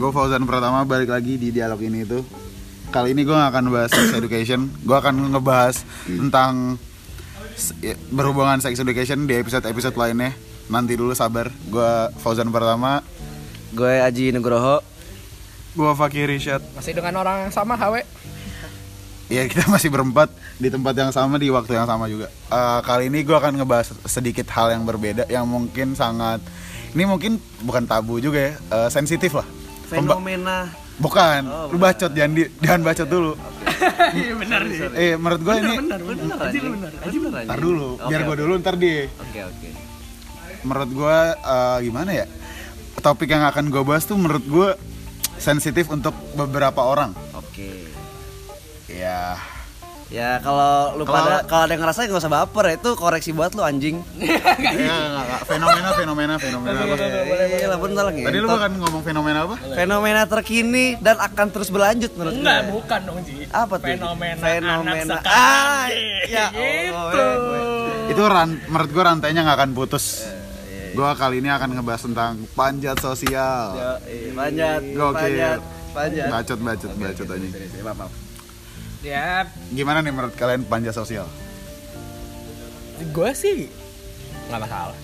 gue 0.00 0.10
Fauzan 0.16 0.48
pertama 0.48 0.80
balik 0.88 1.12
lagi 1.12 1.36
di 1.36 1.52
dialog 1.52 1.76
ini 1.84 2.08
tuh. 2.08 2.24
Kali 2.88 3.12
ini 3.12 3.22
gue 3.22 3.36
gak 3.36 3.52
akan 3.52 3.68
bahas 3.68 3.92
sex 3.92 4.16
education, 4.16 4.72
gue 4.80 4.96
akan 4.96 5.36
ngebahas 5.36 5.84
tentang 6.08 6.80
ya, 7.84 7.94
berhubungan 8.08 8.64
sex 8.64 8.80
education 8.80 9.28
di 9.28 9.36
episode-episode 9.36 9.94
lainnya. 10.00 10.32
Nanti 10.72 10.96
dulu 10.96 11.12
sabar, 11.12 11.52
gue 11.52 11.90
Fauzan 12.16 12.48
pertama. 12.48 13.04
Gue 13.76 14.00
Aji 14.00 14.32
Nugroho. 14.32 14.80
Gua 15.70 15.94
Fakir 15.94 16.26
Rishad. 16.26 16.58
Masih 16.74 16.98
dengan 16.98 17.14
orang 17.22 17.46
yang 17.46 17.52
sama, 17.54 17.78
HW. 17.78 18.02
Ya 19.30 19.46
kita 19.46 19.70
masih 19.70 19.86
berempat 19.86 20.26
di 20.58 20.66
tempat 20.66 20.98
yang 20.98 21.14
sama 21.14 21.38
di 21.38 21.46
waktu 21.46 21.78
yang 21.78 21.86
sama 21.86 22.10
juga. 22.10 22.26
Eh, 22.26 22.80
kali 22.82 23.06
ini 23.06 23.22
gue 23.22 23.36
akan 23.36 23.62
ngebahas 23.62 23.94
sedikit 24.02 24.50
hal 24.50 24.74
yang 24.74 24.82
berbeda 24.82 25.30
yang 25.30 25.46
mungkin 25.46 25.94
sangat 25.94 26.42
ini 26.90 27.06
mungkin 27.06 27.38
bukan 27.62 27.86
tabu 27.86 28.18
juga 28.18 28.50
ya, 28.50 28.52
eh, 28.58 28.90
sensitif 28.90 29.30
lah. 29.38 29.59
Pemba- 29.90 30.14
Fenomena. 30.14 30.58
bukan, 30.96 31.42
Oh, 31.44 31.66
lu 31.68 31.76
bacot 31.76 32.10
jangan 32.10 32.32
di, 32.32 32.42
jangan 32.58 32.80
bacot 32.82 33.08
dulu. 33.08 33.32
Iya 34.12 34.32
benar 34.36 34.60
sih. 34.66 34.78
Eh 34.92 35.14
menurut 35.14 35.40
gue 35.40 35.54
ini 35.56 35.72
Bener, 35.78 36.00
bener, 36.00 36.36
Aji. 36.36 36.58
Aji 37.00 37.18
bener, 37.18 37.40
ntar 37.42 37.56
Aji. 37.56 37.62
dulu, 37.62 37.88
biar 37.98 38.20
gue 38.22 38.36
dulu 38.38 38.52
ntar 38.56 38.74
dia. 38.76 39.08
Oke, 39.18 39.40
oke. 39.42 39.68
Menurut 40.62 40.90
gue 40.90 41.18
eh, 41.32 41.78
gimana 41.82 42.10
ya? 42.12 42.26
Topik 42.98 43.26
yang 43.26 43.42
akan 43.42 43.64
gue 43.66 43.80
bahas 43.80 44.04
tuh 44.04 44.14
menurut 44.14 44.44
gue 44.44 44.68
sensitif 45.34 45.88
untuk 45.88 46.12
beberapa 46.34 46.84
orang. 46.84 47.16
Oke. 47.32 47.88
Ya, 48.86 49.40
Ya 50.10 50.42
kalau 50.42 50.98
lu 50.98 51.06
Kalau- 51.06 51.22
pada 51.22 51.46
kalau 51.46 51.62
ada 51.64 51.72
yang 51.72 51.82
ngerasa 51.86 52.02
gak 52.04 52.18
usah 52.18 52.32
baper 52.32 52.64
ya 52.66 52.74
itu 52.74 52.90
koreksi 52.92 53.30
buat 53.30 53.54
lu 53.54 53.62
anjing. 53.62 54.02
ya 54.18 54.42
nggak, 54.42 55.22
nggak. 55.22 55.40
fenomena 55.46 55.88
fenomena 55.94 56.34
fenomena. 56.34 56.78
Iya 57.46 57.66
lah 57.68 57.78
bentar 57.78 58.04
lagi. 58.04 58.26
Tadi 58.26 58.38
lu 58.38 58.48
kan 58.50 58.72
ngomong 58.74 59.02
fenomena 59.02 59.38
apa? 59.46 59.54
fenomena 59.70 60.22
terkini 60.26 60.98
dan 60.98 61.14
akan 61.14 61.46
terus 61.48 61.70
berlanjut 61.70 62.10
menurut 62.12 62.34
Enggak, 62.34 62.58
gue. 62.60 62.72
bukan 62.74 63.00
dong, 63.06 63.18
Ji. 63.22 63.46
Apa 63.46 63.74
tuh? 63.76 63.86
Fenomena, 63.86 64.42
Fenomena. 64.42 64.82
anak 64.82 64.96
sekarang. 65.06 65.30
Ah, 65.30 65.86
ya 66.26 66.46
gitu. 66.50 66.90
Allah, 66.90 68.10
Itu 68.10 68.22
ran, 68.26 68.50
menurut 68.66 68.90
gue 68.90 69.02
rantainya 69.04 69.40
nggak 69.40 69.58
akan 69.62 69.70
putus. 69.72 70.26
iya, 70.66 70.90
Gue 70.90 71.06
kali 71.14 71.38
ini 71.38 71.48
akan 71.48 71.70
ngebahas 71.72 72.02
tentang 72.02 72.32
panjat 72.52 72.98
sosial. 72.98 73.66
Ya, 73.72 73.90
iya, 74.04 74.30
panjat, 74.34 74.80
panjat, 74.90 75.58
panjat. 75.94 76.26
Bacot 76.28 76.58
bacot 76.58 76.90
bacot 76.92 77.26
aja. 77.28 77.46
Iya, 77.46 77.82
maaf, 77.86 77.98
maaf. 78.00 78.29
Ya, 79.00 79.48
Gimana 79.72 80.04
nih 80.04 80.12
menurut 80.12 80.36
kalian 80.36 80.64
panjat 80.64 80.92
sosial? 80.92 81.24
gue 83.00 83.30
sih 83.32 83.64
nggak 84.46 84.60
masalah. 84.60 84.96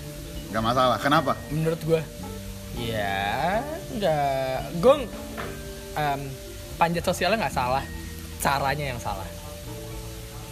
Gak 0.47 0.63
masalah. 0.63 0.97
Kenapa? 1.01 1.33
Menurut 1.49 1.81
gue, 1.81 2.01
ya 2.77 3.57
nggak. 3.89 4.77
Gue 4.77 4.95
em, 5.97 6.21
panjat 6.77 7.03
sosialnya 7.03 7.41
nggak 7.41 7.57
salah. 7.57 7.81
Caranya 8.37 8.93
yang 8.93 9.01
salah. 9.01 9.25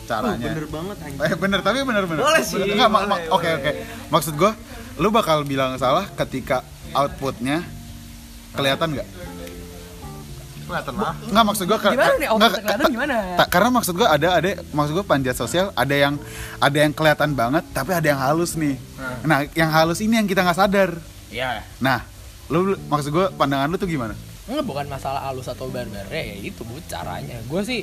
Caranya. 0.10 0.42
Bener 0.42 0.66
banget 0.66 0.98
anjing. 1.06 1.22
Eh 1.22 1.34
bener 1.38 1.60
tapi 1.62 1.86
bener 1.86 2.04
bener. 2.10 2.22
Boleh 2.26 2.42
sih, 2.42 2.58
Bener. 2.58 2.82
Nggak, 2.82 2.90
ma- 2.90 3.06
ma- 3.06 3.22
boleh, 3.22 3.30
Oke 3.30 3.50
oke. 3.54 3.72
Maksud 4.10 4.34
gue, 4.34 4.52
lu 4.98 5.14
bakal 5.14 5.46
bilang 5.46 5.78
salah 5.78 6.10
ketika 6.18 6.66
outputnya 6.98 7.62
kelihatan 8.58 8.98
nggak? 8.98 9.08
Kelihatan 10.66 10.94
lah. 10.98 11.14
Nggak 11.30 11.46
maksud 11.46 11.64
gue. 11.70 11.78
Gimana 11.78 12.14
nih 12.18 12.30
kelihatan 12.34 12.86
gimana? 12.90 13.16
karena 13.54 13.70
maksud 13.70 13.94
gue 13.94 14.08
ada 14.08 14.28
ada 14.42 14.50
maksud 14.74 14.94
gue 14.98 15.06
panjat 15.06 15.36
sosial 15.38 15.70
ada 15.78 15.96
yang 15.96 16.18
ada 16.58 16.78
yang 16.78 16.92
kelihatan 16.92 17.38
banget 17.38 17.64
tapi 17.72 17.94
ada 17.94 18.08
yang 18.10 18.18
halus 18.18 18.58
nih. 18.58 18.76
Nah 19.24 19.46
yang 19.54 19.70
halus 19.70 20.02
ini 20.02 20.18
yang 20.18 20.28
kita 20.28 20.42
nggak 20.42 20.58
sadar. 20.58 20.92
Ya, 21.30 21.62
Nah 21.82 22.06
lu 22.50 22.78
maksud 22.90 23.10
gue 23.10 23.26
pandangan 23.38 23.70
lu 23.70 23.78
tuh 23.78 23.90
gimana? 23.90 24.14
Nggak, 24.46 24.62
bukan 24.62 24.86
masalah 24.86 25.26
halus 25.26 25.50
atau 25.50 25.66
barbar 25.74 26.06
ya 26.14 26.38
itu 26.38 26.62
bu 26.62 26.78
caranya 26.86 27.42
gue 27.50 27.62
sih 27.66 27.82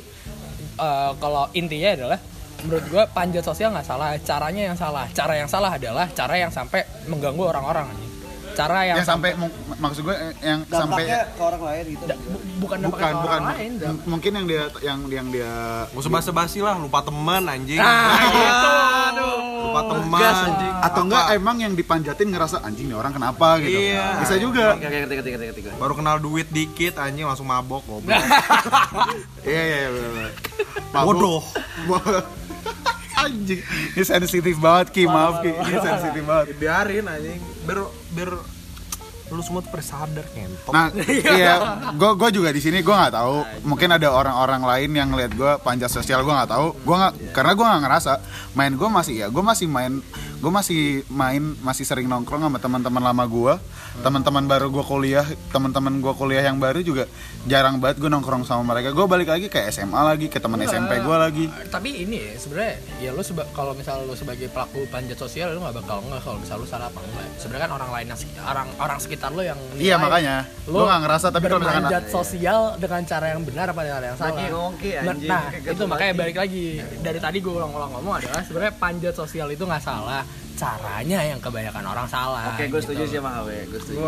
eh, 0.79 1.11
kalau 1.19 1.51
intinya 1.51 1.91
adalah 1.91 2.19
menurut 2.63 2.85
gue 2.87 3.03
panjat 3.11 3.43
sosial 3.43 3.75
nggak 3.75 3.83
salah 3.83 4.15
caranya 4.23 4.71
yang 4.71 4.77
salah 4.79 5.05
cara 5.11 5.33
yang 5.35 5.51
salah 5.51 5.75
adalah 5.75 6.07
cara 6.15 6.39
yang 6.39 6.47
sampai 6.47 6.87
mengganggu 7.11 7.43
orang-orang 7.51 7.91
cara 8.53 8.77
yang, 8.83 8.97
Yang 8.97 9.07
sampai 9.07 9.29
maksud 9.75 10.01
gue 10.01 10.15
yang 10.39 10.59
sampai 10.63 11.03
ke 11.05 11.41
orang 11.41 11.61
lain 11.61 11.83
gitu. 11.89 12.03
Da- 12.03 12.19
bu- 12.19 12.43
bukan 12.59 12.77
bukan 12.85 13.01
ke 13.03 13.17
bukan 13.19 13.41
lain 13.45 13.71
mungkin 14.05 14.31
yang 14.33 14.45
dia 14.45 14.63
yang 14.79 14.99
yang 15.07 15.27
dia 15.27 15.53
Gak 15.85 15.99
usah 15.99 16.09
basa-basi 16.09 16.59
lah, 16.59 16.75
lupa 16.75 17.01
teman 17.01 17.43
anjing. 17.43 17.77
nah 17.77 18.17
itu 18.23 19.27
lupa 19.63 19.81
teman 19.85 20.21
Gas, 20.21 20.37
anjing. 20.43 20.73
atau 20.81 21.01
enggak 21.03 21.25
emang 21.33 21.57
yang 21.57 21.73
dipanjatin 21.73 22.27
ngerasa 22.29 22.61
anjing 22.61 22.85
nih 22.85 22.95
orang 22.95 23.11
kenapa 23.11 23.57
gitu. 23.59 23.73
Iya. 23.73 24.05
Bisa 24.19 24.35
juga. 24.37 24.65
Oke, 24.73 24.83
oke, 24.83 24.97
ketika, 25.03 25.21
ketika, 25.21 25.35
ketika, 25.35 25.51
ketika. 25.51 25.69
Baru 25.75 25.93
kenal 25.93 26.17
duit 26.17 26.47
dikit 26.47 26.95
anjing 26.95 27.23
langsung 27.23 27.45
mabok 27.45 27.83
goblok. 27.83 28.13
Iya 29.43 29.61
iya 29.61 29.77
iya. 29.77 29.89
bener. 29.89 30.31
Mabuk. 30.91 31.07
Bodoh. 31.09 31.41
Bo- 31.85 32.03
anjing. 33.23 33.59
Ini 33.93 34.03
sensitif 34.03 34.55
banget 34.57 34.87
Ki, 34.89 35.03
maaf 35.05 35.39
Ki. 35.39 35.51
Ini 35.51 35.79
sensitif 35.79 36.23
banget. 36.23 36.45
Biarin 36.55 37.05
anjing. 37.05 37.39
Biar 37.63 37.79
biar 38.13 38.31
lu 39.33 39.41
semua 39.41 39.65
tuh 39.65 39.71
pada 39.73 39.85
sadar 39.85 40.25
ngentot. 40.35 40.73
Nah, 40.75 40.93
iya, 41.39 41.53
gue 41.89 42.11
gue 42.13 42.29
juga 42.29 42.49
di 42.53 42.61
sini 42.61 42.85
gue 42.85 42.93
nggak 42.93 43.13
tahu. 43.17 43.37
Mungkin 43.65 43.89
ada 43.95 44.13
orang-orang 44.13 44.61
lain 44.61 44.91
yang 44.93 45.09
ngeliat 45.09 45.31
gue 45.33 45.51
panjat 45.65 45.89
sosial 45.89 46.21
gue 46.21 46.33
nggak 46.33 46.51
tahu. 46.53 46.77
Gue 46.85 46.95
nggak 46.95 47.13
karena 47.33 47.51
gue 47.57 47.65
nggak 47.65 47.81
ngerasa. 47.87 48.13
Main 48.53 48.73
gue 48.77 48.89
masih 48.89 49.15
ya, 49.25 49.27
gue 49.33 49.43
masih 49.43 49.65
main, 49.65 50.03
gue 50.43 50.51
masih 50.51 50.81
main, 51.07 51.39
masih 51.63 51.87
sering 51.87 52.03
nongkrong 52.03 52.43
sama 52.43 52.59
teman-teman 52.59 52.99
lama 53.01 53.23
gue, 53.23 53.53
teman-teman 53.97 54.43
baru 54.43 54.67
gue 54.67 54.83
kuliah, 54.83 55.23
teman-teman 55.49 55.95
gue 55.95 56.11
kuliah 56.11 56.43
yang 56.43 56.59
baru 56.59 56.83
juga 56.83 57.07
jarang 57.43 57.79
banget 57.79 57.97
gue 57.97 58.11
nongkrong 58.11 58.43
sama 58.43 58.59
mereka. 58.65 58.91
Gue 58.91 59.07
balik 59.07 59.31
lagi 59.31 59.47
ke 59.47 59.63
SMA 59.69 59.95
lagi, 59.95 60.27
ke 60.27 60.35
teman 60.37 60.59
SMP 60.61 60.99
gue 60.99 61.15
lagi. 61.17 61.45
tapi 61.65 62.03
ini 62.03 62.19
ya 62.19 62.35
sebenarnya 62.35 62.73
ya 62.99 63.09
lu 63.09 63.23
seba- 63.23 63.47
kalau 63.51 63.71
misalnya 63.71 64.03
lu 64.03 64.13
sebagai 64.13 64.45
pelaku 64.47 64.83
panjat 64.87 65.15
sosial 65.15 65.47
lu 65.49 65.63
nggak 65.63 65.79
bakal 65.79 66.03
nggak 66.03 66.19
kalau 66.19 66.37
misalnya 66.37 66.59
lu 66.59 66.67
salah 66.67 66.87
apa 66.87 66.99
enggak 67.01 67.27
sebenarnya 67.39 67.63
kan 67.63 67.71
orang 67.73 67.89
lain 67.89 68.05
yang 68.05 68.19
orang 68.43 68.67
orang 68.77 68.97
sekitar 68.99 69.29
lu 69.31 69.41
yang 69.41 69.59
Iya 69.73 69.95
makanya, 69.95 70.35
lu 70.65 70.75
gue 70.75 70.85
nggak 70.85 71.01
ngerasa. 71.01 71.27
Tapi 71.29 71.45
kalau 71.45 71.61
misalkan 71.61 71.83
bermanjat 71.83 72.03
sosial 72.11 72.59
dengan 72.75 73.01
cara 73.05 73.25
yang 73.31 73.41
benar 73.41 73.65
apa 73.69 73.79
dengan 73.79 73.93
cara 73.93 74.05
yang 74.05 74.17
salah 74.19 74.31
Ki, 74.75 74.89
Nah, 74.93 75.03
anjing. 75.07 75.29
nah 75.29 75.41
itu 75.53 75.83
makanya 75.87 76.13
balik 76.13 76.35
lagi 76.35 76.65
dari 76.99 77.17
tadi 77.17 77.37
gue 77.39 77.53
ulang-ulang 77.53 77.91
ngomong 77.93 78.13
adalah 78.19 78.41
sebenarnya 78.43 78.73
panjat 78.75 79.13
sosial 79.13 79.47
itu 79.47 79.63
nggak 79.63 79.79
salah 79.79 80.23
caranya 80.53 81.19
yang 81.25 81.39
kebanyakan 81.41 81.83
orang 81.83 82.05
salah 82.05 82.53
Oke, 82.53 82.69
gue 82.69 82.77
gitu. 82.77 82.93
setuju 82.93 83.03
sih 83.09 83.17
sama 83.17 83.41
HW, 83.41 83.49
gue 83.73 83.79
setuju. 83.81 84.01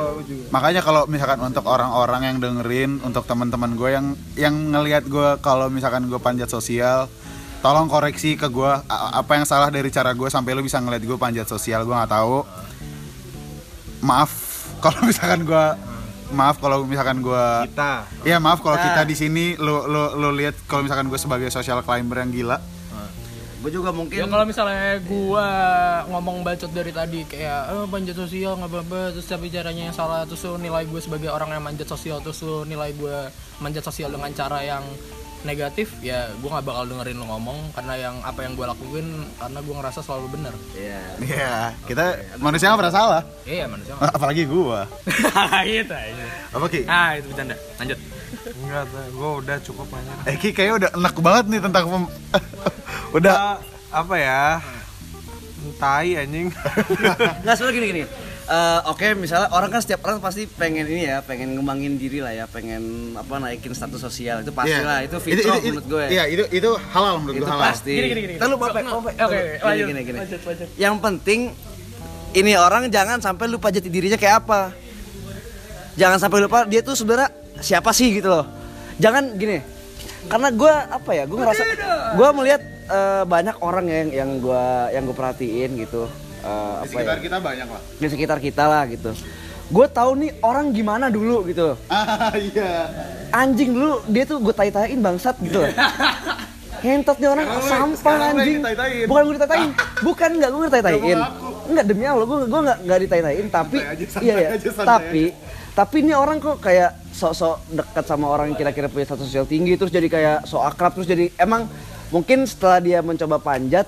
Makanya 0.54 0.82
kalau 0.86 1.10
misalkan 1.10 1.42
untuk 1.42 1.66
orang-orang 1.66 2.22
yang 2.22 2.38
dengerin, 2.38 3.02
untuk 3.02 3.26
teman-teman 3.26 3.74
gue 3.74 3.90
yang 3.90 4.06
yang 4.38 4.56
ngelihat 4.70 5.10
gue 5.10 5.42
kalau 5.42 5.68
misalkan 5.74 6.06
gue 6.06 6.20
panjat 6.22 6.48
sosial, 6.48 7.10
tolong 7.66 7.90
koreksi 7.90 8.38
ke 8.38 8.46
gue 8.46 8.72
apa 8.90 9.32
yang 9.34 9.46
salah 9.50 9.74
dari 9.74 9.90
cara 9.90 10.14
gue 10.14 10.30
sampai 10.30 10.54
lu 10.54 10.62
bisa 10.62 10.78
ngeliat 10.78 11.02
gue 11.02 11.18
panjat 11.18 11.50
sosial, 11.50 11.82
gue 11.82 11.96
nggak 11.98 12.14
tahu. 12.14 12.46
Maaf 14.06 14.32
kalau 14.86 15.02
misalkan 15.10 15.50
gue 15.50 15.66
maaf 16.34 16.58
kalau 16.62 16.86
misalkan 16.86 17.26
gue 17.26 17.46
Kita. 17.74 18.06
Iya 18.26 18.38
maaf 18.38 18.62
kalau 18.62 18.78
kita 18.78 19.02
di 19.06 19.16
sini 19.18 19.46
lu 19.58 19.86
lu 19.90 20.18
lu 20.18 20.30
lihat 20.34 20.54
kalau 20.70 20.86
misalkan 20.86 21.10
gue 21.10 21.18
sebagai 21.18 21.50
social 21.50 21.82
climber 21.82 22.22
yang 22.22 22.30
gila. 22.30 22.58
Gue 23.66 23.74
juga 23.74 23.90
mungkin 23.90 24.14
Ya 24.14 24.30
kalau 24.30 24.46
misalnya 24.46 25.02
gua 25.02 25.48
ngomong 26.08 26.46
bacot 26.46 26.70
dari 26.70 26.94
tadi 26.94 27.26
kayak 27.26 27.62
eh 27.68 27.86
panjat 27.88 28.14
sosial 28.16 28.54
nggak 28.56 28.70
apa-apa 28.70 29.00
terus 29.10 29.26
tapi 29.26 29.50
caranya 29.50 29.90
yang 29.90 29.96
salah 29.96 30.22
terus 30.22 30.46
lu 30.46 30.56
nilai 30.56 30.86
gue 30.86 31.02
sebagai 31.02 31.28
orang 31.28 31.50
yang 31.50 31.66
manjat 31.66 31.90
sosial 31.90 32.22
terus 32.22 32.38
lu 32.40 32.62
nilai 32.64 32.94
gue 32.94 33.18
manjat 33.58 33.82
sosial 33.82 34.14
dengan 34.14 34.30
cara 34.32 34.62
yang 34.62 34.86
negatif 35.44 35.98
ya 36.00 36.30
gue 36.32 36.46
nggak 36.46 36.62
bakal 36.62 36.86
dengerin 36.86 37.18
lu 37.18 37.26
ngomong 37.26 37.74
karena 37.74 37.94
yang 38.00 38.16
apa 38.22 38.42
yang 38.42 38.54
gue 38.54 38.66
lakuin 38.66 39.08
karena 39.36 39.60
gue 39.60 39.76
ngerasa 39.76 40.00
selalu 40.00 40.28
benar 40.32 40.54
Iya. 40.74 41.02
Iya, 41.20 41.54
kita 41.86 42.06
manusia 42.38 42.70
nggak 42.70 42.82
pernah 42.82 42.96
salah. 42.96 43.22
iya 43.46 43.66
manusia 43.66 43.94
Apalagi 43.98 44.46
gue. 44.46 44.80
gitu 45.72 45.94
aja 45.96 46.26
Apa 46.50 46.66
Ki? 46.66 46.82
ah 46.86 47.14
itu 47.14 47.30
bercanda 47.30 47.58
lanjut 47.78 47.98
Enggak, 48.46 48.84
gue 48.92 49.30
udah 49.42 49.58
cukup 49.60 49.88
banyak. 49.90 50.16
Eh 50.26 50.36
Ki 50.38 50.50
kayaknya 50.52 50.76
udah 50.76 50.90
enak 50.98 51.16
banget 51.18 51.46
nih 51.48 51.62
tentang 51.62 51.84
pem- 51.88 52.14
udah 53.16 53.64
apa 53.90 54.16
ya? 54.20 54.44
Tai 55.76 56.08
anjing. 56.14 56.52
Nggak 57.44 57.56
sebenarnya 57.56 57.76
gini 57.76 57.88
gini. 57.90 58.04
Eh, 58.46 58.80
Oke, 58.86 59.18
misalnya 59.18 59.50
orang 59.50 59.74
kan 59.74 59.82
setiap 59.82 60.06
orang 60.06 60.22
pasti 60.22 60.46
pengen 60.46 60.86
ini 60.86 61.10
ya, 61.10 61.26
pengen 61.26 61.58
ngembangin 61.58 61.98
diri 61.98 62.22
lah 62.22 62.30
ya, 62.30 62.46
pengen 62.46 63.16
apa 63.18 63.42
naikin 63.42 63.74
status 63.74 63.98
sosial 63.98 64.46
itu 64.46 64.54
pasti 64.54 64.78
Iya. 64.78 64.86
lah, 64.86 65.00
itu 65.02 65.18
fitrah 65.18 65.58
menurut 65.58 65.86
gue. 65.90 66.06
Iya, 66.14 66.24
itu 66.30 66.44
itu 66.54 66.70
halal 66.94 67.18
menurut 67.18 67.42
itu 67.42 67.42
gue 67.42 67.50
halal. 67.50 67.66
pasti. 67.66 67.94
Gini, 67.98 68.08
gini, 68.14 68.22
gini. 68.22 68.34
Ntar 68.38 68.46
lu 68.46 68.54
So, 68.54 68.62
Pak, 68.62 68.72
no, 68.86 69.02
Pak, 69.02 69.14
oke, 69.18 69.34
gini, 69.34 69.66
lanjut, 69.66 69.88
gini, 69.90 70.02
gini. 70.06 70.18
lanjut, 70.22 70.42
lanjut. 70.46 70.68
Yang 70.78 70.96
penting 71.02 71.40
ini 72.36 72.52
orang 72.54 72.84
jangan 72.94 73.18
sampai 73.18 73.46
lupa 73.50 73.74
jati 73.74 73.90
dirinya 73.90 74.20
kayak 74.22 74.46
apa. 74.46 74.62
Jangan 75.98 76.18
sampai 76.22 76.40
lupa 76.46 76.70
dia 76.70 76.86
tuh 76.86 76.94
sebenarnya 76.94 77.34
siapa 77.58 77.90
sih 77.90 78.14
gitu 78.14 78.30
loh. 78.30 78.46
Jangan 79.02 79.34
gini. 79.34 79.58
Karena 80.30 80.54
gue 80.54 80.74
apa 80.86 81.12
ya, 81.18 81.26
gue 81.26 81.38
ngerasa 81.38 81.64
gue 82.14 82.30
melihat 82.38 82.62
eh, 82.88 83.24
banyak 83.24 83.56
orang 83.60 83.86
yang 83.86 84.08
yang 84.12 84.32
gue 84.38 84.66
yang 84.92 85.04
gue 85.04 85.14
perhatiin 85.14 85.72
gitu. 85.78 86.06
Eh, 86.42 86.46
Di 86.46 86.46
apa 86.46 86.86
ya, 86.86 86.90
sekitar 86.92 87.18
kita 87.20 87.38
banyak 87.40 87.68
lah. 87.68 87.82
di 87.98 88.08
sekitar 88.08 88.38
kita 88.38 88.64
lah 88.66 88.84
gitu 88.86 89.12
gue 89.66 89.88
tahu 89.90 90.14
nih 90.14 90.32
orang 90.46 90.70
gimana 90.70 91.10
dulu 91.10 91.42
gitu 91.50 91.74
ah 91.90 92.30
iya 92.38 92.86
anjing 93.34 93.74
dulu 93.74 93.98
dia 94.06 94.22
tuh 94.22 94.38
gue 94.38 94.54
tai-taiin 94.54 95.02
bangsat 95.02 95.42
gitu 95.42 95.66
loh. 95.66 95.74
Ngentot 96.86 97.18
nih 97.18 97.30
orang 97.34 97.46
Sekarang 97.50 97.66
sampah 97.66 97.98
sekarang 97.98 98.30
anjing. 98.38 98.60
Bukan 99.10 99.22
gue 99.26 99.36
ditai-taiin. 99.42 99.72
Bukan 100.06 100.30
enggak 100.38 100.50
gue 100.54 100.62
ditai-taiin. 100.70 101.20
Enggak 101.66 101.86
demi 101.90 102.06
Allah 102.06 102.26
gue 102.30 102.38
gue 102.46 102.60
enggak 102.62 102.78
enggak 102.86 103.00
ditai-taiin 103.02 103.48
tapi 103.50 103.78
aja, 103.82 104.06
iya 104.22 104.36
ya. 104.38 104.50
aja, 104.54 104.70
Tapi 104.86 105.24
tapi 105.74 105.96
ini 106.00 106.14
orang 106.14 106.38
kok 106.38 106.62
kayak 106.62 106.96
sok-sok 107.10 107.56
dekat 107.74 108.06
sama 108.06 108.30
orang 108.30 108.54
yang 108.54 108.58
kira-kira 108.62 108.86
punya 108.86 109.10
status 109.10 109.28
sosial 109.28 109.44
tinggi 109.44 109.76
terus 109.76 109.90
jadi 109.90 110.08
kayak 110.08 110.38
sok 110.46 110.62
akrab 110.62 110.94
terus 110.94 111.10
jadi 111.10 111.34
emang 111.36 111.66
mungkin 112.10 112.46
setelah 112.46 112.80
dia 112.82 113.00
mencoba 113.00 113.38
panjat 113.38 113.88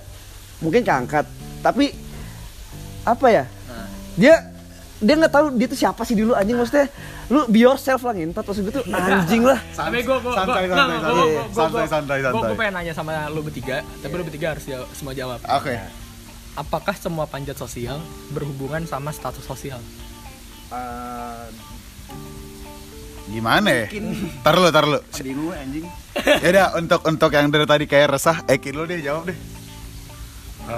mungkin 0.61 0.81
keangkat. 0.81 1.25
Tapi 1.61 1.93
apa 3.03 3.27
ya? 3.29 3.45
Dia 4.17 4.35
dia 4.97 5.13
nggak 5.13 5.29
tahu 5.29 5.45
dia 5.53 5.67
tuh 5.69 5.77
siapa 5.77 6.01
sih 6.01 6.17
dulu 6.17 6.33
anjing. 6.33 6.57
Maksudnya 6.57 6.89
lu 7.27 7.43
be 7.51 7.59
yourself 7.59 8.01
lah 8.07 8.15
ngentot 8.15 8.41
maksud 8.41 8.63
gue 8.65 8.73
tuh 8.81 8.85
anjing 8.89 9.43
lah. 9.45 9.59
Tapi 9.75 9.99
gue 10.01 10.17
gue 10.17 10.33
santai 10.33 10.65
santai 10.65 10.97
santai. 10.97 11.29
santai 11.53 11.85
santai 11.85 12.17
Gue 12.23 12.31
santai. 12.33 12.55
pengen 12.57 12.73
nanya 12.73 12.93
sama 12.95 13.29
lu 13.29 13.43
bertiga, 13.43 13.83
tapi 14.01 14.13
lu 14.15 14.23
bertiga 14.25 14.55
harus 14.55 14.63
jawab, 14.65 14.87
semua 14.95 15.13
jawab. 15.13 15.39
oke. 15.43 15.73
Apakah 16.57 16.97
semua 16.97 17.29
panjat 17.29 17.53
sosial 17.53 18.01
berhubungan 18.33 18.81
sama 18.89 19.13
status 19.13 19.45
sosial? 19.45 19.77
Gimana 23.27 23.67
ya 23.67 23.85
tar 24.39 24.55
lu 24.55 24.69
tar 24.69 24.85
lu 24.85 24.99
bingung 25.13 25.51
anjing 25.51 25.83
ya 26.15 26.47
udah 26.47 26.67
untuk 26.75 27.01
untuk 27.03 27.29
yang 27.29 27.47
dari 27.47 27.63
tadi 27.63 27.85
kayak 27.85 28.15
resah 28.15 28.39
Eki 28.45 28.71
lu 28.71 28.83
deh 28.83 28.99
jawab 28.99 29.27
deh 29.27 29.37
Eh, 30.63 30.73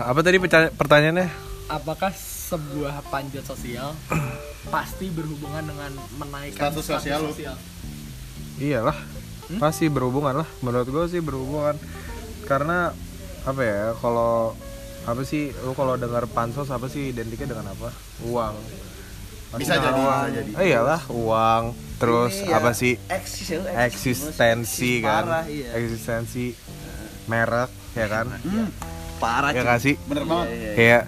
apa 0.00 0.22
tadi 0.22 0.38
pertanya- 0.38 0.70
pertanyaannya? 0.70 1.26
Apakah 1.66 2.14
sebuah 2.14 3.02
panjat 3.08 3.42
sosial 3.42 3.90
pasti 4.70 5.10
berhubungan 5.10 5.66
dengan 5.66 5.90
menaikkan 6.14 6.70
Status 6.70 6.86
sosial 6.86 7.26
lu. 7.26 7.34
Iyalah, 8.54 8.94
pasti 9.58 9.90
berhubungan 9.90 10.38
lah. 10.38 10.48
Menurut 10.60 10.86
gue 10.86 11.04
sih 11.08 11.18
berhubungan. 11.18 11.74
Karena 12.44 12.94
apa 13.42 13.60
ya? 13.60 13.98
Kalau 13.98 14.54
apa 15.02 15.22
sih? 15.24 15.50
Lu 15.58 15.74
kalau 15.74 15.98
dengar 15.98 16.22
pansos 16.30 16.70
apa 16.70 16.86
sih 16.86 17.10
identiknya 17.10 17.50
dengan 17.50 17.74
apa? 17.74 17.90
Uang. 18.22 18.54
bisa 19.52 19.74
jadi 19.74 19.90
bisa 19.92 20.28
jadi 20.32 20.50
Eh, 20.54 20.66
iyalah, 20.70 21.02
uang. 21.10 21.74
Terus 22.02 22.34
Ini 22.36 22.50
ya, 22.50 22.58
apa 22.58 22.70
sih? 22.72 22.94
eksis 23.08 23.46
ya, 23.48 23.58
eksis. 23.80 24.18
Eksistensi 24.26 24.90
Eksis 24.92 25.06
kan? 25.06 25.22
parah, 25.22 25.44
iya. 25.46 25.68
Eksistensi 25.72 26.44
merek 27.24 27.70
ya 27.94 28.06
kan? 28.08 28.26
parah 29.16 29.50
Ya 29.50 29.54
cuy. 29.54 29.64
nggak 29.64 29.80
sih? 29.80 29.94
bener 30.02 30.24
banget 30.26 30.46
Kayak 30.74 31.02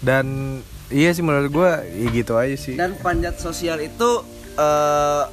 dan 0.00 0.26
iya 0.88 1.10
sih 1.10 1.20
menurut 1.20 1.48
gue 1.50 1.70
ya 1.94 2.08
gitu 2.10 2.32
aja 2.34 2.56
sih. 2.56 2.72
dan 2.74 2.96
panjat 2.96 3.36
sosial 3.36 3.76
itu 3.78 4.10
eh 4.54 5.24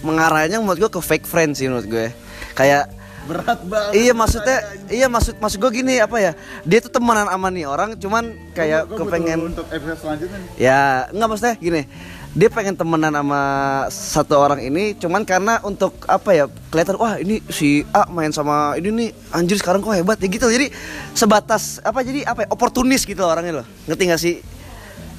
mengarahnya 0.00 0.56
menurut 0.58 0.76
gue 0.78 0.90
ke 0.90 1.00
fake 1.00 1.24
friends 1.24 1.56
sih 1.56 1.68
menurut 1.68 1.84
gue 1.84 2.08
kayak 2.52 2.88
berat 3.22 3.60
banget 3.62 3.92
iya 3.94 4.12
maksudnya 4.12 4.58
iya 4.88 5.06
maksud 5.06 5.36
maksud 5.36 5.56
gue 5.58 5.70
gini 5.74 5.96
apa 5.96 6.16
ya 6.18 6.32
dia 6.62 6.80
tuh 6.80 6.88
temenan 6.88 7.24
sama 7.24 7.48
nih 7.48 7.64
orang 7.64 7.92
cuman 7.94 8.24
kayak 8.50 8.88
kepengen 8.90 9.52
untuk 9.52 9.68
episode 9.68 10.00
selanjutnya 10.00 10.38
nih 10.38 10.50
ya 10.58 10.82
nggak 11.10 11.28
maksudnya 11.28 11.54
gini 11.56 11.82
dia 12.30 12.46
pengen 12.46 12.78
temenan 12.78 13.10
sama 13.10 13.42
satu 13.90 14.38
orang 14.38 14.62
ini 14.62 14.94
cuman 14.94 15.26
karena 15.26 15.58
untuk 15.66 15.98
apa 16.06 16.30
ya 16.30 16.44
kelihatan 16.70 16.94
wah 16.94 17.18
ini 17.18 17.42
si 17.50 17.82
A 17.90 18.06
main 18.06 18.30
sama 18.30 18.78
ini 18.78 18.88
nih 18.94 19.08
anjir 19.34 19.58
sekarang 19.58 19.82
kok 19.82 19.90
hebat 19.90 20.14
ya 20.22 20.30
gitu. 20.30 20.46
Jadi 20.46 20.70
sebatas 21.10 21.82
apa 21.82 22.06
jadi 22.06 22.22
apa 22.22 22.46
ya 22.46 22.48
oportunis 22.54 23.02
gitu 23.02 23.18
loh 23.26 23.34
orangnya 23.34 23.62
loh. 23.62 23.66
Ngerti 23.90 24.02
gak 24.06 24.22
sih? 24.22 24.34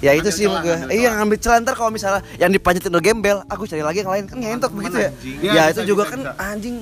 Ya 0.01 0.17
itu 0.17 0.31
sih 0.33 0.47
gue 0.47 0.75
iya 0.87 1.11
ngambil 1.19 1.35
celah. 1.35 1.59
Ntar 1.59 1.75
kalau 1.75 1.91
misalnya 1.91 2.23
yang 2.39 2.47
dipanjatin 2.47 2.89
udah 2.89 3.03
gembel 3.03 3.37
aku 3.51 3.67
cari 3.67 3.83
lagi 3.83 4.07
yang 4.07 4.11
lain. 4.15 4.23
Kan 4.31 4.37
ngentot 4.39 4.71
begitu 4.71 4.97
ya. 4.97 5.11
ya, 5.43 5.51
Iya, 5.51 5.63
itu 5.75 5.81
bisa, 5.83 5.89
juga 5.91 6.03
bisa, 6.07 6.11
kan 6.15 6.19
bisa. 6.23 6.31
anjing. 6.47 6.75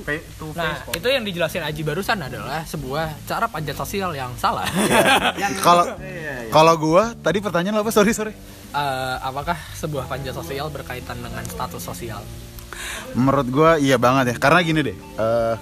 Nah, 0.54 0.74
itu 0.94 1.08
yang 1.10 1.24
dijelasin 1.26 1.66
Aji 1.66 1.82
barusan 1.82 2.22
adalah 2.22 2.62
sebuah 2.70 3.18
cara 3.26 3.50
panjat 3.50 3.76
sosial 3.76 4.14
yang 4.14 4.30
salah. 4.38 4.70
kalau 5.66 5.90
kalau 6.56 6.74
gua 6.78 7.18
tadi 7.18 7.42
pertanyaan 7.42 7.82
apa? 7.82 7.90
Sorry 7.90 8.14
sorry 8.14 8.59
Eh, 8.70 9.16
apakah 9.26 9.58
sebuah 9.74 10.06
panjat 10.06 10.38
sosial 10.38 10.70
berkaitan 10.70 11.18
dengan 11.20 11.42
status 11.46 11.82
sosial? 11.82 12.22
menurut 13.12 13.50
gua 13.52 13.76
iya 13.76 14.00
banget 14.00 14.32
ya. 14.32 14.36
Karena 14.40 14.62
gini 14.64 14.80
deh 14.80 14.96
eh 14.96 15.56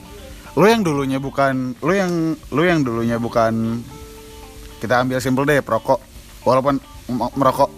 lu 0.53 0.65
yang 0.67 0.85
dulunya 0.85 1.17
bukan 1.17 1.73
lu 1.79 1.93
yang 1.95 2.35
lu 2.51 2.61
yang 2.61 2.85
dulunya 2.85 3.17
bukan 3.17 3.81
kita 4.77 5.01
ambil 5.01 5.17
simpel 5.17 5.47
deh 5.47 5.63
perokok. 5.63 5.97
Walaupun 6.43 6.77
merokok. 7.09 7.71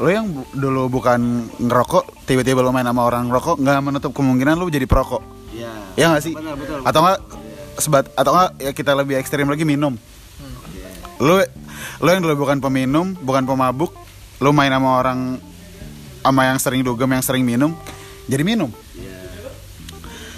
Lu 0.00 0.08
yang 0.08 0.32
bu- 0.32 0.48
dulu 0.50 0.88
bukan 0.88 1.46
ngerokok 1.62 2.26
tiba-tiba 2.26 2.64
lu 2.64 2.72
main 2.72 2.88
sama 2.88 3.06
orang 3.06 3.28
ngerokok 3.28 3.60
nggak 3.60 3.78
menutup 3.84 4.10
kemungkinan 4.16 4.56
lu 4.58 4.66
jadi 4.72 4.88
perokok. 4.88 5.22
Ya 5.52 5.70
ya 5.94 6.04
nggak 6.10 6.24
sih? 6.24 6.34
Benar, 6.34 6.56
betul, 6.58 6.80
atau 6.82 7.00
nggak 7.04 7.18
sebat 7.76 8.04
atau 8.16 8.30
nggak 8.34 8.50
ya 8.56 8.70
kita 8.72 8.92
lebih 8.96 9.14
ekstrim 9.20 9.46
lagi 9.46 9.62
minum. 9.62 9.94
Lu 11.20 11.38
lu 12.02 12.08
yang 12.08 12.24
dulu 12.24 12.48
bukan 12.48 12.58
peminum 12.58 13.14
bukan 13.20 13.44
pemabuk 13.44 13.92
lu 14.40 14.50
main 14.52 14.72
sama 14.72 15.00
orang 15.00 15.20
sama 16.20 16.42
yang 16.48 16.58
sering 16.58 16.82
dugem 16.82 17.08
yang 17.08 17.24
sering 17.24 17.44
minum 17.46 17.72
jadi 18.26 18.42
minum 18.42 18.70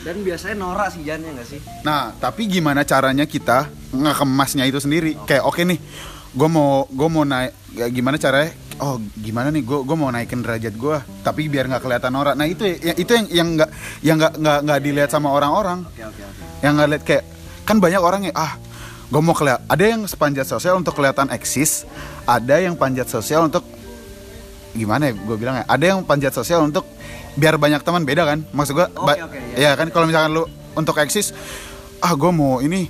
dan 0.08 0.24
biasanya 0.24 0.56
norak 0.56 0.88
sih 0.94 1.02
Jan 1.04 1.20
ya 1.20 1.30
nggak 1.36 1.48
sih 1.48 1.60
Nah, 1.84 2.16
tapi 2.16 2.48
gimana 2.48 2.80
caranya 2.86 3.28
kita 3.28 3.68
ngekemasnya 3.92 4.64
itu 4.64 4.80
sendiri? 4.80 5.18
Kayak 5.28 5.44
oke 5.44 5.60
nih, 5.60 5.76
gue 6.32 6.48
mau 6.48 6.88
gue 6.88 7.08
mau 7.12 7.28
naik, 7.28 7.52
ya 7.76 7.86
gimana 7.92 8.16
caranya? 8.16 8.56
Oh, 8.78 8.96
gimana 9.18 9.50
nih? 9.50 9.60
Gue 9.66 9.82
gue 9.82 9.96
mau 9.98 10.08
naikin 10.08 10.40
derajat 10.40 10.74
gue, 10.78 10.96
tapi 11.26 11.50
biar 11.52 11.66
nggak 11.68 11.82
kelihatan 11.82 12.14
orang. 12.14 12.38
Nah 12.38 12.46
itu 12.46 12.64
ya, 12.64 12.94
itu 12.94 13.10
yang 13.10 13.26
yang 13.28 13.48
nggak 13.58 13.70
yang 14.00 14.16
nggak 14.16 14.32
nggak 14.38 14.58
nggak 14.64 14.80
dilihat 14.80 15.10
sama 15.10 15.28
orang-orang. 15.28 15.82
oke 15.84 16.02
oke 16.08 16.22
oke 16.24 16.42
Yang 16.64 16.72
nggak 16.72 16.88
lihat 16.88 17.02
kayak 17.04 17.24
kan 17.68 17.76
banyak 17.76 18.00
orang 18.00 18.20
yang 18.30 18.36
ah 18.38 18.52
gue 19.12 19.20
mau 19.20 19.36
kelihatan. 19.36 19.64
Ada 19.68 19.84
yang 19.92 20.00
panjat 20.08 20.46
sosial 20.46 20.74
untuk 20.78 20.96
kelihatan 20.96 21.28
eksis, 21.34 21.84
ada 22.24 22.56
yang 22.62 22.80
panjat 22.80 23.12
sosial 23.12 23.44
untuk 23.44 23.66
gimana 24.70 25.08
ya 25.08 25.12
gue 25.14 25.36
bilang 25.36 25.56
ya 25.56 25.64
ada 25.64 25.84
yang 25.86 26.00
panjat 26.02 26.30
sosial 26.30 26.62
untuk 26.62 26.84
biar 27.34 27.54
banyak 27.54 27.80
teman 27.80 28.02
beda 28.02 28.24
kan? 28.24 28.42
Maksud 28.48 28.74
gue 28.74 28.86
Oke, 28.90 29.20
oke, 29.20 29.38
ya. 29.54 29.72
kan? 29.72 29.88
Kalau 29.88 30.04
misalkan 30.04 30.32
lu 30.32 30.44
untuk 30.72 30.96
eksis 30.96 31.32
ah 31.98 32.12
gue 32.12 32.30
mau 32.30 32.58
ini 32.58 32.86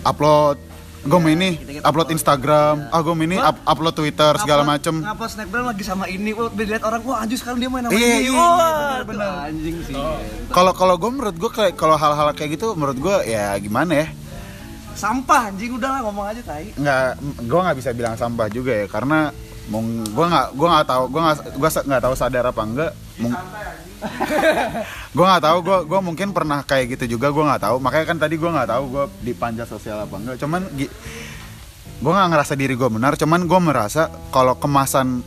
upload 0.00 0.58
gue 0.98 1.14
mau 1.16 1.30
ini 1.30 1.54
upload 1.80 2.10
Instagram 2.10 2.88
ah 2.88 3.00
gue 3.00 3.12
mau 3.12 3.22
ini 3.22 3.38
up- 3.38 3.62
upload 3.64 3.94
Twitter 3.94 4.34
segala 4.36 4.60
Ngapa- 4.60 4.72
macem. 4.74 4.94
ngapa 4.98 5.24
snapgram 5.26 5.64
lagi 5.64 5.84
sama 5.84 6.04
ini 6.06 6.30
oh 6.32 6.48
dilihat 6.48 6.82
orang 6.82 7.00
wah 7.02 7.22
anjir 7.22 7.38
sekarang 7.38 7.58
dia 7.58 7.68
main 7.68 7.82
sama 7.82 7.94
Iya, 7.94 8.02
ini. 8.12 8.22
iya, 8.24 8.32
wah 8.34 8.98
bener, 9.02 9.30
anjing 9.46 9.76
sih. 9.84 9.94
Kalau 10.48 10.72
kalau 10.72 10.94
gue 10.96 11.06
menurut 11.08 11.32
gue 11.32 11.48
kayak 11.48 11.74
kalau 11.74 11.94
hal-hal 11.94 12.28
kayak 12.32 12.50
gitu 12.52 12.74
menurut 12.74 12.98
gue 12.98 13.16
ya 13.26 13.54
gimana 13.56 13.94
ya? 13.94 14.06
Sampah 14.92 15.48
anjing 15.48 15.70
udah 15.72 15.88
lah 15.88 16.00
ngomong 16.02 16.26
aja 16.26 16.42
tai. 16.42 16.74
Nggak 16.74 17.02
gue 17.40 17.60
nggak 17.62 17.76
bisa 17.78 17.90
bilang 17.92 18.14
sampah 18.14 18.46
juga 18.48 18.74
ya 18.74 18.86
karena 18.86 19.30
mung 19.68 20.04
gue 20.04 20.26
nggak 20.28 20.46
gue 20.56 20.68
nggak 20.68 20.86
tahu 20.88 21.02
gue 21.12 21.20
nggak 21.20 21.36
gue 21.60 21.70
nggak 21.88 22.02
tahu 22.02 22.14
sadar 22.16 22.44
apa 22.48 22.62
enggak. 22.64 22.92
Mung 23.20 23.32
gue 25.16 25.24
nggak 25.26 25.42
tahu 25.44 25.58
gue 25.60 25.78
gue 25.90 26.00
mungkin 26.00 26.28
pernah 26.32 26.64
kayak 26.64 26.98
gitu 26.98 27.18
juga 27.18 27.28
gue 27.28 27.44
nggak 27.44 27.62
tahu. 27.68 27.76
Makanya 27.82 28.06
kan 28.08 28.18
tadi 28.18 28.34
gue 28.40 28.50
nggak 28.50 28.68
tahu 28.68 28.84
gue 28.88 29.04
dipanjat 29.28 29.68
sosial 29.68 30.02
apa 30.02 30.16
enggak. 30.16 30.36
Cuman 30.40 30.62
gue 31.98 32.12
nggak 32.14 32.28
ngerasa 32.30 32.54
diri 32.54 32.78
gue 32.78 32.86
benar 32.86 33.18
cuman 33.18 33.42
gue 33.42 33.58
merasa 33.58 34.06
kalau 34.30 34.54
kemasan 34.54 35.18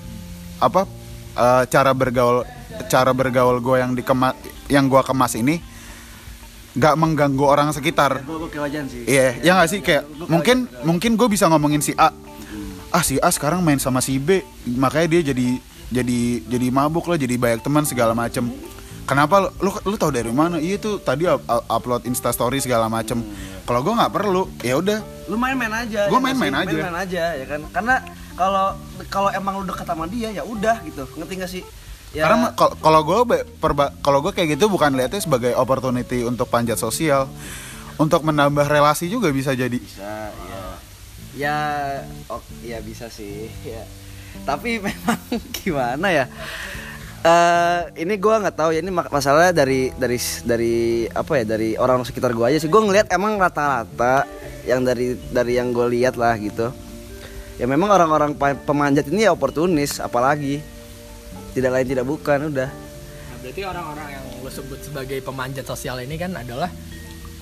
apa 0.63 0.87
eh, 1.35 1.63
cara 1.67 1.91
bergaul 1.91 2.47
cara 2.87 3.11
bergaul 3.11 3.59
gue 3.59 3.75
yang 3.75 3.91
dikema 3.91 4.31
yang 4.71 4.87
gue 4.87 5.01
kemas 5.03 5.35
ini 5.35 5.59
nggak 6.71 6.95
mengganggu 6.95 7.43
orang 7.43 7.75
sekitar. 7.75 8.23
Iya, 9.03 9.43
ya 9.43 9.51
nggak 9.59 9.67
sih? 9.67 9.79
Kayak 9.83 10.07
mungkin 10.31 10.71
mungkin 10.87 11.11
gue 11.19 11.27
bisa 11.27 11.51
ngomongin 11.51 11.83
si 11.83 11.91
A. 11.99 12.15
Ah 12.91 13.01
si 13.01 13.15
A 13.17 13.31
sekarang 13.31 13.59
main 13.59 13.79
sama 13.79 13.99
si 13.99 14.19
B, 14.19 14.43
makanya 14.67 15.07
dia 15.09 15.31
jadi 15.31 15.47
jadi 15.87 16.19
jadi 16.43 16.67
mabuk 16.69 17.07
lah, 17.07 17.15
jadi 17.15 17.35
banyak 17.35 17.61
teman 17.61 17.83
segala 17.83 18.11
macem. 18.11 18.51
Kenapa 19.01 19.51
lu 19.57 19.71
lu 19.81 19.95
tahu 19.95 20.11
dari 20.11 20.29
mana? 20.29 20.55
Iya 20.55 20.75
tuh 20.77 20.95
tadi 20.97 21.23
up- 21.23 21.43
up- 21.43 21.67
upload 21.67 22.03
Insta 22.03 22.29
story 22.29 22.59
segala 22.59 22.87
macem. 22.87 23.23
Kalau 23.63 23.79
gue 23.81 23.91
nggak 23.91 24.11
perlu, 24.11 24.51
ya 24.59 24.75
udah. 24.75 24.99
lu 25.25 25.35
main-main 25.35 25.71
aja 25.71 26.11
Gua 26.11 26.19
ya 26.19 26.19
nggak 26.19 26.23
main-main 26.27 26.53
aja. 26.53 26.67
main-main 26.67 26.97
aja 26.99 27.23
ya 27.33 27.45
kan 27.47 27.61
karena 27.71 27.95
kalau 28.33 28.65
kalau 29.07 29.29
emang 29.31 29.63
lu 29.63 29.65
deket 29.65 29.87
sama 29.87 30.03
dia 30.05 30.27
ya 30.27 30.43
udah 30.43 30.83
gitu 30.83 31.07
ngerti 31.15 31.33
gak 31.39 31.47
sih 31.49 31.63
ya 32.11 32.27
Karena 32.27 32.51
kal- 32.51 32.75
kalau 32.75 32.99
gue 32.99 33.39
kalau 34.01 34.19
gue 34.19 34.31
kayak 34.33 34.59
gitu 34.59 34.67
bukan 34.67 34.91
lihatnya 34.91 35.23
sebagai 35.23 35.55
opportunity 35.55 36.27
untuk 36.27 36.51
panjat 36.51 36.75
sosial, 36.75 37.31
untuk 37.95 38.19
menambah 38.21 38.67
relasi 38.67 39.07
juga 39.07 39.31
bisa 39.31 39.55
jadi. 39.55 39.79
bisa 39.79 40.03
ya 40.35 40.50
ya 41.37 41.55
oh, 42.27 42.43
ya 42.63 42.79
bisa 42.83 43.07
sih 43.07 43.47
ya. 43.63 43.83
Tapi 44.47 44.79
memang 44.85 45.19
gimana 45.55 46.07
ya? 46.11 46.25
Eh 47.21 48.01
ini 48.01 48.17
gua 48.17 48.41
nggak 48.41 48.57
tahu 48.57 48.73
ya 48.73 48.81
ini 48.81 48.89
masalahnya 48.89 49.53
dari 49.53 49.93
dari 49.93 50.17
dari 50.41 50.75
apa 51.05 51.31
ya 51.37 51.45
dari 51.45 51.69
orang 51.77 52.01
sekitar 52.01 52.33
gua 52.33 52.49
aja 52.49 52.57
sih. 52.61 52.71
Gua 52.71 52.81
ngelihat 52.81 53.13
emang 53.13 53.37
rata-rata 53.37 54.25
yang 54.65 54.85
dari 54.85 55.17
dari 55.29 55.57
yang 55.57 55.73
gue 55.73 55.87
lihat 55.89 56.17
lah 56.17 56.37
gitu. 56.37 56.69
Ya 57.57 57.65
memang 57.69 57.93
orang-orang 57.93 58.33
pemanjat 58.65 59.05
ini 59.09 59.25
ya 59.25 59.33
oportunis 59.33 60.01
apalagi. 60.01 60.61
Tidak 61.51 61.67
lain 61.67 61.87
tidak 61.87 62.07
bukan 62.07 62.47
udah. 62.47 62.69
Nah, 62.71 63.37
berarti 63.43 63.61
orang-orang 63.67 64.07
yang 64.15 64.23
lo 64.39 64.49
sebut 64.49 64.79
sebagai 64.79 65.19
pemanjat 65.19 65.67
sosial 65.67 65.99
ini 65.99 66.15
kan 66.15 66.31
adalah 66.31 66.71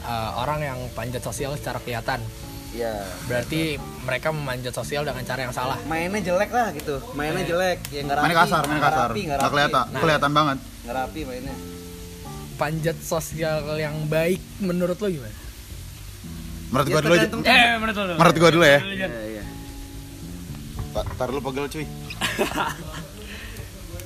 uh, 0.01 0.41
orang 0.41 0.65
yang 0.65 0.79
panjat 0.98 1.22
sosial 1.22 1.53
secara 1.55 1.77
kelihatan. 1.77 2.19
Ya 2.72 2.94
Berarti 3.26 3.76
mereka 4.00 4.30
memanjat 4.30 4.72
sosial 4.72 5.02
dengan 5.02 5.24
cara 5.24 5.42
yang 5.42 5.52
salah. 5.52 5.78
mainnya 5.84 6.22
jelek 6.24 6.50
lah 6.50 6.70
gitu 6.72 7.02
mainnya 7.12 7.42
jelek 7.44 7.80
ya 7.90 8.02
nggak 8.02 8.18
Mainnya 8.20 8.38
kasar, 8.40 8.62
mainnya 8.64 8.78
nggak 8.80 8.94
kasar. 8.94 9.10
rapi, 9.10 9.20
nggak 9.20 9.26
Nggak 9.28 9.40
rapi. 9.40 9.54
kelihatan, 9.56 9.86
Nah. 9.86 10.00
kelihatan 10.00 10.32
banget. 10.32 10.58
nggak 10.80 10.96
rapi 10.96 11.22
mainnya 11.24 11.56
Panjat 12.56 12.98
sosial 13.00 13.58
yang 13.74 13.96
baik 14.06 14.42
menurut 14.60 14.96
lo 14.96 15.08
gimana? 15.08 15.32
Menurut 16.70 16.86
Ya, 16.86 16.92
gua 16.92 17.02
dulu 17.02 17.14
aja. 17.16 17.28
Eh, 17.48 17.72
menurut 17.74 17.96
lo. 17.98 18.14
Menurut 18.14 18.36
gua 18.38 18.50
dulu 18.52 18.66
ya. 18.68 18.80
Iya, 18.84 19.08
iya. 19.08 19.44
Ta- 20.92 21.08
Tar 21.16 21.30
lu 21.30 21.40
pegel 21.40 21.66
cuy. 21.66 21.86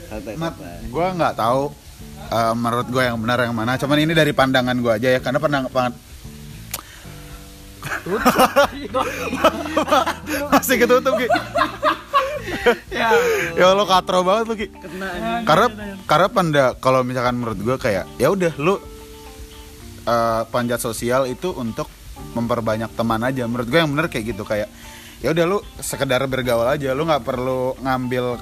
Santai, 0.05 0.34
Mat, 0.36 0.53
santai. 0.53 0.86
gua 0.88 1.08
nggak 1.12 1.34
tahu 1.34 1.63
eh, 2.29 2.53
menurut 2.55 2.88
gua 2.88 3.03
yang 3.03 3.17
benar 3.17 3.41
yang 3.41 3.51
mana. 3.51 3.74
Cuman 3.75 3.98
ini 4.00 4.13
dari 4.13 4.32
pandangan 4.32 4.77
gua 4.77 4.96
aja 4.96 5.10
ya, 5.10 5.20
karena 5.20 5.39
pandang 5.39 5.63
pan- 5.67 5.98
masih 10.53 10.75
ketutup 10.79 11.13
Ki. 11.19 11.27
Ya. 12.93 13.09
ya 13.57 13.73
lo 13.75 13.83
katro 13.87 14.23
banget 14.23 14.45
lu 14.47 14.55
Ki. 14.55 14.67
Karena 15.43 15.67
karena 16.07 16.27
panda 16.31 16.65
kalau 16.79 17.03
misalkan 17.03 17.39
menurut 17.39 17.59
gua 17.59 17.77
kayak 17.79 18.07
ya 18.19 18.31
udah 18.31 18.53
lu 18.59 18.79
eh, 20.07 20.41
panjat 20.47 20.79
sosial 20.79 21.27
itu 21.27 21.51
untuk 21.55 21.87
memperbanyak 22.33 22.91
teman 22.95 23.21
aja. 23.23 23.45
Menurut 23.45 23.67
gue 23.67 23.79
yang 23.79 23.91
bener 23.91 24.07
kayak 24.09 24.25
gitu 24.35 24.43
kayak 24.47 24.69
ya 25.23 25.31
udah 25.31 25.45
lu 25.47 25.57
sekedar 25.79 26.23
bergaul 26.27 26.67
aja, 26.67 26.91
lu 26.91 27.07
nggak 27.07 27.23
perlu 27.23 27.79
ngambil 27.79 28.39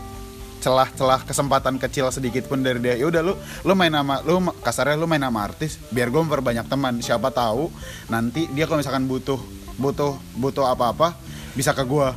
celah-celah 0.62 1.26
kesempatan 1.26 1.82
kecil 1.82 2.08
sedikit 2.14 2.46
pun 2.46 2.62
dari 2.62 2.78
dia. 2.78 2.96
Ya 2.96 3.10
udah 3.10 3.26
lu 3.26 3.34
lu 3.66 3.74
main 3.74 3.92
sama 3.92 4.22
lu 4.22 4.40
kasarnya 4.62 4.96
lu 4.96 5.10
main 5.10 5.22
sama 5.22 5.42
artis 5.42 5.82
biar 5.90 6.14
gue 6.14 6.22
memperbanyak 6.22 6.70
teman. 6.70 7.02
Siapa 7.02 7.34
tahu 7.34 7.74
nanti 8.08 8.46
dia 8.54 8.70
kalau 8.70 8.80
misalkan 8.80 9.10
butuh 9.10 9.42
butuh 9.82 10.16
butuh 10.38 10.70
apa-apa 10.70 11.18
bisa 11.58 11.74
ke 11.74 11.82
gua. 11.84 12.14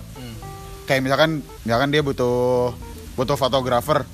Kayak 0.84 1.00
misalkan 1.08 1.30
misalkan 1.64 1.88
dia 1.88 2.04
butuh 2.04 2.76
butuh 3.16 3.40
fotografer 3.40 4.04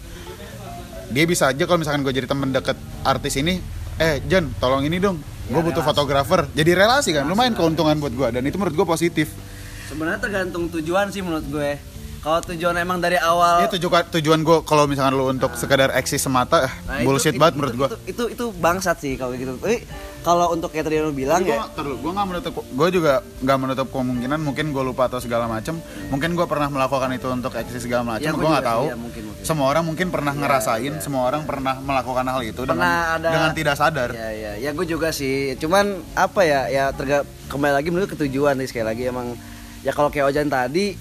dia 1.10 1.24
bisa 1.26 1.50
aja 1.50 1.66
kalau 1.66 1.82
misalkan 1.82 2.06
gue 2.06 2.14
jadi 2.14 2.28
temen 2.30 2.54
deket 2.54 2.78
artis 3.02 3.34
ini 3.34 3.58
eh 3.98 4.22
Jen 4.30 4.54
tolong 4.62 4.86
ini 4.86 5.02
dong 5.02 5.18
gue 5.50 5.60
butuh 5.60 5.82
fotografer 5.82 6.46
jadi 6.54 6.78
relasi 6.78 7.10
kan 7.10 7.26
lumayan 7.26 7.58
keuntungan 7.58 7.98
buat 7.98 8.14
gue 8.14 8.28
dan 8.38 8.42
itu 8.46 8.54
menurut 8.54 8.78
gue 8.78 8.86
positif 8.86 9.34
sebenarnya 9.90 10.22
tergantung 10.22 10.70
tujuan 10.70 11.10
sih 11.10 11.20
menurut 11.26 11.46
gue 11.50 11.70
kalau 12.20 12.40
tujuan 12.44 12.76
emang 12.76 12.98
dari 12.98 13.16
awal 13.16 13.64
ya 13.64 13.68
tujuan 13.70 14.04
tujuan 14.10 14.40
gue 14.40 14.58
kalau 14.62 14.84
misalkan 14.84 15.12
lu 15.12 15.24
untuk 15.26 15.52
sekedar 15.54 15.88
eksis 15.90 16.20
semata 16.20 16.60
eh, 16.60 16.72
Nah, 16.84 17.00
bullshit 17.00 17.32
itu- 17.32 17.40
banget 17.40 17.50
itu- 17.50 17.58
menurut 17.58 17.74
gue 17.74 17.86
itu, 17.86 17.96
itu 18.06 18.24
itu 18.34 18.44
bangsat 18.54 18.96
sih 18.98 19.14
kalau 19.14 19.32
gitu. 19.32 19.56
Tapi 19.56 19.80
kalau 20.20 20.52
untuk 20.52 20.68
kayak 20.68 20.84
tadi 20.84 21.00
lu 21.00 21.10
bilang 21.10 21.40
ya 21.42 21.64
gue 21.72 22.12
nggak 22.12 22.26
menutup 22.26 22.52
gue 22.60 22.88
juga 22.90 23.12
nggak 23.40 23.58
menutup 23.58 23.86
kemungkinan 23.88 24.36
mungkin 24.38 24.64
gue 24.70 24.82
lupa 24.82 25.06
atau 25.06 25.16
segala 25.16 25.48
macem. 25.48 25.80
Mungkin 26.08 26.36
gue 26.36 26.44
pernah 26.44 26.68
melakukan 26.68 27.08
itu 27.10 27.24
untuk 27.26 27.52
eksis 27.52 27.80
segala 27.80 28.04
macem 28.06 28.26
Ya, 28.26 28.30
gua 28.30 28.38
gue 28.38 28.50
nggak 28.52 28.68
tahu. 28.68 28.84
ya, 28.84 28.96
mungkin, 28.96 29.22
mungkin. 29.26 29.42
semua 29.42 29.66
orang 29.66 29.82
mungkin 29.82 30.06
pernah 30.08 30.32
ngerasain 30.34 30.92
semua 31.00 31.24
orang 31.24 31.42
pernah 31.42 31.80
melakukan 31.80 32.26
hal 32.26 32.40
itu 32.42 32.60
pernah 32.60 32.76
dengan 32.76 32.92
ada 33.16 33.28
dengan 33.30 33.50
tidak 33.54 33.74
sadar. 33.74 34.10
Ya 34.12 34.28
ya 34.30 34.52
ya 34.58 34.70
gue 34.70 34.84
juga 34.84 35.08
sih. 35.10 35.56
Cuman 35.56 36.04
apa 36.12 36.44
ya? 36.44 36.68
Ya 36.68 36.84
terga 36.92 37.24
kembali 37.48 37.72
lagi 37.74 37.88
menurut 37.88 38.12
ketujuan 38.12 38.60
nih 38.60 38.68
sekali 38.68 38.84
lagi. 38.86 39.02
Emang 39.06 39.40
ya 39.80 39.90
kalau 39.90 40.12
kayak 40.12 40.28
Ojan 40.28 40.46
tadi 40.46 40.92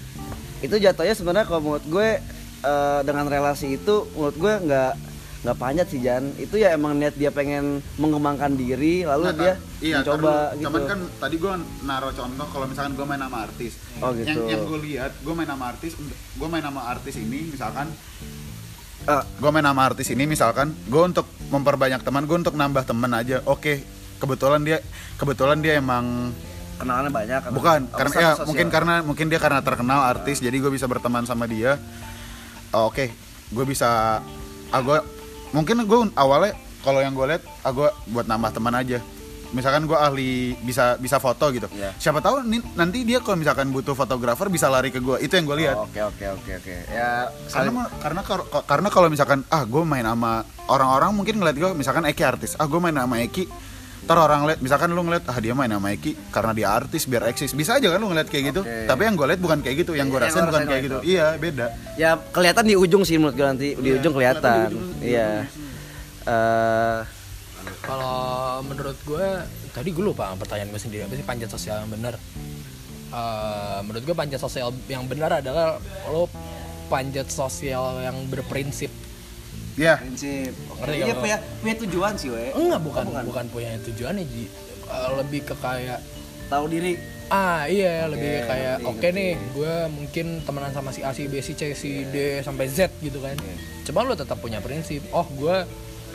itu 0.60 0.76
jatuhnya 0.76 1.12
sebenarnya 1.12 1.46
kalau 1.46 1.60
menurut 1.62 1.84
gue 1.84 2.08
eh, 2.62 3.00
dengan 3.02 3.26
relasi 3.26 3.74
itu 3.74 4.04
menurut 4.12 4.36
gue 4.36 4.54
nggak 4.64 4.92
nggak 5.40 5.56
panjat 5.56 5.88
sih 5.88 6.04
Jan 6.04 6.36
itu 6.36 6.52
ya 6.54 6.76
emang 6.76 6.92
niat 6.94 7.16
dia 7.16 7.32
pengen 7.32 7.80
mengembangkan 7.96 8.52
diri 8.52 9.08
lalu 9.08 9.24
Nah, 9.24 9.32
dia 9.32 9.52
iya, 9.80 10.04
mencoba 10.04 10.52
dulu. 10.52 10.52
gitu 10.52 10.64
Cuman 10.68 10.82
kan 10.84 11.00
tadi 11.16 11.36
gue 11.36 11.52
naro 11.82 12.08
contoh 12.12 12.46
kalau 12.46 12.66
misalkan 12.68 12.92
gue 12.92 13.06
main 13.08 13.16
sama 13.18 13.38
artis. 13.40 13.72
Oh, 13.98 14.12
Yang 14.12 14.20
gitu. 14.28 14.40
yang 14.46 14.62
gue 14.62 14.80
lihat, 14.84 15.12
gue 15.16 15.32
main 15.32 15.48
sama 15.48 15.64
artis, 15.66 15.92
gue 16.36 16.44
main 16.46 16.60
sama 16.60 16.80
artis 16.86 17.14
ini 17.16 17.40
misalkan 17.48 17.88
Ah, 19.08 19.24
gue 19.24 19.48
main 19.48 19.64
sama 19.64 19.82
artis 19.82 20.12
ini 20.12 20.28
misalkan 20.28 20.76
gue 20.84 21.02
untuk 21.02 21.24
memperbanyak 21.48 22.04
teman 22.04 22.28
gue 22.28 22.36
untuk 22.36 22.52
nambah 22.52 22.84
teman 22.84 23.08
aja 23.10 23.40
oke 23.48 23.80
kebetulan 24.20 24.60
dia 24.60 24.84
kebetulan 25.16 25.56
dia 25.58 25.80
emang 25.80 26.36
kenalannya 26.80 27.12
banyak 27.12 27.40
kan? 27.42 27.50
bukan 27.52 27.80
karena 27.90 28.10
ya 28.10 28.30
sosial? 28.32 28.46
mungkin 28.46 28.66
karena 28.68 28.94
mungkin 29.02 29.26
dia 29.26 29.36
karena 29.36 29.60
terkenal 29.60 30.00
artis 30.02 30.40
jadi 30.40 30.56
gue 30.56 30.72
bisa 30.72 30.86
berteman 30.86 31.22
sama 31.22 31.44
dia 31.44 31.76
Oh, 32.70 32.86
oke 32.86 33.06
gue 33.50 33.64
bisa 33.64 34.22
ah 34.68 34.80
gue 34.80 34.98
mungkin 35.50 35.82
gue 35.82 35.98
awalnya 36.14 36.54
kalau 36.80 36.98
yang 36.98 37.12
gue 37.12 37.26
lihat 37.28 37.42
ah 37.60 37.70
gue 37.70 37.88
buat 38.08 38.24
nambah 38.24 38.50
teman 38.52 38.72
aja 38.72 39.02
misalkan 39.50 39.82
gue 39.82 39.98
ahli 39.98 40.30
bisa 40.56 40.94
bisa 40.96 41.18
foto 41.18 41.50
gitu 41.50 41.66
Iya. 41.68 41.90
siapa 41.98 42.22
tahu 42.22 42.46
nih, 42.46 42.62
nanti 42.72 43.02
dia 43.02 43.18
kalau 43.18 43.34
misalkan 43.34 43.68
butuh 43.68 43.92
fotografer 43.92 44.46
bisa 44.46 44.70
lari 44.70 44.88
ke 44.88 45.02
gue 45.02 45.18
itu 45.18 45.34
yang 45.34 45.42
gue 45.44 45.58
lihat 45.58 45.74
Oh, 45.74 45.84
Oke 45.84 45.98
oke 46.00 46.24
oke 46.30 46.52
oke. 46.54 46.74
Ya 46.88 47.26
karena 47.50 47.90
karena 47.98 48.20
kar- 48.22 48.46
karena 48.64 48.88
kalau 48.88 49.10
misalkan 49.10 49.42
ah 49.48 49.66
gue 49.66 49.82
main 49.82 50.06
sama 50.06 50.40
orang-orang 50.64 51.10
mungkin 51.10 51.34
ngeliat 51.36 51.56
gue 51.58 51.70
misalkan 51.74 52.06
Eki 52.06 52.22
artis 52.22 52.54
ah 52.54 52.64
gue 52.64 52.78
main 52.78 52.94
sama 52.94 53.18
Eki 53.18 53.50
ntar 54.00 54.16
orang 54.16 54.48
lihat 54.48 54.58
misalkan 54.58 54.90
lu 54.90 55.02
ngeliat 55.02 55.28
ah 55.28 55.38
dia 55.38 55.52
main 55.52 55.68
sama 55.68 55.92
Eki 55.92 56.16
karena 56.30 56.52
dia 56.56 56.68
artis 56.72 57.04
biar 57.04 57.28
eksis 57.28 57.52
bisa 57.52 57.76
aja 57.76 57.88
kan 57.90 58.00
lu 58.00 58.08
ngeliat 58.08 58.26
kayak 58.26 58.44
gitu 58.50 58.60
Oke. 58.64 58.88
tapi 58.88 59.02
yang 59.06 59.14
gue 59.14 59.26
lihat 59.28 59.40
bukan 59.40 59.58
kayak 59.60 59.76
gitu 59.84 59.92
yang 59.94 60.08
gue 60.08 60.18
Yang 60.18 60.32
rasain 60.32 60.44
bukan 60.48 60.62
kayak 60.64 60.80
itu. 60.80 60.88
gitu 60.88 60.98
iya 61.04 61.26
beda 61.36 61.66
ya 61.94 62.10
kelihatan 62.16 62.64
di 62.64 62.74
ujung 62.74 63.02
sih 63.04 63.20
menurut 63.20 63.36
gue 63.36 63.46
nanti 63.46 63.68
di 63.76 63.90
ujung 63.94 64.12
kelihatan. 64.16 64.72
Iya. 64.98 65.44
Eh 66.24 67.00
Kalau 67.80 68.60
menurut 68.64 68.96
gue, 69.04 69.26
tadi 69.72 69.90
gue 69.90 70.04
lupa 70.04 70.32
pertanyaan 70.36 70.70
gue 70.70 70.80
sendiri 70.80 71.02
apa 71.04 71.12
sih 71.12 71.26
panjat 71.26 71.50
sosial 71.50 71.82
yang 71.82 71.90
benar? 71.90 72.14
Eh, 73.10 73.78
menurut 73.82 74.04
gue 74.04 74.14
panjat 74.14 74.38
sosial 74.38 74.70
yang 74.86 75.04
benar 75.04 75.42
adalah 75.42 75.76
lo 76.06 76.30
panjat 76.86 77.26
sosial 77.28 78.00
yang 78.00 78.16
berprinsip. 78.30 78.88
Iya 79.72 79.94
prinsip. 79.96 80.52
Ngerti 80.52 80.96
Iya 81.00 81.14
punya 81.14 81.36
punya 81.58 81.74
tujuan 81.80 82.12
sih, 82.14 82.28
we. 82.28 82.50
Enggak, 82.50 82.80
bukan 82.80 83.04
bukan. 83.04 83.22
bukan, 83.24 83.44
punya 83.48 83.70
tujuannya 83.80 84.24
Ji. 84.24 84.44
Eh, 84.84 85.10
lebih 85.16 85.40
ke 85.44 85.54
kayak 85.56 86.00
Tahu 86.46 86.66
diri. 86.66 86.98
ah 87.28 87.62
iya 87.62 88.04
lebih 88.04 88.26
Oke, 88.26 88.34
ke 88.36 88.48
kayak 88.48 88.76
oke 88.82 89.06
nih 89.08 89.30
gue 89.54 89.74
mungkin 89.88 90.26
temenan 90.42 90.74
sama 90.74 90.90
si 90.90 90.98
A 91.00 91.14
si 91.14 91.24
B 91.24 91.38
si 91.38 91.54
C 91.54 91.70
si 91.72 92.02
D 92.04 92.16
sampai 92.40 92.66
Z 92.66 92.90
gitu 92.98 93.22
kan 93.22 93.38
coba 93.84 94.02
lo 94.02 94.14
tetap 94.14 94.34
punya 94.36 94.58
prinsip 94.58 94.98
oh 95.10 95.22
gue 95.30 95.62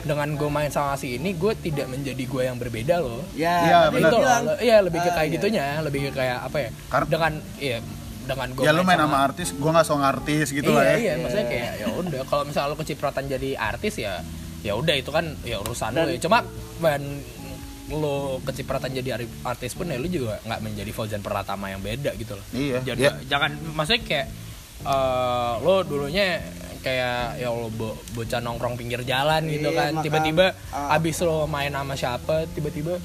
dengan 0.02 0.28
gue 0.30 0.44
main 0.46 0.68
sama 0.68 0.92
si 0.94 1.16
ini 1.16 1.32
gue 1.32 1.56
tidak 1.56 1.88
menjadi 1.88 2.20
gue 2.20 2.42
yang 2.44 2.54
berbeda 2.54 3.00
loh 3.00 3.24
Ya, 3.32 3.48
Iya, 3.58 3.78
benar. 3.88 4.12
bilang. 4.12 4.42
loh, 4.44 4.56
iya 4.60 4.76
lebih 4.78 5.00
ke 5.00 5.08
Ah, 5.08 5.14
kayak 5.14 5.24
iya. 5.24 5.34
gitunya 5.34 5.64
lebih 5.80 6.00
ke 6.02 6.10
kayak 6.12 6.38
apa 6.42 6.58
ya 6.60 6.70
Kar- 6.86 7.08
dengan 7.08 7.32
iya 7.56 7.78
dengan 8.26 8.48
gue 8.50 8.62
ya 8.62 8.70
lu 8.70 8.82
main 8.82 8.98
sama 8.98 9.18
artis 9.22 9.48
gue 9.50 9.70
nggak 9.70 9.82
so 9.82 9.94
artis 9.96 10.46
gitu 10.50 10.68
iya 10.68 10.76
lah 10.76 10.84
ya 10.84 10.96
iya 10.96 11.12
maksudnya 11.16 11.46
kayak 11.46 11.70
ya 11.76 11.86
udah 11.94 12.20
kalau 12.24 12.42
misalnya 12.42 12.68
lo 12.68 12.76
kecipratan 12.76 13.24
jadi 13.26 13.50
artis 13.54 13.94
ya 13.96 14.14
ya 14.60 14.72
udah 14.74 14.94
itu 14.94 15.08
kan 15.08 15.24
ya 15.42 15.56
urusan 15.58 15.90
lo 15.90 16.02
Dan- 16.02 16.10
ya 16.10 16.18
cuma 16.18 16.38
ban 16.76 17.02
lo 17.88 18.16
kecipratan 18.42 18.90
jadi 18.92 19.14
artis 19.42 19.72
pun 19.72 19.86
ya 19.86 19.94
lo 19.94 20.04
juga 20.04 20.42
nggak 20.42 20.60
menjadi 20.60 20.90
Fauzan 20.90 21.20
Pratama 21.20 21.70
yang 21.70 21.78
beda 21.78 22.12
gitu 22.14 22.34
loh 22.34 22.46
Iya, 22.50 22.82
jadi 22.84 22.98
iya. 23.00 23.12
jangan 23.24 23.54
maksudnya 23.70 24.02
kayak 24.02 24.26
eh, 24.82 25.52
lo 25.62 25.74
dulunya 25.80 26.42
kayak 26.82 27.38
ya 27.38 27.48
lo 27.48 27.66
bo- 27.68 27.94
bocah 28.12 28.38
nongkrong 28.38 28.74
pinggir 28.74 29.02
jalan 29.02 29.42
gitu 29.44 29.70
Iya, 29.70 29.78
kan 29.80 29.92
tiba-tiba 30.02 30.54
Ah. 30.68 30.94
abis 30.94 31.18
lo 31.20 31.46
main 31.46 31.70
sama 31.70 31.94
siapa 31.94 32.46
tiba-tiba 32.48 32.98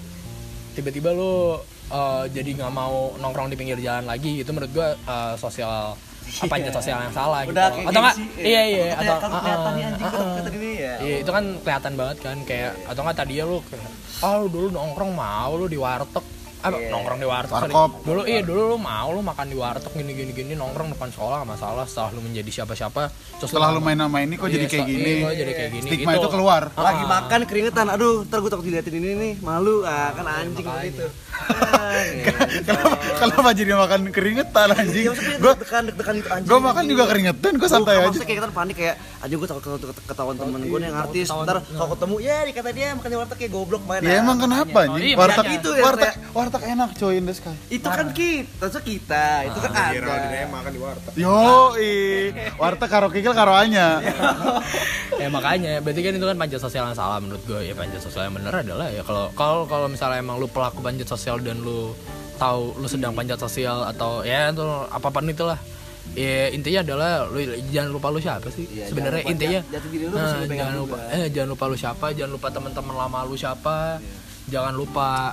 tiba-tiba 0.71 1.11
lo 1.11 1.61
eh, 1.91 2.23
jadi 2.31 2.49
nggak 2.55 2.71
mau 2.71 2.95
nongkrong 3.15 3.47
di 3.47 3.55
pinggir 3.55 3.77
jalan 3.77 4.05
lagi 4.05 4.39
itu 4.39 4.49
menurut 4.49 4.71
gua 4.71 4.89
eh, 4.95 5.33
sosial 5.35 5.93
apa 6.31 6.53
aja 6.55 6.71
sosial 6.71 6.97
yang 7.01 7.11
salah 7.11 7.43
gitu 7.43 7.51
Udah 7.51 7.67
kayak 7.69 7.87
atau 7.87 7.99
nggak 7.99 8.15
gengsi, 8.15 8.41
iya 8.41 8.61
iya 8.63 8.85
atau 8.95 9.15
kalau 9.17 9.35
ah, 9.35 9.41
kelihatan 9.41 9.71
nih 9.73 9.83
anjing 9.83 10.01
ah, 10.01 10.07
ah. 10.07 10.21
kelihatan 10.31 10.53
ya. 10.71 10.93
Iya 11.01 11.15
itu 11.19 11.31
kan 11.31 11.43
kelihatan 11.59 11.93
banget 11.93 12.17
kan 12.19 12.37
kayak 12.41 12.71
atau 12.85 13.01
nggak 13.01 13.17
tadi 13.17 13.33
ya 13.35 13.43
lu 13.43 13.57
kayak 13.61 13.83
ah 14.21 14.33
lu 14.35 14.47
dulu 14.47 14.67
nongkrong 14.69 15.11
mau 15.11 15.51
lu 15.53 15.65
di 15.65 15.75
warteg 15.75 16.23
apa 16.61 16.77
Iya. 16.77 16.93
nongkrong 16.93 17.17
di 17.17 17.25
warteg. 17.25 17.57
Warkop. 17.57 17.91
dulu 18.05 18.21
iya 18.23 18.41
dulu 18.41 18.61
lu 18.69 18.77
mau 18.77 19.09
lu 19.09 19.19
makan 19.19 19.49
di 19.49 19.57
warteg 19.57 19.91
gini 19.91 20.11
gini 20.13 20.31
gini 20.31 20.53
nongkrong 20.53 20.93
depan 20.93 21.09
sekolah 21.09 21.35
nggak 21.41 21.49
masalah 21.51 21.83
setelah 21.83 22.09
lu 22.13 22.21
menjadi 22.21 22.51
siapa 22.53 22.73
siapa 22.75 23.09
terus 23.35 23.49
setelah 23.49 23.73
lu 23.73 23.81
main 23.81 23.97
sama 23.97 24.21
ini 24.21 24.37
kok 24.37 24.45
Iya, 24.45 24.53
jadi 24.53 24.65
kayak 24.69 24.85
gini 24.85 25.09
iya, 25.11 25.25
kok 25.25 25.33
jadi 25.35 25.51
kayak 25.51 25.71
gini 25.73 25.87
stigma 25.89 26.11
itu 26.13 26.29
keluar 26.29 26.61
Lagi 26.71 27.01
Ah. 27.01 27.09
makan 27.09 27.39
keringetan, 27.43 27.87
aduh, 27.89 28.23
ntar 28.23 28.37
gue 28.37 28.47
takut 28.47 28.61
diliatin 28.63 28.93
ini 28.93 29.09
nih, 29.11 29.33
malu, 29.41 29.81
ah 29.83 30.13
kan 30.13 30.21
anjing 30.23 30.61
seperti 30.61 30.87
itu. 30.93 31.07
Ah, 31.09 31.30
kenapa 32.61 32.89
kenapa 33.17 33.49
jadi 33.51 33.71
makan 33.73 34.01
keringetan 34.09 34.67
anjing 34.71 35.03
Ya 35.03 35.13
gue 35.37 35.53
deg-degan 35.53 35.83
deg-degan 35.87 36.15
itu 36.17 36.29
anjing. 36.29 36.49
gue 36.49 36.59
makan 36.59 36.83
juga 36.85 37.03
keringetan 37.05 37.51
gue 37.55 37.69
santai 37.69 37.93
aja 37.95 38.07
Maksudnya 38.07 38.27
kayak 38.27 38.39
kita 38.39 38.49
panik 38.51 38.75
kayak 38.75 38.95
anjing 39.19 39.37
gue 39.37 39.47
takut 39.47 39.61
ketahuan 40.03 40.35
temen 40.35 40.59
gue 40.61 40.79
nih 40.79 40.87
yang 40.87 40.97
artis. 40.97 41.27
Ntar 41.27 41.57
kalau 41.63 41.89
ketemu 41.91 42.15
ya 42.19 42.37
dikata 42.43 42.69
dia 42.71 42.87
makan 42.93 43.09
di 43.09 43.17
warteg 43.17 43.37
kayak 43.37 43.51
goblok 43.51 43.83
main. 43.85 44.01
ya 44.01 44.13
emang 44.17 44.37
kenapa 44.37 44.79
Oh, 44.81 44.83
anjing 44.89 45.03
iya, 45.05 45.15
warteg 45.15 45.45
itu 45.51 45.69
ya, 45.71 45.83
warteg 45.83 46.13
warteg 46.31 46.61
enak 46.65 46.89
coy 46.95 47.13
in 47.13 47.25
the 47.25 47.33
sky 47.33 47.55
Itu 47.67 47.85
kan 47.85 48.07
kita, 48.11 48.65
itu 48.65 48.79
kita, 48.81 49.25
itu 49.45 49.59
kan 49.59 49.71
ada. 49.71 50.41
makan 50.47 50.71
di 50.71 50.79
warteg 50.79 51.13
Yo, 51.13 51.75
warteg 52.57 52.89
karo 52.89 53.07
kikil 53.07 53.31
karo 53.31 53.53
anya. 53.53 54.01
ya 55.13 55.27
makanya 55.35 55.79
berarti 55.79 56.01
kan 56.01 56.13
itu 56.13 56.25
kan 56.25 56.37
panjat 56.37 56.59
sosial 56.59 56.83
yang 56.83 56.97
salah 56.97 57.19
menurut 57.19 57.43
gue 57.43 57.59
ya 57.61 57.73
panjat 57.73 58.01
sosial 58.01 58.25
yang 58.25 58.35
bener 58.35 58.53
adalah 58.53 58.87
ya 58.87 59.01
kalau 59.01 59.29
kalau 59.31 59.63
kalau 59.65 59.87
misalnya 59.87 60.19
emang 60.19 60.37
lu 60.37 60.47
pelaku 60.47 60.79
panjat 60.79 61.05
sosial 61.05 61.30
dan 61.39 61.61
lu 61.61 61.95
tahu 62.35 62.73
lu 62.75 62.87
sedang 62.89 63.13
panjat 63.13 63.37
sosial 63.37 63.85
atau 63.85 64.25
ya 64.25 64.49
itu 64.49 64.65
apa 64.89 65.07
pun 65.07 65.23
itulah. 65.23 65.59
Ya 66.11 66.49
intinya 66.49 66.81
adalah 66.81 67.11
lu 67.29 67.39
jangan 67.69 67.91
lupa 67.93 68.09
lu 68.09 68.17
siapa 68.17 68.49
sih 68.49 68.65
Iya, 68.67 68.89
sebenarnya 68.89 69.21
intinya. 69.23 69.59
jati 69.69 69.87
diri 69.87 70.05
lu 70.09 70.17
nah, 70.17 70.43
jangan 70.43 70.73
juga. 70.73 70.81
lupa 70.81 70.97
eh 71.13 71.25
jangan 71.29 71.49
lupa 71.53 71.63
lu 71.69 71.77
siapa 71.77 72.05
jangan 72.11 72.31
lupa 72.35 72.47
teman-teman 72.49 72.95
lama 72.97 73.19
lu 73.23 73.35
siapa. 73.37 74.01
Jangan 74.49 74.73
lupa 74.73 75.31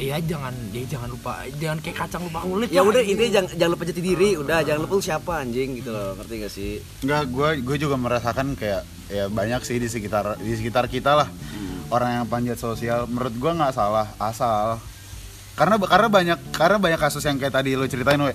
Iya 0.00 0.16
jangan 0.24 0.56
ya 0.72 0.80
jangan 0.88 1.12
lupa 1.12 1.44
jangan 1.60 1.76
kayak 1.84 1.96
kacang 2.00 2.24
lupa 2.24 2.40
kulit 2.40 2.72
ya 2.72 2.80
udah 2.80 3.04
intinya 3.04 3.30
jangan 3.36 3.50
jangan 3.52 3.72
lupa 3.76 3.84
jati 3.84 4.00
diri 4.00 4.30
udah 4.32 4.58
jangan 4.64 4.80
lupa 4.80 4.92
lu 4.96 5.04
siapa 5.04 5.32
anjing 5.44 5.68
gitu 5.76 5.92
loh 5.92 6.16
ngerti 6.16 6.34
gak 6.40 6.52
sih? 6.52 6.72
Enggak, 7.04 7.22
gue 7.28 7.48
gue 7.60 7.76
juga 7.76 8.00
merasakan 8.00 8.56
kayak 8.56 8.80
ya 9.12 9.28
banyak 9.28 9.60
sih 9.60 9.76
di 9.76 9.86
sekitar 9.86 10.40
di 10.40 10.56
sekitar 10.56 10.88
kita 10.88 11.20
lah. 11.20 11.28
Orang 11.92 12.16
yang 12.16 12.24
panjat 12.24 12.56
sosial. 12.56 13.04
Menurut 13.12 13.36
gue 13.36 13.52
nggak 13.52 13.76
salah 13.76 14.08
asal 14.16 14.80
karena 15.60 15.76
karena 15.76 16.08
banyak 16.08 16.38
karena 16.56 16.78
banyak 16.80 16.96
kasus 16.96 17.20
yang 17.28 17.36
kayak 17.36 17.52
tadi 17.52 17.76
lo 17.76 17.84
ceritain 17.84 18.16
we. 18.16 18.32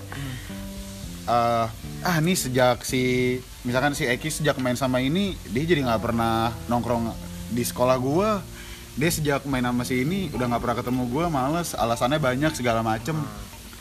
Eh, 1.26 1.66
ah 2.06 2.16
nih 2.22 2.38
sejak 2.38 2.86
si 2.86 3.34
misalkan 3.66 3.98
si 3.98 4.06
Eki 4.06 4.30
sejak 4.30 4.62
main 4.62 4.78
sama 4.78 5.02
ini 5.02 5.34
dia 5.50 5.66
jadi 5.66 5.82
nggak 5.82 6.06
pernah 6.06 6.54
nongkrong 6.70 7.10
di 7.50 7.66
sekolah 7.66 7.98
gue 7.98 8.30
dia 8.94 9.10
sejak 9.10 9.42
main 9.50 9.66
sama 9.66 9.82
si 9.82 10.06
ini 10.06 10.30
udah 10.30 10.46
nggak 10.54 10.62
pernah 10.62 10.76
ketemu 10.78 11.02
gue 11.10 11.24
males 11.26 11.74
alasannya 11.74 12.22
banyak 12.22 12.54
segala 12.54 12.86
macem. 12.86 13.18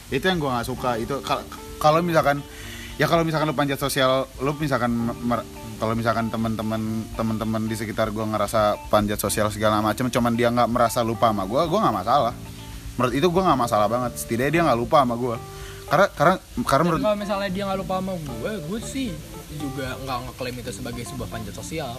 Itu 0.09 0.25
yang 0.25 0.41
gue 0.41 0.49
nggak 0.49 0.65
suka. 0.65 0.97
Itu 0.97 1.21
kal- 1.21 1.45
kalau 1.77 2.01
misalkan 2.01 2.41
ya 2.97 3.05
kalau 3.05 3.21
misalkan 3.21 3.45
lu 3.45 3.53
panjat 3.53 3.77
sosial 3.77 4.25
lu 4.41 4.57
misalkan 4.57 4.89
kalau 5.77 5.93
misalkan 5.93 6.33
teman-teman 6.33 7.05
teman-teman 7.13 7.61
di 7.69 7.77
sekitar 7.77 8.09
gue 8.09 8.25
ngerasa 8.25 8.89
panjat 8.89 9.21
sosial 9.21 9.53
segala 9.53 9.85
macem 9.85 10.09
cuman 10.09 10.33
dia 10.33 10.49
nggak 10.49 10.71
merasa 10.71 11.05
lupa 11.05 11.29
sama 11.29 11.43
gue 11.43 11.61
gue 11.67 11.79
nggak 11.83 11.95
masalah 12.01 12.33
menurut 12.95 13.13
itu 13.13 13.27
gue 13.27 13.41
nggak 13.43 13.59
masalah 13.59 13.87
banget 13.91 14.11
setidaknya 14.15 14.51
dia 14.51 14.61
nggak 14.67 14.79
lupa 14.79 15.03
sama 15.03 15.15
gue 15.19 15.35
karena 15.85 16.07
karena 16.17 16.35
karena 16.65 16.83
menurut 16.89 17.01
kalau 17.05 17.19
misalnya 17.19 17.49
dia 17.53 17.63
nggak 17.69 17.79
lupa 17.85 17.93
sama 18.01 18.13
gue, 18.17 18.51
gue 18.65 18.79
sih 18.81 19.09
juga 19.61 19.93
nggak 20.01 20.17
ngeklaim 20.29 20.55
itu 20.65 20.71
sebagai 20.73 21.03
sebuah 21.05 21.29
panjat 21.29 21.53
sosial. 21.53 21.93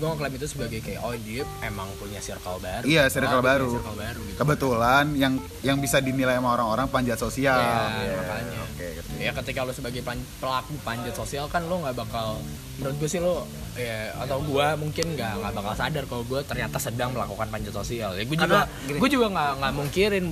Gue 0.00 0.08
ngeklaim 0.08 0.32
itu 0.34 0.46
sebagai 0.48 0.80
kayak 0.80 1.00
oh 1.00 1.12
dia 1.14 1.44
emang 1.60 1.84
punya 1.94 2.16
circle 2.18 2.56
baru. 2.56 2.82
Iya, 2.82 3.04
circle 3.06 3.28
Oh, 3.30 3.44
dia 3.44 3.50
baru. 3.52 3.70
circle 3.70 3.98
baru 3.98 4.20
gitu. 4.22 4.38
kebetulan 4.40 5.04
yang 5.14 5.34
yang 5.60 5.76
bisa 5.76 6.00
dinilai 6.00 6.34
sama 6.34 6.56
orang-orang 6.56 6.88
panjat 6.88 7.16
sosial 7.16 7.52
Iya, 7.54 7.84
Iya, 8.00 8.16
makanya. 8.18 8.58
oke 8.64 8.84
ngerti. 8.90 9.14
Ya 9.20 9.30
ketika 9.34 9.60
lo 9.60 9.70
sebagai 9.70 10.00
pan- 10.00 10.26
pelaku 10.40 10.72
panjat 10.80 11.12
sosial 11.12 11.44
kan 11.46 11.62
lo 11.62 11.76
nggak 11.78 11.92
bakal 11.94 12.40
menurut 12.74 12.96
gue 12.96 13.08
sih 13.08 13.20
lo 13.20 13.44
ya 13.76 14.16
atau 14.18 14.40
gue 14.40 14.66
mungkin 14.74 15.06
nggak 15.14 15.32
nggak 15.36 15.52
bakal 15.54 15.74
sadar 15.76 16.04
kalau 16.06 16.24
gue 16.24 16.40
ternyata 16.42 16.80
sedang 16.80 17.12
melakukan 17.12 17.46
panjat 17.46 17.70
sosial. 17.70 18.16
Ya 18.16 18.24
gue 18.24 18.36
juga 18.38 18.64
gue 18.88 19.08
juga 19.10 19.26
nggak 19.28 19.50
nggak 19.58 19.72
mungkirin 19.74 20.24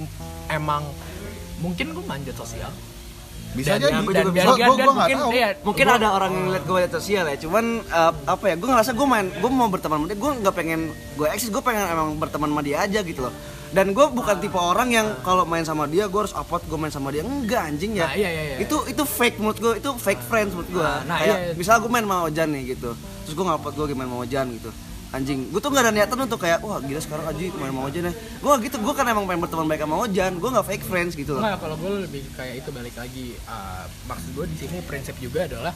emang 0.48 0.82
mungkin 1.58 1.92
gue 1.92 2.02
manjat 2.02 2.34
sosial. 2.34 2.72
Bisa 3.50 3.70
Dan- 3.70 3.80
jadi. 3.80 3.92
dan- 3.94 4.04
gua- 4.04 4.14
gua- 4.14 4.34
dan 4.34 4.46
gua 4.46 4.74
nggak 4.76 4.94
mungkin 4.94 5.16
tahu. 5.18 5.30
iya, 5.32 5.48
mungkin 5.58 5.84
gua- 5.84 5.96
ada 5.96 6.08
orang 6.10 6.30
yang 6.30 6.44
ngeliat 6.46 6.64
gue 6.64 6.78
di 6.78 6.90
sosial 6.90 7.24
ya 7.24 7.36
cuman 7.38 7.64
eh, 7.80 8.12
apa 8.26 8.44
ya 8.44 8.54
gue 8.54 8.68
ngerasa 8.68 8.90
gue 8.92 9.06
main 9.06 9.26
gue 9.30 9.50
mau 9.50 9.68
berteman 9.68 9.96
sama 9.96 10.06
dia 10.06 10.18
gue 10.18 10.32
nggak 10.38 10.54
pengen 10.54 10.80
gue 11.14 11.26
eksis 11.28 11.48
gue 11.48 11.60
pengen 11.60 11.84
emang 11.86 12.08
berteman 12.16 12.48
sama 12.48 12.60
dia 12.60 12.76
aja 12.80 13.00
gitu 13.00 13.22
loh. 13.22 13.34
Dan 13.68 13.92
gue 13.92 14.00
bukan 14.00 14.36
tipe 14.38 14.56
orang 14.56 14.88
yang 14.88 15.06
kalau 15.20 15.44
main 15.44 15.60
sama 15.60 15.84
dia 15.84 16.06
gue 16.06 16.16
harus 16.18 16.32
upload 16.32 16.64
gue 16.64 16.78
main 16.78 16.88
sama 16.88 17.08
dia. 17.08 17.20
Enggak 17.20 17.68
anjing 17.68 17.92
ya. 17.94 18.06
Nah, 18.06 18.14
iya, 18.14 18.28
iya, 18.30 18.42
iya. 18.46 18.56
itu 18.58 18.76
itu 18.86 19.02
fake 19.04 19.36
menurut 19.36 19.58
gue 19.58 19.72
itu 19.76 19.90
fake 19.94 20.22
friends 20.22 20.52
menurut 20.52 20.70
gue 20.70 20.80
Nah, 20.80 21.04
nah, 21.04 21.16
kayak 21.18 21.28
iya, 21.30 21.44
iya. 21.44 21.54
misalnya 21.54 21.80
gue 21.82 21.90
main 21.90 22.04
sama 22.04 22.16
Ojan 22.24 22.48
nih 22.48 22.62
gitu 22.70 22.90
terus 22.96 23.34
gue 23.34 23.44
ngupload 23.44 23.74
gue 23.76 23.86
main 23.92 24.08
sama 24.08 24.18
Ojan 24.18 24.46
gitu 24.54 24.70
anjing 25.08 25.48
gue 25.48 25.60
tuh 25.62 25.72
gak 25.72 25.88
ada 25.88 25.92
niatan 25.94 26.18
untuk 26.20 26.40
kayak 26.44 26.60
wah 26.60 26.84
gila 26.84 27.00
sekarang 27.00 27.24
aja 27.24 27.40
main 27.56 27.72
sama 27.72 27.80
Ojan 27.88 28.04
ya 28.08 28.12
gue 28.12 28.52
gitu 28.68 28.76
gue 28.76 28.92
kan 28.92 29.06
emang 29.08 29.24
pengen 29.24 29.40
berteman 29.40 29.66
baik 29.70 29.80
sama 29.88 29.96
Ojan 30.04 30.32
gue 30.36 30.50
nggak 30.52 30.66
fake 30.68 30.84
friends 30.84 31.12
gitu 31.16 31.32
loh 31.32 31.42
kalau 31.56 31.76
gue 31.80 31.90
lebih 32.06 32.22
kayak 32.38 32.64
itu 32.64 32.70
balik 32.72 32.94
lagi. 32.96 33.26
Uh, 33.44 33.84
maksud 34.06 34.30
gue 34.34 34.44
di 34.48 34.56
sini 34.56 34.78
prinsip 34.84 35.14
juga 35.20 35.44
adalah 35.44 35.74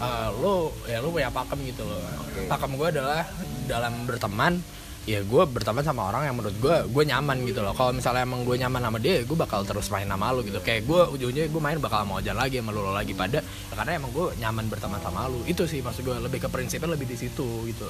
uh, 0.00 0.28
lo 0.38 0.72
ya 0.86 1.02
lo 1.02 1.12
punya 1.12 1.28
pakem 1.28 1.60
gitu 1.66 1.84
loh. 1.84 2.00
Pakem 2.48 2.72
gue 2.78 2.88
adalah 2.88 3.26
dalam 3.66 4.06
berteman 4.06 4.62
ya 5.06 5.22
gue 5.22 5.42
berteman 5.46 5.86
sama 5.86 6.10
orang 6.10 6.26
yang 6.26 6.34
menurut 6.34 6.56
gue 6.58 6.76
gue 6.90 7.02
nyaman 7.06 7.46
gitu 7.46 7.62
loh. 7.62 7.72
Kalau 7.72 7.94
misalnya 7.94 8.26
emang 8.26 8.42
gue 8.42 8.58
nyaman 8.58 8.82
sama 8.82 8.98
dia 8.98 9.22
gue 9.22 9.38
bakal 9.38 9.62
terus 9.62 9.86
main 9.88 10.04
sama 10.04 10.34
lu 10.34 10.42
gitu. 10.42 10.58
Kayak 10.60 10.82
gue 10.84 11.00
ujungnya 11.14 11.46
gue 11.46 11.62
main 11.62 11.78
bakal 11.78 12.02
mau 12.02 12.18
jalan 12.18 12.42
lagi 12.42 12.58
sama 12.58 12.74
lu 12.74 12.90
lagi. 12.90 13.14
Pada 13.14 13.38
ya 13.38 13.74
karena 13.78 14.02
emang 14.02 14.10
gue 14.10 14.34
nyaman 14.42 14.66
berteman 14.66 14.98
sama 14.98 15.30
lu. 15.30 15.46
Itu 15.46 15.70
sih 15.70 15.78
maksud 15.78 16.02
gue 16.02 16.16
lebih 16.18 16.42
ke 16.42 16.48
prinsipnya 16.50 16.90
lebih 16.90 17.06
di 17.06 17.14
situ 17.14 17.46
gitu. 17.70 17.86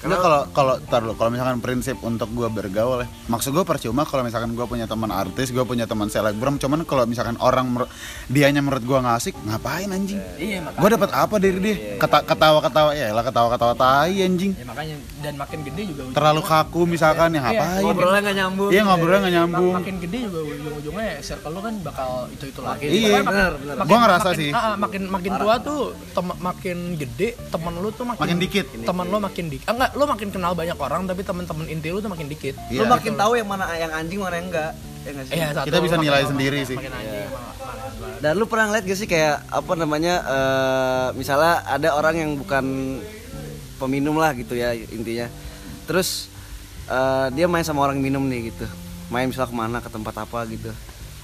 Karena 0.00 0.16
kalau 0.16 0.40
kalau 0.52 0.74
tar 0.80 1.04
dulu, 1.04 1.12
kalau 1.16 1.30
misalkan 1.32 1.60
prinsip 1.60 2.00
untuk 2.00 2.28
gue 2.32 2.48
bergaul 2.48 3.04
ya, 3.04 3.08
maksud 3.28 3.52
gue 3.52 3.64
percuma 3.64 4.08
kalau 4.08 4.24
misalkan 4.24 4.52
gue 4.56 4.66
punya 4.68 4.88
teman 4.88 5.12
artis, 5.12 5.52
gue 5.52 5.64
punya 5.64 5.84
teman 5.84 6.08
selebgram, 6.08 6.56
cuman 6.56 6.84
kalau 6.84 7.04
misalkan 7.04 7.36
orang 7.40 7.68
mer- 7.68 7.90
dianya 8.28 8.60
menurut 8.60 8.84
gue 8.84 8.98
nggak 8.98 9.16
asik, 9.16 9.34
ngapain 9.44 9.88
anjing? 9.88 10.20
iya 10.36 10.60
makanya. 10.60 10.80
Gue 10.80 10.90
dapat 10.92 11.10
apa 11.16 11.34
dari 11.40 11.58
dia? 11.60 11.76
Keta- 11.96 12.24
ketawa-ketawa 12.24 12.90
ya 12.92 13.12
lah 13.12 13.24
ketawa-ketawa 13.24 13.72
tai 13.72 14.20
anjing. 14.20 14.52
ya 14.56 14.64
makanya 14.68 14.94
dan 15.24 15.34
makin 15.36 15.58
gede 15.64 15.82
juga 15.90 16.02
Terlalu 16.12 16.40
kaku 16.46 16.80
misalkan 16.84 17.28
ya 17.30 17.40
ngapain? 17.42 17.82
ngobrolnya 17.82 18.20
nggak 18.20 18.36
nyambung 18.36 18.68
Iya 18.68 18.82
ngobrolnya 18.82 19.20
nggak 19.20 19.34
nyambung. 19.36 19.72
makin 19.74 19.96
gede 19.98 20.18
juga 20.24 20.40
ujung-ujungnya 20.44 21.04
ya 21.04 21.16
circle 21.20 21.50
lu 21.50 21.60
kan 21.60 21.74
bakal 21.80 22.10
itu 22.28 22.44
itu 22.46 22.60
lagi 22.60 22.84
Iya, 22.86 23.18
bener. 23.20 23.52
Gua 23.82 23.98
ngerasa 23.98 24.28
makin, 24.28 24.38
sih. 24.38 24.50
ah, 24.50 24.60
ah, 24.62 24.74
makin 24.76 25.02
makin 25.06 25.32
tua 25.36 25.54
tuh 25.58 25.80
tem- 26.12 26.38
makin 26.40 26.78
gede 26.94 27.28
temen 27.46 27.74
lu 27.76 27.88
tuh 27.90 28.04
makin 28.04 28.22
Makin 28.22 28.38
dikit. 28.38 28.66
temen 28.78 29.06
lu 29.06 29.18
makin 29.18 29.44
dikit 29.48 29.66
ah, 29.66 29.74
enggak 29.74 29.90
lu 29.92 30.04
makin 30.04 30.28
kenal 30.30 30.52
banyak 30.52 30.76
orang 30.76 31.02
tapi 31.04 31.20
temen-temen 31.20 31.66
inti 31.66 31.88
lu 31.88 31.98
tuh 31.98 32.08
makin 32.08 32.26
dikit 32.26 32.54
Iya. 32.66 32.78
lu 32.78 32.84
makin 32.86 33.12
tahu 33.14 33.32
yang 33.34 33.46
mana 33.46 33.64
yang 33.74 33.90
anjing 33.90 34.18
mana 34.18 34.36
yang 34.36 34.48
enggak 34.48 34.72
ya 35.02 35.12
Iya, 35.28 35.46
satu, 35.52 35.66
Kita 35.66 35.78
bisa 35.80 35.96
nilai 35.96 36.22
sendiri 36.24 36.58
makin- 36.60 36.70
sih. 36.72 36.78
Dan 38.16 38.32
lu 38.34 38.44
pernah 38.44 38.66
ngeliat 38.66 38.84
gak 38.84 38.96
sih 38.96 39.06
kayak 39.06 39.44
apa 39.46 39.72
namanya 39.74 40.14
eh, 40.18 41.06
misalnya 41.14 41.62
ada 41.64 41.92
orang 41.92 42.14
yang 42.16 42.30
bukan 42.34 42.64
peminum 43.76 44.14
lah 44.14 44.32
gitu 44.32 44.54
ya 44.54 44.72
intinya. 44.72 45.28
Terus 45.84 46.32
eh, 46.86 47.26
dia 47.32 47.46
main 47.46 47.62
sama 47.62 47.82
orang 47.82 47.96
minum 47.96 48.22
nih 48.22 48.50
gitu. 48.50 48.66
Main 49.06 49.26
misalnya 49.26 49.46
ke 49.46 49.56
mana 49.56 49.78
ke 49.78 49.88
tempat 49.88 50.14
apa 50.16 50.42
gitu. 50.46 50.70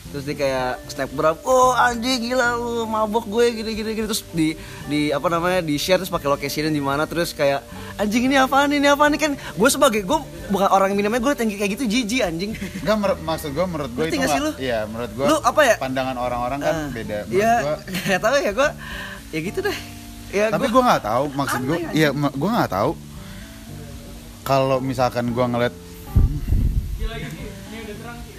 Terus 0.04 0.24
dia 0.24 0.36
kayak 0.36 0.70
snapgram, 0.86 1.40
oh 1.40 1.72
anjing 1.72 2.20
gila 2.22 2.52
lu 2.54 2.84
mabok 2.84 3.24
gue 3.24 3.48
gini 3.54 3.72
gini 3.72 3.90
gini 3.92 4.04
terus 4.04 4.20
di 4.28 4.52
di 4.84 5.08
apa 5.08 5.24
namanya 5.26 5.58
di 5.58 5.74
share 5.74 5.96
terus 5.96 6.12
pakai 6.12 6.28
location 6.28 6.68
di 6.68 6.78
mana 6.78 7.06
terus 7.06 7.32
kayak 7.32 7.64
anjing 7.96 8.28
ini 8.28 8.36
apa 8.36 8.60
nih 8.66 8.76
ini 8.76 8.88
apa 8.88 9.08
nih 9.08 9.16
kan 9.18 9.32
gue 9.32 9.68
sebagai 9.68 10.04
gue 10.04 10.18
bukan 10.46 10.68
orang 10.68 10.92
minumnya 10.92 11.16
gue 11.16 11.32
tinggi 11.32 11.56
kayak 11.56 11.70
gitu 11.72 11.84
jijik 11.86 12.20
anjing 12.22 12.52
Enggak 12.82 12.96
mer- 12.98 13.20
maksud 13.20 13.50
gue 13.50 13.64
menurut 13.64 13.88
gue 13.90 14.04
itu 14.04 14.20
nggak 14.20 14.30
sih 14.30 14.42
lu? 14.42 14.50
Iya 14.58 14.84
menurut 14.84 15.10
gue 15.12 15.24
Lu 15.24 15.36
apa 15.40 15.60
ya? 15.64 15.74
pandangan 15.80 16.16
orang-orang 16.18 16.58
kan 16.60 16.74
Ah, 16.76 16.86
beda. 16.90 17.18
Menurut 17.22 17.32
Iya, 17.32 17.52
gua- 17.58 17.80
nggak 18.04 18.20
tahu 18.20 18.34
ya 18.36 18.52
gue. 18.52 18.68
Ya 19.32 19.38
gitu 19.40 19.58
deh. 19.62 19.78
Ya 20.28 20.44
tapi 20.50 20.66
gue 20.66 20.82
nggak 20.82 21.02
tahu 21.02 21.24
maksud 21.30 21.60
gue 21.62 21.76
iya 21.90 22.08
gue 22.12 22.50
nggak 22.50 22.68
tahu 22.70 22.90
kalau 24.42 24.78
misalkan 24.82 25.30
gue 25.30 25.46
ngeliat 25.46 25.74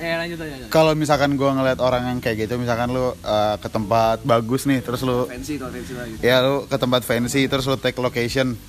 eh 0.04 0.16
lanjut 0.20 0.38
aja 0.44 0.52
lanjut. 0.60 0.68
kalau 0.68 0.92
misalkan 1.00 1.32
gue 1.40 1.48
ngeliat 1.48 1.80
orang 1.80 2.04
yang 2.12 2.18
kayak 2.20 2.46
gitu 2.46 2.60
misalkan 2.60 2.92
lu 2.92 3.16
uh, 3.24 3.56
ke 3.56 3.70
tempat 3.72 4.20
bagus 4.28 4.68
nih 4.68 4.84
terus 4.84 5.00
lu 5.00 5.24
fancy 5.32 5.56
tuh 5.56 5.72
fancy 5.72 5.94
lagi. 5.96 6.20
ya 6.20 6.44
lu 6.44 6.68
ke 6.68 6.76
tempat 6.76 7.02
fancy 7.08 7.48
terus 7.48 7.64
lu 7.64 7.80
take 7.80 7.96
location. 8.04 8.60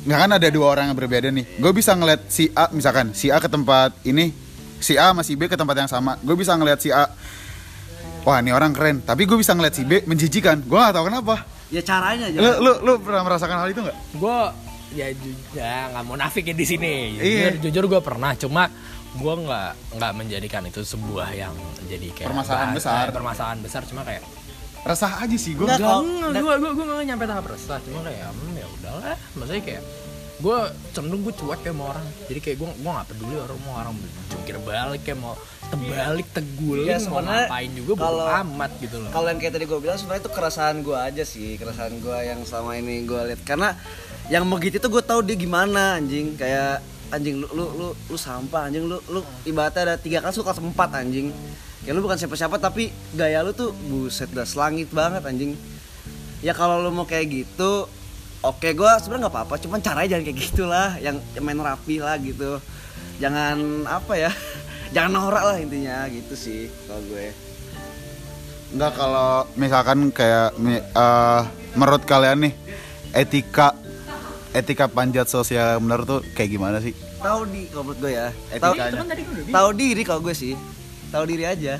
Nggak 0.00 0.16
kan 0.16 0.30
ada 0.32 0.48
dua 0.48 0.66
orang 0.72 0.92
yang 0.92 0.96
berbeda 0.96 1.28
nih. 1.28 1.60
Gue 1.60 1.72
bisa 1.76 1.92
ngeliat 1.92 2.28
si 2.32 2.48
A 2.56 2.72
misalkan 2.72 3.12
si 3.12 3.28
A 3.28 3.36
ke 3.36 3.48
tempat 3.48 3.92
ini 4.04 4.32
si 4.80 4.96
A 4.96 5.12
sama 5.12 5.20
si 5.24 5.36
B 5.36 5.48
ke 5.48 5.56
tempat 5.56 5.76
yang 5.76 5.90
sama. 5.92 6.16
Gue 6.20 6.36
bisa 6.36 6.56
ngeliat 6.56 6.80
si 6.80 6.92
A 6.92 7.08
wah 8.24 8.36
ini 8.40 8.52
orang 8.52 8.72
keren. 8.76 9.00
Tapi 9.04 9.24
gue 9.24 9.36
bisa 9.40 9.56
ngeliat 9.56 9.76
si 9.76 9.84
B 9.88 10.04
menjijikan. 10.04 10.64
Gue 10.64 10.76
nggak 10.76 10.96
tahu 10.96 11.04
kenapa. 11.08 11.44
Ya 11.68 11.80
caranya 11.84 12.28
aja. 12.28 12.38
lu 12.40 12.50
lu 12.60 12.72
lu 12.84 12.92
pernah 13.00 13.22
merasakan 13.24 13.56
hal 13.60 13.68
itu 13.72 13.80
nggak? 13.84 13.96
Gue 14.16 14.36
ya 14.90 15.06
ya 15.52 15.74
nggak 15.88 16.02
mau 16.02 16.14
nafikin 16.14 16.52
di 16.52 16.64
sini 16.64 16.92
Iya. 17.14 17.54
jujur, 17.54 17.54
jujur 17.64 17.84
gue 17.88 18.00
pernah 18.00 18.34
cuma 18.34 18.66
gue 19.12 19.34
nggak 19.36 19.70
nggak 19.94 20.12
menjadikan 20.12 20.62
itu 20.64 20.82
sebuah 20.82 21.30
yang 21.32 21.54
jadi 21.84 22.10
kayak 22.12 22.28
Permasalahan 22.28 22.70
besar. 22.72 23.04
eh, 23.04 23.12
permasalahan 23.12 23.58
besar 23.60 23.82
cuma 23.84 24.02
kayak 24.02 24.22
resah 24.80 25.12
aja 25.18 25.36
sih 25.36 25.52
gue 25.52 25.62
Nggak, 25.62 25.78
gue 26.32 26.54
gue 26.56 26.70
gue 26.72 26.84
nggak 26.86 27.06
nyampe 27.06 27.24
tahap 27.24 27.44
resah, 27.46 27.78
cuma 27.80 28.00
kayak 28.00 28.28
hmm, 28.28 28.54
ya 28.54 28.66
udahlah, 28.70 29.16
maksudnya 29.34 29.62
kayak 29.62 29.82
gue 30.40 30.58
cenderung 30.90 31.20
gue 31.20 31.34
cuek 31.34 31.60
kayak 31.60 31.68
sama 31.70 31.84
orang, 31.86 32.06
jadi 32.24 32.40
kayak 32.40 32.56
gue 32.56 32.68
gue 32.72 32.90
nggak 32.90 33.08
peduli 33.10 33.34
orang 33.36 33.58
mau 33.60 33.74
orang 33.76 33.94
jungkir 34.26 34.56
balik 34.58 35.00
kayak 35.04 35.18
mau 35.18 35.34
terbalik 35.68 36.28
teguling 36.32 36.88
Ya, 36.88 36.98
mau 37.04 37.20
ngapain 37.20 37.70
juga 37.70 37.92
kalau- 38.00 38.30
amat 38.40 38.72
gitu 38.80 38.96
loh. 38.98 39.10
Kalau 39.12 39.26
yang 39.28 39.38
kayak 39.38 39.52
tadi 39.52 39.64
gue 39.66 39.78
bilang 39.78 39.94
sebenarnya 39.94 40.22
itu 40.24 40.32
keresahan 40.32 40.76
gue 40.80 40.96
aja 40.96 41.22
sih, 41.22 41.50
keresahan 41.54 41.94
gue 41.96 42.16
yang 42.24 42.40
selama 42.42 42.72
ini 42.74 43.04
gue 43.04 43.20
lihat 43.26 43.42
karena 43.44 43.76
yang 44.30 44.46
begitu 44.46 44.78
itu 44.78 44.86
gue 44.86 45.02
tahu 45.02 45.26
dia 45.26 45.34
gimana 45.34 45.98
anjing. 45.98 46.38
Kayak 46.38 46.86
anjing 47.10 47.42
lu 47.42 47.50
lu 47.50 47.66
lu, 47.74 47.88
lu 47.92 48.16
sampah 48.16 48.70
anjing. 48.70 48.86
Lu 48.86 49.02
lu 49.10 49.20
ibaratnya 49.42 49.92
ada 49.92 49.94
tiga 49.98 50.22
kelas 50.22 50.38
lu 50.38 50.46
kelas 50.46 50.62
empat 50.62 51.02
anjing. 51.02 51.34
Kayak 51.82 51.94
lu 51.98 52.02
bukan 52.06 52.16
siapa-siapa 52.16 52.56
tapi 52.62 52.94
gaya 53.10 53.42
lu 53.42 53.50
tuh 53.50 53.74
buset 53.90 54.30
dah 54.30 54.46
selangit 54.46 54.86
banget 54.94 55.26
anjing. 55.26 55.58
Ya 56.46 56.54
kalau 56.54 56.78
lu 56.78 56.94
mau 56.94 57.04
kayak 57.04 57.26
gitu 57.26 57.90
oke 58.40 58.68
gue 58.70 58.92
sebenarnya 59.02 59.26
nggak 59.26 59.34
apa-apa. 59.34 59.54
Cuman 59.58 59.82
caranya 59.82 60.16
jangan 60.16 60.24
kayak 60.30 60.38
gitulah 60.38 60.88
yang, 61.02 61.18
yang 61.34 61.44
main 61.44 61.58
rapi 61.58 61.98
lah 61.98 62.14
gitu. 62.22 62.62
Jangan 63.18 63.84
apa 63.90 64.14
ya 64.14 64.30
jangan 64.94 65.10
norak 65.10 65.42
lah 65.42 65.56
intinya 65.58 66.06
gitu 66.06 66.38
sih 66.38 66.70
kalau 66.86 67.02
gue. 67.10 67.34
Enggak 68.70 68.94
kalau 68.94 69.50
misalkan 69.58 70.14
kayak 70.14 70.54
eh, 70.70 71.40
menurut 71.74 72.06
kalian 72.06 72.46
nih 72.46 72.54
etika 73.10 73.74
etika 74.50 74.90
panjat 74.90 75.30
sosial 75.30 75.78
bener 75.78 76.02
tuh 76.02 76.20
kayak 76.34 76.50
gimana 76.50 76.78
sih? 76.82 76.90
tahu 77.20 77.44
di 77.52 77.68
kalau 77.68 77.82
menurut 77.86 77.98
gue 78.00 78.12
ya 78.12 78.26
tahu 78.56 78.72
Etikanya. 78.74 79.52
tahu 79.52 79.70
diri 79.76 80.02
kalau 80.02 80.20
gue 80.24 80.34
sih 80.34 80.54
tahu 81.10 81.24
diri 81.26 81.46
aja 81.46 81.76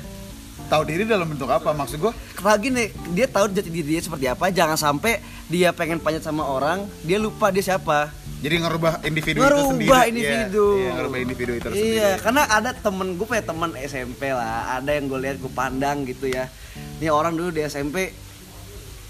Tahu 0.61 0.87
diri 0.87 1.03
dalam 1.03 1.27
bentuk 1.27 1.51
apa? 1.51 1.75
Maksud 1.75 1.99
gua 1.99 2.15
Karena 2.31 2.55
gini, 2.55 2.83
dia 3.11 3.27
tahu 3.27 3.51
jati 3.51 3.67
diri 3.67 3.91
dia 3.91 3.99
seperti 3.99 4.23
apa 4.31 4.47
jangan 4.55 4.79
sampai 4.79 5.19
dia 5.51 5.75
pengen 5.75 5.99
panjat 5.99 6.23
sama 6.23 6.47
orang 6.47 6.87
dia 7.03 7.19
lupa 7.19 7.51
dia 7.51 7.59
siapa 7.59 8.07
jadi 8.41 8.57
ngerubah 8.57 9.05
individu 9.05 9.37
itu 9.37 9.45
Ngerubah 9.45 9.69
sendiri. 9.69 9.91
Iya, 9.91 10.01
individu. 10.09 10.65
Iya, 10.81 10.91
ngerubah 10.97 11.17
individu 11.21 11.51
itu 11.53 11.67
sendiri. 11.69 11.93
Iya, 11.93 12.09
karena 12.17 12.41
ada 12.49 12.69
temen 12.73 13.07
gue 13.13 13.25
punya 13.29 13.43
teman 13.45 13.69
SMP 13.77 14.21
lah, 14.33 14.81
ada 14.81 14.89
yang 14.97 15.05
gue 15.13 15.19
lihat 15.21 15.37
gue 15.37 15.51
pandang 15.53 15.97
gitu 16.09 16.25
ya. 16.25 16.49
Ini 16.97 17.13
orang 17.13 17.37
dulu 17.37 17.53
di 17.53 17.61
SMP 17.61 18.09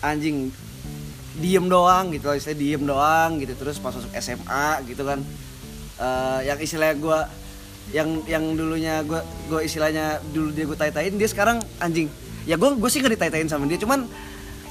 anjing 0.04 0.52
diem 1.42 1.66
doang 1.66 2.14
gitu, 2.14 2.30
istilah 2.30 2.58
diem 2.58 2.84
doang 2.86 3.42
gitu, 3.42 3.58
terus 3.58 3.82
pas 3.82 3.92
masuk 3.92 4.14
SMA 4.14 4.68
gitu 4.86 5.02
kan, 5.02 5.20
eh, 5.98 6.40
yang 6.46 6.58
istilahnya 6.62 6.96
gue 7.02 7.20
yang 7.92 8.10
yang 8.30 8.44
dulunya 8.56 9.04
gue 9.04 9.20
gue 9.52 9.68
istilahnya 9.68 10.24
dulu 10.32 10.54
dia 10.56 10.64
gue 10.70 10.78
tai-tain 10.78 11.12
dia 11.18 11.28
sekarang 11.28 11.60
anjing. 11.82 12.08
Ya 12.46 12.56
gue 12.58 12.70
gue 12.74 12.90
sih 12.90 13.02
nggak 13.04 13.18
ditai-tain 13.18 13.50
sama 13.50 13.68
dia 13.68 13.82
cuman 13.82 14.06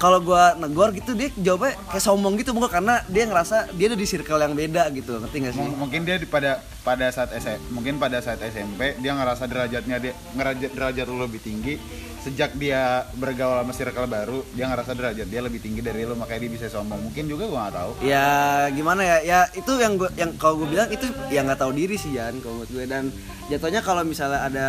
kalau 0.00 0.16
gue 0.18 0.44
negor 0.58 0.90
gitu 0.90 1.12
dia 1.12 1.28
jawabnya 1.36 1.76
kayak 1.86 2.00
sombong 2.00 2.34
gitu 2.34 2.50
mungkin 2.50 2.72
karena 2.72 3.04
dia 3.06 3.28
ngerasa 3.28 3.68
dia 3.70 3.86
ada 3.86 3.94
di 3.94 4.08
circle 4.08 4.40
yang 4.40 4.56
beda 4.56 4.88
gitu 4.90 5.20
ngerti 5.20 5.36
gak 5.38 5.52
sih? 5.52 5.60
M- 5.60 5.76
mungkin 5.76 6.00
dia 6.02 6.16
di- 6.16 6.24
pada 6.24 6.56
pada 6.80 7.12
saat 7.12 7.36
SMP 7.36 7.60
mungkin 7.68 8.00
pada 8.00 8.18
saat 8.18 8.40
SMP 8.40 8.96
dia 8.96 9.12
ngerasa 9.12 9.44
derajatnya 9.44 10.00
dia 10.00 10.12
ngerajat 10.32 10.70
derajat 10.72 11.04
lu 11.04 11.20
lebih 11.20 11.38
tinggi. 11.38 11.76
Sejak 12.20 12.52
dia 12.52 13.08
bergaul 13.16 13.60
sama 13.60 13.72
circle 13.72 14.04
baru 14.04 14.44
dia 14.52 14.68
ngerasa 14.68 14.92
derajat 14.92 15.24
dia 15.24 15.40
lebih 15.40 15.56
tinggi 15.58 15.80
dari 15.80 16.04
lu 16.04 16.12
makanya 16.12 16.44
dia 16.44 16.52
bisa 16.52 16.66
sombong. 16.68 17.00
Mungkin 17.02 17.24
juga 17.26 17.44
gua 17.44 17.60
nggak 17.64 17.76
tahu. 17.76 17.90
Ya 18.00 18.24
gimana 18.70 19.00
ya? 19.00 19.16
Ya 19.20 19.40
itu 19.52 19.72
yang 19.76 19.96
gue 19.96 20.08
yang 20.16 20.32
kalau 20.36 20.60
gue 20.60 20.68
bilang 20.70 20.88
itu 20.88 21.04
yang 21.28 21.44
nggak 21.44 21.60
tahu 21.60 21.72
diri 21.72 21.96
sih 21.96 22.12
Jan 22.12 22.40
kalau 22.40 22.60
menurut 22.60 22.72
gue. 22.72 22.84
Dan 22.84 23.08
jatuhnya 23.48 23.80
kalau 23.80 24.00
misalnya 24.00 24.40
ada 24.44 24.66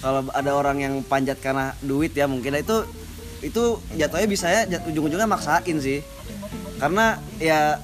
kalau 0.00 0.28
ada 0.28 0.50
orang 0.52 0.76
yang 0.76 0.94
panjat 1.00 1.36
karena 1.38 1.72
duit 1.80 2.12
ya 2.12 2.24
mungkin 2.24 2.56
itu 2.56 2.84
itu 3.40 3.62
jatuhnya 3.92 4.28
bisa 4.28 4.46
ya 4.46 4.62
jat- 4.66 4.84
ujung-ujungnya 4.86 5.24
maksain 5.24 5.76
sih. 5.78 6.00
Karena 6.76 7.16
ya 7.36 7.76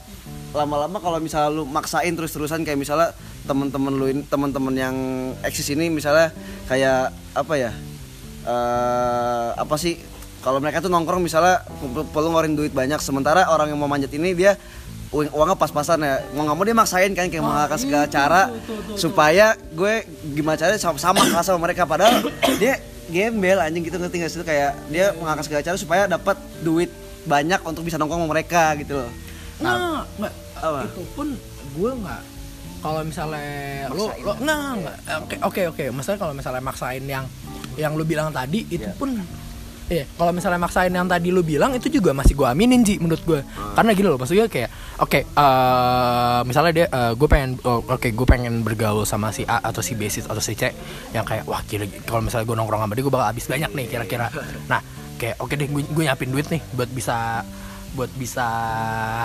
lama-lama 0.53 0.97
kalau 0.99 1.21
misalnya 1.21 1.53
lu 1.53 1.65
maksain 1.65 2.13
terus-terusan 2.13 2.65
kayak 2.65 2.77
misalnya 2.77 3.13
temen-temen 3.45 3.93
lu 3.93 4.07
ini 4.09 4.23
temen-temen 4.25 4.75
yang 4.75 4.97
eksis 5.41 5.71
ini 5.71 5.87
misalnya 5.87 6.33
kayak 6.67 7.13
apa 7.33 7.55
ya 7.55 7.71
eh 8.45 9.49
apa 9.55 9.75
sih 9.77 9.99
kalau 10.41 10.63
mereka 10.63 10.79
tuh 10.79 10.89
nongkrong 10.89 11.19
misalnya 11.21 11.61
perlu- 11.83 12.07
ngeluarin 12.07 12.55
duit 12.55 12.71
banyak 12.71 13.03
sementara 13.03 13.51
orang 13.51 13.69
yang 13.69 13.79
mau 13.79 13.91
manjat 13.91 14.15
ini 14.15 14.31
dia 14.33 14.55
uang- 15.11 15.35
uangnya 15.35 15.57
pas-pasan 15.57 15.99
ya. 16.01 16.23
Mau 16.33 16.47
nggak 16.47 16.55
mau 16.55 16.65
dia 16.65 16.75
maksain 16.75 17.11
kan 17.13 17.27
kayak 17.27 17.43
mengalahkan 17.43 17.79
segala 17.79 18.07
cara 18.07 18.43
supaya 18.95 19.47
gue 19.71 20.07
gimana 20.33 20.55
caranya 20.55 20.79
sama 20.79 20.99
sama 20.99 21.23
kelas 21.23 21.45
sama 21.45 21.59
mereka. 21.61 21.83
Padahal 21.85 22.23
dia 22.57 22.79
gembel 23.07 23.59
anjing 23.59 23.83
gitu 23.83 23.97
ngerti 23.97 24.17
nggak 24.19 24.31
sih 24.31 24.43
kayak 24.43 24.73
dia 24.89 25.15
mengalahkan 25.15 25.45
segala 25.45 25.63
cara 25.63 25.77
supaya 25.77 26.03
dapat 26.07 26.35
duit 26.61 26.91
banyak 27.23 27.59
untuk 27.63 27.83
bisa 27.83 27.97
nongkrong 27.97 28.23
sama 28.23 28.31
mereka 28.31 28.75
gitu 28.77 28.99
loh 28.99 29.11
Nah, 29.57 30.05
nggak. 30.21 30.33
Apa? 30.61 30.85
Itu 30.85 31.01
pun 31.17 31.33
gue 31.73 31.91
nggak. 31.97 32.23
Kalau 32.77 33.01
misalnya 33.03 33.89
lo, 33.89 34.13
Maksain 34.13 34.21
lo 34.21 34.33
nggak 34.37 34.73
nggak. 34.77 34.97
Oke 35.25 35.37
oke 35.41 35.63
oke. 35.73 35.85
Maksudnya 35.97 36.19
kalau 36.21 36.35
misalnya 36.37 36.61
maksain 36.61 37.05
yang 37.09 37.25
yang 37.81 37.97
lu 37.97 38.05
bilang 38.05 38.29
tadi 38.29 38.69
itu 38.69 38.85
Iya. 38.85 38.93
pun 38.97 39.17
Iya, 39.87 40.03
kalau 40.19 40.35
misalnya 40.35 40.59
maksain 40.59 40.91
yang 40.91 41.07
tadi 41.07 41.31
lu 41.31 41.41
bilang 41.41 41.71
itu 41.71 41.87
juga 41.87 42.11
masih 42.11 42.35
gue 42.35 42.43
aminin 42.43 42.83
sih 42.83 42.99
menurut 42.99 43.23
gue. 43.23 43.41
Karena 43.73 43.95
gini 43.95 44.11
loh, 44.11 44.19
maksudnya 44.19 44.51
kayak, 44.51 44.67
oke, 44.97 45.21
eh, 45.29 46.41
misalnya 46.45 46.73
dia, 46.73 46.87
gue 47.13 47.29
pengen, 47.29 47.61
oh, 47.69 47.85
oke, 47.85 48.09
gue 48.09 48.27
pengen 48.27 48.65
bergaul 48.65 49.05
sama 49.05 49.29
si 49.31 49.45
A 49.45 49.61
atau 49.61 49.85
si 49.85 49.93
B 49.93 50.09
atau 50.09 50.41
si 50.41 50.57
C, 50.57 50.73
yang 51.13 51.25
kayak, 51.25 51.45
wah, 51.45 51.61
kira 51.65 51.85
kalau 52.09 52.25
misalnya 52.25 52.49
gue 52.49 52.57
nongkrong 52.57 52.83
sama 52.83 52.93
dia, 52.97 53.05
gue 53.05 53.13
bakal 53.13 53.29
habis 53.29 53.47
banyak 53.47 53.71
nih 53.77 53.87
kira-kira. 53.93 54.27
Nah, 54.71 54.81
kayak, 55.21 55.37
oke 55.41 55.53
deh, 55.57 55.69
gue, 55.69 55.83
gue 55.85 56.03
nyiapin 56.05 56.31
duit 56.33 56.47
nih 56.49 56.61
buat 56.73 56.91
bisa, 56.91 57.45
buat 57.97 58.13
bisa 58.17 58.47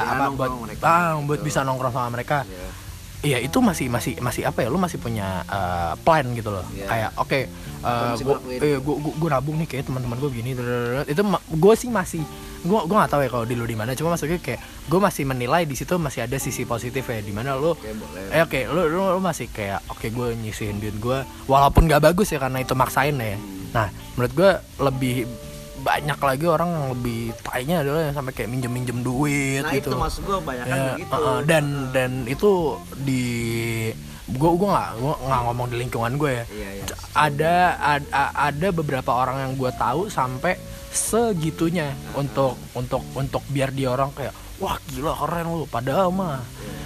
apa, 0.08 0.32
nongkrong 0.32 0.36
buat, 0.38 0.52
mereka. 0.64 0.84
ah, 0.88 1.12
buat 1.24 1.40
bisa 1.44 1.60
nongkrong 1.68 1.94
sama 1.94 2.10
mereka. 2.12 2.38
Iya 3.22 3.38
itu 3.38 3.62
masih 3.62 3.86
masih 3.86 4.18
masih 4.18 4.44
apa 4.44 4.66
ya 4.66 4.68
lu 4.68 4.76
masih 4.76 4.98
punya 4.98 5.46
eh, 5.46 5.94
plan 6.02 6.26
gitu 6.32 6.50
loh 6.50 6.66
Iya. 6.72 6.86
kayak 6.86 7.10
oke 7.16 7.40
masih 7.80 8.24
gue 8.24 8.36
ngelakuin. 8.36 8.60
eh, 8.64 8.80
gue 8.80 8.96
gue 9.14 9.30
nabung 9.30 9.56
nih 9.58 9.68
kayak 9.68 9.84
teman-teman 9.86 10.18
gue 10.18 10.32
gini 10.32 10.52
drrrr. 10.52 11.06
itu 11.06 11.22
gue 11.52 11.74
sih 11.76 11.90
masih 11.90 12.22
gue 12.62 12.80
gue 12.80 12.96
nggak 12.96 13.10
tahu 13.10 13.22
ya 13.22 13.30
kalau 13.30 13.46
di 13.46 13.54
lu 13.54 13.66
di 13.66 13.74
mana 13.74 13.94
cuma 13.94 14.14
maksudnya 14.14 14.38
kayak 14.38 14.58
gue 14.86 15.00
masih 15.00 15.24
menilai 15.24 15.66
di 15.66 15.74
situ 15.74 15.98
masih 15.98 16.26
ada 16.26 16.38
sisi 16.38 16.62
positif 16.64 17.02
ya 17.04 17.18
di 17.18 17.30
mana 17.30 17.54
lu 17.54 17.78
eh 18.32 18.42
oke 18.42 18.60
lu, 18.68 18.82
lu 18.88 19.02
lu 19.12 19.20
masih 19.20 19.50
kayak 19.50 19.86
oke 19.88 20.06
gue 20.08 20.28
nyisihin 20.36 20.78
duit 20.78 20.94
gue 20.96 21.20
walaupun 21.46 21.86
gak 21.86 22.02
bagus 22.04 22.26
ya 22.28 22.38
karena 22.38 22.58
itu 22.58 22.74
maksain 22.74 23.14
ya 23.16 23.38
nah 23.72 23.86
menurut 24.14 24.34
gue 24.36 24.52
lebih 24.80 25.16
banyak 25.82 26.20
lagi 26.22 26.46
orang 26.46 26.70
yang 26.70 26.86
lebih 26.94 27.22
tainya 27.42 27.82
adalah 27.82 28.02
yang 28.10 28.16
sampai 28.16 28.34
kayak 28.38 28.50
minjem 28.50 28.72
minjem 28.72 29.00
duit 29.02 29.66
nah 29.66 29.74
gitu. 29.74 29.90
itu 29.92 29.98
maksud 29.98 30.22
gue 30.24 30.38
banyak 30.42 30.66
Ya, 30.72 30.94
begitu 30.94 31.14
uh-uh, 31.14 31.40
dan 31.44 31.66
dan 31.92 32.12
itu 32.30 32.78
di 33.02 33.24
gue 34.32 34.52
gue 34.56 34.70
nggak 34.70 34.90
gue 35.02 35.14
nggak 35.28 35.42
ngomong 35.44 35.68
di 35.68 35.76
lingkungan 35.82 36.14
gue 36.16 36.32
ya. 36.32 36.46
Iya, 36.48 36.70
iya. 36.80 36.86
ada 37.12 37.56
ada 37.82 38.22
ada 38.32 38.68
beberapa 38.72 39.12
orang 39.12 39.38
yang 39.44 39.52
gue 39.60 39.72
tahu 39.76 40.08
sampai 40.08 40.56
segitunya 40.92 41.92
untuk 42.16 42.56
untuk 42.72 43.04
untuk 43.16 43.44
biar 43.52 43.76
dia 43.76 43.92
orang 43.92 44.12
kayak 44.16 44.32
wah 44.64 44.80
gila 44.88 45.18
keren 45.20 45.52
lu. 45.52 45.66
Padahal 45.68 46.14
mah 46.14 46.40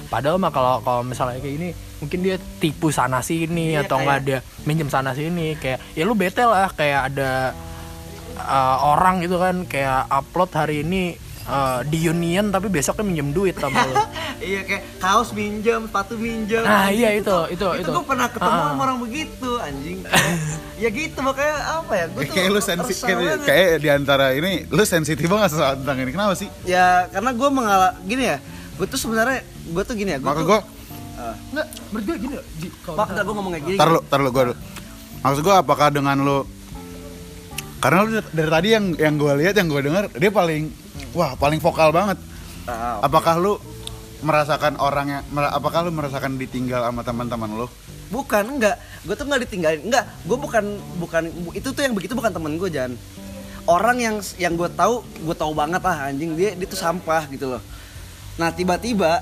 padahal 0.10 0.38
mah 0.41 0.49
kalau 0.53 0.81
kalau 0.81 1.01
misalnya 1.05 1.38
kayak 1.41 1.55
ini 1.58 1.69
mungkin 2.01 2.19
dia 2.21 2.36
tipu 2.62 2.93
sana 2.93 3.21
sini 3.21 3.73
Iya, 3.73 3.86
atau 3.86 3.97
enggak 4.01 4.19
dia 4.21 4.39
minjem 4.65 4.89
sana 4.89 5.17
sini 5.17 5.58
kayak 5.58 5.81
ya 5.97 6.03
lu 6.05 6.13
bete 6.13 6.45
lah 6.45 6.69
kayak 6.73 7.13
ada 7.13 7.53
uh, 8.38 8.78
orang 8.86 9.19
gitu 9.19 9.38
kan 9.38 9.63
kayak 9.63 10.06
upload 10.08 10.52
hari 10.52 10.82
ini 10.82 11.15
uh, 11.45 11.82
di 11.84 12.04
Union 12.04 12.50
tapi 12.50 12.67
besoknya 12.67 13.04
minjem 13.04 13.32
duit 13.32 13.56
sama 13.56 13.86
lu 13.86 13.95
iya 14.50 14.62
kayak 14.62 14.84
kaos 15.00 15.32
minjem 15.32 15.88
sepatu 15.88 16.19
minjem. 16.19 16.62
Nah, 16.62 16.91
Anjing, 16.91 17.00
iya, 17.00 17.10
itu, 17.15 17.38
itu, 17.56 17.67
itu 17.80 17.82
itu. 17.82 17.89
gue 17.89 18.04
pernah 18.04 18.28
ketemu 18.28 18.52
Ah. 18.52 18.67
sama 18.67 18.82
orang 18.84 19.00
begitu 19.00 19.50
anjing. 19.58 19.98
Kayak, 20.04 20.38
ya 20.84 20.89
gitu 20.91 21.17
makanya 21.24 21.56
apa 21.80 21.93
ya 21.95 22.06
gue 22.12 22.21
Eh, 22.21 22.30
kayak 22.30 22.50
lu 22.52 22.62
sensitif 22.62 23.15
kayak, 23.15 23.38
kayak 23.48 23.69
di 23.80 23.89
antara 23.89 24.26
ini 24.36 24.67
lu 24.67 24.84
sensitif 24.84 25.26
banget 25.26 25.56
soal 25.56 25.80
tentang 25.80 25.98
ini. 26.04 26.12
Kenapa 26.12 26.36
sih? 26.36 26.52
Ya 26.67 27.08
karena 27.10 27.32
gue 27.32 27.50
mengalah 27.50 27.91
gini 28.04 28.24
ya 28.28 28.38
gue 28.76 28.86
tuh 28.86 29.00
sebenarnya 29.00 29.39
gue 29.71 29.84
tuh 29.88 29.95
gini 29.95 30.10
ya 30.13 30.19
gue 30.19 30.34
tuh 30.36 30.45
gue 30.45 30.60
Enggak, 31.26 31.67
menurut 31.89 32.06
gue 32.06 32.17
gini 32.21 32.34
loh, 32.38 32.45
Ji, 32.60 32.67
kalau 32.86 33.02
gue 33.08 33.34
ngomong 33.39 33.52
kayak 33.56 33.65
gini. 33.65 33.78
Tar 33.80 33.89
lu 33.89 34.00
tar 34.04 34.19
lu 34.21 34.30
gue 34.30 34.43
dulu. 34.52 34.56
Maksud 35.24 35.41
gue 35.41 35.56
apakah 35.56 35.88
dengan 35.89 36.17
lu 36.21 36.38
karena 37.86 38.02
lu 38.02 38.10
dari- 38.17 38.50
tadi 38.50 38.67
yang 38.74 38.86
yang 38.98 39.13
gue 39.13 39.34
lihat 39.45 39.54
yang 39.54 39.69
gue 39.69 39.82
dengar 39.86 40.10
dia 40.10 40.34
paling 40.34 40.74
wah 41.13 41.38
paling 41.38 41.62
vokal 41.62 41.93
banget. 41.93 42.17
Ah, 42.65 42.98
apakah 43.06 43.38
lu 43.38 43.62
merasakan 44.26 44.82
orang 44.82 45.06
yang 45.13 45.21
apakah 45.54 45.86
lu 45.86 45.93
merasakan 45.93 46.41
ditinggal 46.41 46.82
sama 46.82 47.06
teman-teman 47.06 47.45
lu? 47.54 47.69
Bukan 48.10 48.58
enggak. 48.58 48.82
Gue 49.06 49.13
tuh 49.13 49.30
nggak 49.30 49.45
ditinggalin. 49.45 49.86
Enggak 49.86 50.10
gue 50.26 50.34
bukan 50.34 50.65
bukan 50.98 51.30
itu 51.54 51.69
tuh 51.69 51.86
yang 51.86 51.93
begitu 51.93 52.17
bukan 52.17 52.34
temen 52.34 52.58
gue 52.58 52.69
Jan. 52.74 52.98
Orang 53.69 54.02
yang 54.02 54.17
yang 54.41 54.58
gue 54.58 54.69
tahu 54.74 55.06
gue 55.06 55.36
tahu 55.38 55.54
banget 55.54 55.86
ah 55.86 56.10
anjing. 56.10 56.34
Dia 56.34 56.58
dia 56.58 56.65
tuh 56.65 56.82
sampah 56.82 57.30
gitu 57.30 57.54
loh. 57.54 57.62
Nah 58.41 58.50
tiba-tiba 58.50 59.21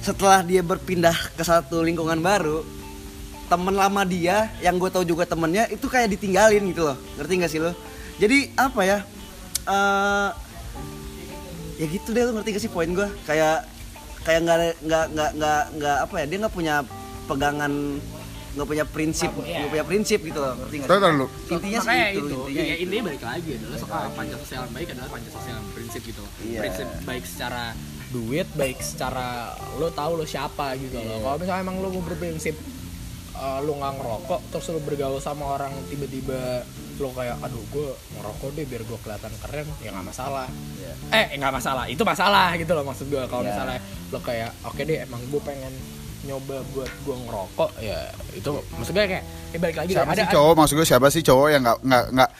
setelah 0.00 0.40
dia 0.40 0.64
berpindah 0.64 1.14
ke 1.36 1.44
satu 1.44 1.84
lingkungan 1.84 2.24
baru 2.24 2.81
temen 3.52 3.74
lama 3.76 4.00
dia 4.02 4.48
yang 4.58 4.80
gue 4.80 4.88
tahu 4.88 5.04
juga 5.04 5.28
temennya 5.28 5.68
itu 5.68 5.84
kayak 5.84 6.08
ditinggalin 6.08 6.64
gitu 6.72 6.88
loh. 6.88 6.96
Ngerti 7.20 7.32
gak 7.36 7.52
sih 7.52 7.60
lo 7.60 7.76
jadi 8.16 8.48
apa 8.56 8.80
ya 8.80 8.98
eh 9.62 10.28
ya 11.76 11.86
gitu 11.88 12.08
deh 12.10 12.22
lo 12.22 12.32
ngerti 12.32 12.48
gak 12.50 12.62
sih 12.62 12.72
poin 12.72 12.88
gue 12.88 13.08
kayak 13.22 13.68
kayak 14.22 14.40
nggak 14.40 14.56
nggak 14.80 15.04
nggak 15.10 15.30
nggak 15.34 15.62
nggak 15.74 15.96
apa 16.00 16.14
ya 16.16 16.24
dia 16.24 16.38
nggak 16.38 16.54
punya 16.54 16.74
pegangan 17.24 17.72
nggak 18.52 18.68
punya 18.68 18.84
prinsip 18.84 19.30
nggak 19.32 19.68
punya 19.68 19.84
prinsip 19.84 20.20
gitu 20.20 20.38
loh 20.38 20.54
ngerti 20.54 20.74
nggak 20.78 20.88
Tahu 20.88 20.98
sih? 20.98 21.02
tar 21.02 21.12
lu. 21.12 21.26
Intinya 21.50 21.80
sih 21.80 21.90
itu, 21.90 22.20
itu, 22.22 22.36
intinya 22.46 22.62
ya, 22.62 22.64
itu. 22.70 22.82
intinya 22.84 23.02
balik 23.04 23.22
lagi 23.24 23.50
adalah 23.56 23.78
soal 23.78 24.04
panjang 24.12 24.38
sosial 24.38 24.60
yang 24.62 24.72
baik 24.72 24.88
adalah 24.92 25.08
panjang 25.10 25.32
sosial 25.32 25.54
yang 25.56 25.68
prinsip 25.72 26.00
gitu 26.04 26.22
Iya. 26.40 26.58
prinsip 26.60 26.86
baik 27.02 27.24
secara 27.26 27.64
duit 28.12 28.48
baik 28.52 28.78
secara 28.78 29.26
lo 29.74 29.88
tahu 29.90 30.12
lo 30.14 30.24
siapa 30.24 30.76
gitu 30.76 30.94
loh. 30.94 31.02
Iya. 31.02 31.16
kalau 31.18 31.36
misalnya 31.40 31.62
emang 31.62 31.76
lo 31.80 31.88
mau 31.90 32.02
berprinsip 32.04 32.54
uh, 33.34 33.58
lo 33.60 33.72
nggak 33.74 33.92
ngerokok 33.96 34.40
terus 34.48 34.66
lo 34.68 34.80
bergaul 34.80 35.18
sama 35.18 35.44
orang 35.50 35.72
tiba-tiba 35.86 36.62
lo 36.96 37.08
kayak 37.10 37.40
aduh 37.40 37.64
gue 37.68 37.88
ngerokok 38.12 38.48
deh 38.52 38.64
biar 38.64 38.82
gue 38.82 38.98
kelihatan 38.98 39.32
keren. 39.38 39.66
Ya 39.78 39.90
nggak 39.90 40.06
masalah. 40.06 40.46
Iya. 40.76 40.92
eh 41.10 41.36
nggak 41.36 41.52
masalah. 41.52 41.84
Itu 41.86 42.02
masalah 42.02 42.54
gitu 42.54 42.72
loh 42.72 42.84
maksud 42.84 43.06
gue 43.06 43.22
kalau 43.26 43.42
Iya. 43.42 43.50
misalnya 43.50 43.78
lo 44.08 44.18
kayak 44.18 44.50
oke 44.62 44.80
deh 44.80 44.98
emang 45.00 45.20
gue 45.24 45.40
pengen 45.40 45.72
nyoba 46.22 46.62
buat 46.70 46.86
gue 47.02 47.16
ngerokok 47.18 47.70
ya 47.82 47.98
itu 48.32 48.46
maksud 48.72 48.92
gue 48.92 49.04
kayak 49.04 49.24
eh, 49.50 49.58
balik 49.58 49.76
lagi 49.76 49.90
siapa 49.92 50.12
ada 50.12 50.22
sih 50.22 50.30
cowok? 50.30 50.52
Maksud 50.54 50.74
gue 50.76 50.86
siapa 50.86 51.06
sih 51.10 51.22
cowok 51.22 51.48
yang 51.48 51.62
nggak 51.62 51.78
nggak 51.82 52.04
nggak 52.14 52.30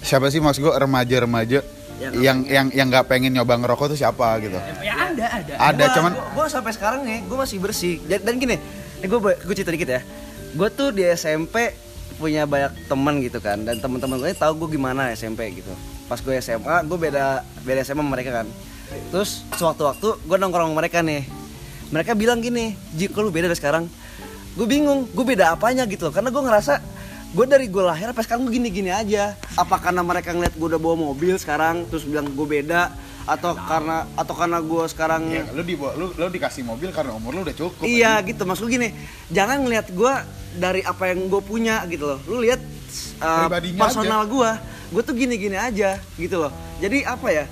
siapa 0.00 0.26
sih 0.28 0.38
maksud 0.38 0.60
gue 0.60 0.72
remaja-remaja 0.72 1.60
Yang 1.98 2.14
yang 2.18 2.38
yang 2.44 2.66
yang 2.72 2.86
nggak 2.88 3.06
pengen 3.06 3.30
nyoba 3.32 3.54
ngerokok 3.56 3.90
tuh 3.90 3.98
siapa 3.98 4.38
gitu? 4.38 4.58
Ya 4.82 4.94
ada 5.06 5.26
ada. 5.32 5.52
Ada 5.54 5.84
Gua- 5.84 5.94
cuman 5.94 6.12
gua, 6.12 6.26
gua 6.34 6.46
sampai 6.46 6.70
sekarang 6.70 7.00
nih 7.02 7.22
gue 7.22 7.36
masih 7.36 7.58
bersih. 7.58 8.02
Dan, 8.02 8.22
dan 8.22 8.34
gini 8.36 8.56
ini 9.02 9.10
gue 9.10 9.18
gue 9.18 9.54
cerita 9.58 9.74
dikit 9.74 9.90
ya. 9.90 10.00
Gue 10.54 10.68
tuh 10.70 10.94
di 10.94 11.02
SMP 11.02 11.74
punya 12.22 12.46
banyak 12.46 12.86
teman 12.86 13.18
gitu 13.18 13.42
kan 13.42 13.58
dan 13.66 13.82
teman-teman 13.82 14.22
gue 14.22 14.30
tahu 14.30 14.54
gue 14.62 14.78
gimana 14.78 15.10
SMP 15.10 15.58
gitu. 15.58 15.74
Pas 16.06 16.22
gue 16.22 16.38
SMA 16.38 16.86
gue 16.86 16.98
beda 16.98 17.42
beda 17.66 17.82
SMA 17.82 17.98
sama 17.98 18.14
mereka 18.14 18.30
kan. 18.42 18.46
Terus 19.10 19.42
sewaktu-waktu 19.58 20.22
gue 20.22 20.36
nongkrong 20.38 20.70
sama 20.70 20.78
mereka 20.78 21.02
nih. 21.02 21.26
Mereka 21.90 22.14
bilang 22.14 22.38
gini 22.38 22.78
lu 22.94 23.34
beda 23.34 23.50
dari 23.50 23.58
sekarang? 23.58 23.90
Gue 24.54 24.70
bingung 24.70 25.10
gue 25.10 25.24
beda 25.26 25.58
apanya 25.58 25.82
gitu 25.90 26.14
karena 26.14 26.30
gue 26.30 26.42
ngerasa 26.46 26.78
gue 27.32 27.46
dari 27.48 27.66
gue 27.66 27.82
lahir 27.82 28.06
sampai 28.14 28.22
sekarang 28.22 28.46
gue 28.46 28.54
gini-gini 28.54 28.94
aja. 28.94 29.34
Apa 29.58 29.82
karena 29.82 30.06
mereka 30.06 30.30
ngeliat 30.30 30.54
gue 30.54 30.68
udah 30.70 30.78
bawa 30.78 31.10
mobil 31.10 31.34
sekarang 31.42 31.90
terus 31.90 32.06
bilang 32.06 32.30
gue 32.30 32.46
beda 32.46 32.94
atau 33.22 33.54
karena 33.54 34.02
atau 34.18 34.34
karena 34.34 34.58
gue 34.58 34.84
sekarang 34.90 35.22
ya, 35.30 35.46
lu 35.54 35.62
di 35.62 35.78
lu 35.78 36.10
lu 36.10 36.26
dikasih 36.26 36.66
mobil 36.66 36.90
karena 36.90 37.14
umur 37.14 37.30
lu 37.38 37.40
udah 37.46 37.54
cukup 37.54 37.86
Iya 37.86 38.18
gitu 38.26 38.42
maksud 38.42 38.66
gini, 38.66 38.90
jangan 39.30 39.62
ngelihat 39.62 39.94
gue 39.94 40.12
dari 40.58 40.82
apa 40.82 41.14
yang 41.14 41.30
gue 41.30 41.42
punya 41.42 41.86
gitu 41.86 42.10
loh. 42.10 42.18
Lu 42.26 42.42
lihat 42.42 42.58
uh, 43.22 43.46
Pribadinya 43.46 43.78
personal 43.78 44.22
gue, 44.26 44.50
gue 44.90 45.02
tuh 45.06 45.14
gini-gini 45.14 45.54
aja 45.54 46.02
gitu 46.18 46.36
loh. 46.42 46.52
Jadi 46.82 47.06
apa 47.06 47.28
ya? 47.30 47.46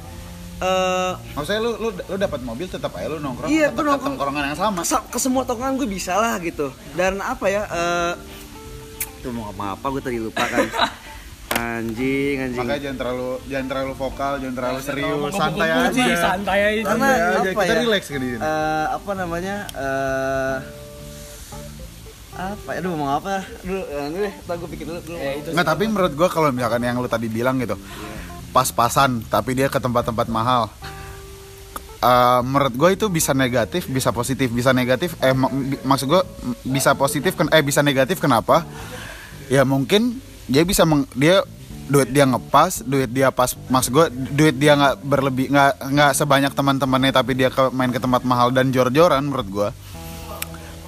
eh 0.60 1.12
maksudnya 1.32 1.60
lu 1.64 1.72
lu 1.80 1.88
lu 1.96 2.16
dapat 2.20 2.44
mobil 2.44 2.68
tetap 2.68 2.92
aja 2.92 3.08
lu 3.08 3.16
nongkrong 3.16 3.48
Iya, 3.48 3.72
tetap 3.72 3.80
nongkrong. 3.80 4.12
tongkrongan 4.12 4.44
yang 4.52 4.58
sama 4.60 4.84
ke, 4.84 4.98
ke 5.08 5.18
semua 5.18 5.42
tongkrongan 5.48 5.80
gue 5.80 5.88
bisa 5.88 6.12
lah 6.20 6.36
gitu. 6.44 6.68
Dan 6.92 7.16
apa 7.24 7.48
ya? 7.48 7.62
eh 7.64 8.12
tuh 9.24 9.32
mau 9.32 9.48
apa 9.48 9.76
apa 9.76 9.86
gue 9.88 10.02
tadi 10.04 10.18
lupa 10.20 10.44
kan. 10.44 10.68
anjing 11.50 12.36
anjing. 12.40 12.58
makanya 12.58 12.80
jangan 12.80 12.98
terlalu 12.98 13.30
jangan 13.46 13.66
terlalu 13.66 13.92
vokal 13.94 14.32
jangan 14.38 14.54
terlalu 14.54 14.78
serius 14.80 15.10
ngomong 15.10 15.32
santai 15.32 15.68
aja 15.68 16.04
santai 16.16 16.58
aja 16.62 16.80
Karena 16.84 17.08
Santai 17.08 17.20
aja, 17.20 17.38
apa 17.42 17.60
kita 17.60 17.64
ya? 17.66 17.80
relax 17.80 18.02
ke 18.04 18.16
di 18.16 18.28
sini. 18.28 18.40
Eh, 18.40 18.86
apa 18.88 19.10
namanya? 19.12 19.56
eh 19.72 20.56
apa? 22.32 22.70
Aduh 22.72 22.94
mau 22.94 23.10
apa? 23.12 23.44
Aduh, 23.60 23.82
eh, 23.82 24.06
dulu 24.08 24.22
deh, 24.22 24.34
gue 24.38 24.68
pikir 24.70 24.84
dulu. 24.86 25.00
dulu. 25.02 25.18
Nggak, 25.50 25.66
tapi 25.66 25.84
menurut 25.84 26.12
gua 26.14 26.28
kalau 26.28 26.48
misalkan 26.48 26.80
yang 26.80 26.96
lu 26.96 27.04
tadi 27.04 27.26
bilang 27.26 27.58
gitu 27.58 27.76
pas-pasan 28.50 29.22
tapi 29.24 29.54
dia 29.54 29.66
ke 29.66 29.76
tempat-tempat 29.76 30.26
mahal 30.26 30.70
Eh, 32.00 32.40
menurut 32.40 32.72
gue 32.72 32.90
itu 32.96 33.06
bisa 33.06 33.36
negatif 33.36 33.84
bisa 33.84 34.08
positif 34.08 34.48
bisa 34.48 34.72
negatif 34.72 35.20
eh 35.20 35.36
mak- 35.36 35.52
maksud 35.84 36.08
gue 36.08 36.22
bisa 36.64 36.96
positif 36.96 37.36
eh 37.44 37.60
bisa 37.60 37.84
negatif 37.84 38.16
kenapa 38.16 38.64
ya 39.46 39.68
mungkin 39.68 40.16
dia 40.50 40.62
bisa 40.66 40.82
meng, 40.82 41.06
dia 41.14 41.46
duit 41.90 42.10
dia 42.10 42.22
ngepas 42.22 42.86
duit 42.86 43.10
dia 43.10 43.34
pas 43.34 43.50
maksud 43.66 43.90
gue 43.90 44.06
duit 44.30 44.54
dia 44.54 44.78
nggak 44.78 45.02
berlebih 45.02 45.50
nggak 45.50 45.90
nggak 45.90 46.12
sebanyak 46.14 46.54
teman-temannya 46.54 47.10
tapi 47.10 47.34
dia 47.34 47.50
ke, 47.50 47.66
main 47.74 47.90
ke 47.90 47.98
tempat 47.98 48.22
mahal 48.22 48.54
dan 48.54 48.70
jor-joran 48.70 49.26
menurut 49.26 49.48
gue 49.50 49.68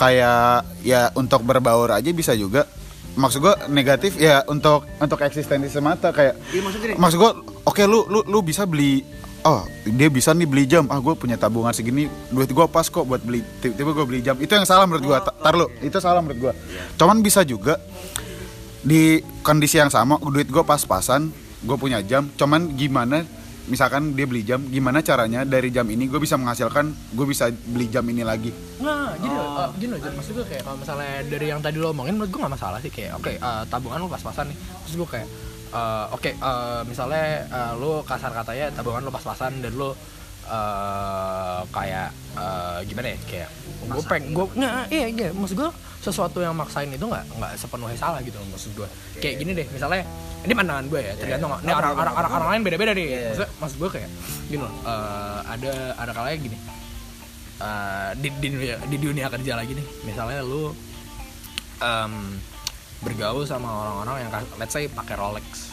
kayak 0.03 0.66
ya 0.83 1.14
untuk 1.14 1.46
berbaur 1.46 1.94
aja 1.94 2.11
bisa 2.11 2.35
juga. 2.35 2.66
Maksud 3.12 3.44
gue 3.44 3.55
negatif 3.68 4.16
ya 4.16 4.40
untuk 4.48 4.88
untuk 4.96 5.20
eksistensi 5.20 5.68
semata 5.68 6.16
kayak 6.16 6.33
Iya, 6.48 6.96
maksud 6.96 7.18
gue 7.20 7.31
oke 7.68 7.83
lu 7.85 8.09
lu 8.09 8.25
lu 8.25 8.40
bisa 8.40 8.64
beli 8.64 9.05
oh 9.44 9.68
dia 9.85 10.09
bisa 10.09 10.33
nih 10.33 10.48
beli 10.48 10.64
jam 10.64 10.88
ah 10.88 10.96
gue 10.96 11.12
punya 11.12 11.37
tabungan 11.37 11.77
segini 11.77 12.09
duit 12.33 12.48
gue 12.48 12.66
pas 12.72 12.88
kok 12.88 13.05
buat 13.05 13.20
beli 13.20 13.44
tiba-tiba 13.61 13.90
gue 13.92 14.05
beli 14.09 14.20
jam. 14.25 14.40
Itu 14.40 14.57
yang 14.57 14.64
salah 14.64 14.88
menurut 14.88 15.05
gue 15.05 15.18
tar 15.29 15.55
lu 15.55 15.68
itu 15.85 15.98
salah 16.01 16.25
menurut 16.25 16.40
gue 16.40 16.53
cuman 16.96 17.20
bisa 17.20 17.44
juga 17.44 17.77
di 18.83 19.23
kondisi 19.47 19.79
yang 19.79 19.90
sama 19.90 20.18
duit 20.18 20.51
gue 20.51 20.62
pas-pasan 20.66 21.31
gue 21.62 21.77
punya 21.79 22.03
jam. 22.03 22.27
Cuman 22.35 22.75
gimana 22.75 23.23
misalkan 23.71 24.18
dia 24.18 24.27
beli 24.27 24.42
jam 24.42 24.59
gimana 24.66 24.99
caranya 25.07 25.47
dari 25.47 25.71
jam 25.71 25.87
ini 25.87 26.11
gue 26.11 26.18
bisa 26.18 26.35
menghasilkan 26.35 27.14
gue 27.14 27.27
bisa 27.31 27.47
beli 27.71 27.87
jam 27.87 28.03
ini 28.11 28.27
lagi? 28.27 28.51
Nah, 28.83 29.14
gini 29.23 29.31
loh, 29.38 29.62
eh, 29.62 29.71
gini 29.79 29.90
loh, 29.95 30.01
Jon. 30.03 30.14
maksud 30.18 30.33
gue 30.35 30.47
kayak 30.51 30.62
kalau 30.66 30.79
misalnya 30.83 31.23
dari 31.31 31.47
yang 31.47 31.62
tadi 31.62 31.79
lo 31.79 31.95
omongin 31.95 32.18
menurut 32.18 32.31
gue 32.35 32.40
gak 32.42 32.55
masalah 32.59 32.79
sih. 32.83 32.90
Kayak 32.90 33.23
oke 33.23 33.33
eh, 33.38 33.62
tabungan 33.71 34.03
lo 34.03 34.11
pas-pasan 34.11 34.51
nih. 34.51 34.59
Terus 34.59 34.95
gue 34.99 35.09
kayak 35.14 35.29
eh, 35.73 36.07
oke 36.11 36.31
eh, 36.35 36.81
misalnya 36.90 37.27
eh, 37.47 37.73
lo 37.79 38.03
kasar 38.03 38.35
katanya 38.35 38.66
tabungan 38.75 39.07
lo 39.07 39.14
pas-pasan 39.14 39.62
dan 39.62 39.73
lo 39.79 39.95
eh 40.42 41.61
kayak 41.71 42.11
eh, 42.35 42.79
gimana 42.90 43.14
ya? 43.14 43.18
Kayak 43.31 43.49
gue 43.87 44.03
peng 44.11 44.25
gue 44.35 44.45
nggak 44.59 44.90
iya 44.90 45.07
iya. 45.07 45.29
Maksud 45.31 45.55
gue 45.55 45.71
sesuatu 46.03 46.43
yang 46.43 46.51
maksain 46.59 46.91
itu 46.91 47.07
nggak 47.07 47.25
nggak 47.38 47.53
sepenuhnya 47.55 47.95
salah 47.95 48.19
gitu 48.27 48.35
loh 48.35 48.51
maksud 48.51 48.75
gue 48.75 48.88
kayak 49.23 49.38
gini 49.38 49.55
deh 49.55 49.67
misalnya 49.71 50.03
ini 50.43 50.51
pandangan 50.51 50.85
gue 50.91 50.99
ya 50.99 51.15
tergantung 51.15 51.55
ini 51.62 51.71
orang 51.71 51.95
orang 51.95 52.15
orang 52.19 52.33
orang 52.35 52.49
lain 52.51 52.61
beda 52.67 52.77
beda 52.83 52.93
nih 52.99 53.07
maksud 53.31 53.49
maksud 53.62 53.77
gue 53.79 53.91
kayak 53.95 54.11
gini 54.51 54.61
loh 54.67 54.75
eh, 54.83 55.38
ada 55.47 55.73
ada 56.03 56.11
kalanya 56.11 56.38
gini. 56.43 56.59
Eh, 57.62 58.11
di, 58.19 58.29
di 58.43 58.49
dunia 58.51 58.75
di 58.91 58.97
dunia 58.99 59.27
kerja 59.31 59.55
lagi 59.55 59.79
nih 59.79 59.87
misalnya 60.03 60.43
lu 60.43 60.75
em, 61.79 62.12
bergaul 63.07 63.47
sama 63.47 63.71
orang-orang 63.71 64.27
yang 64.27 64.31
let's 64.59 64.75
say 64.75 64.91
pakai 64.91 65.15
Rolex. 65.15 65.71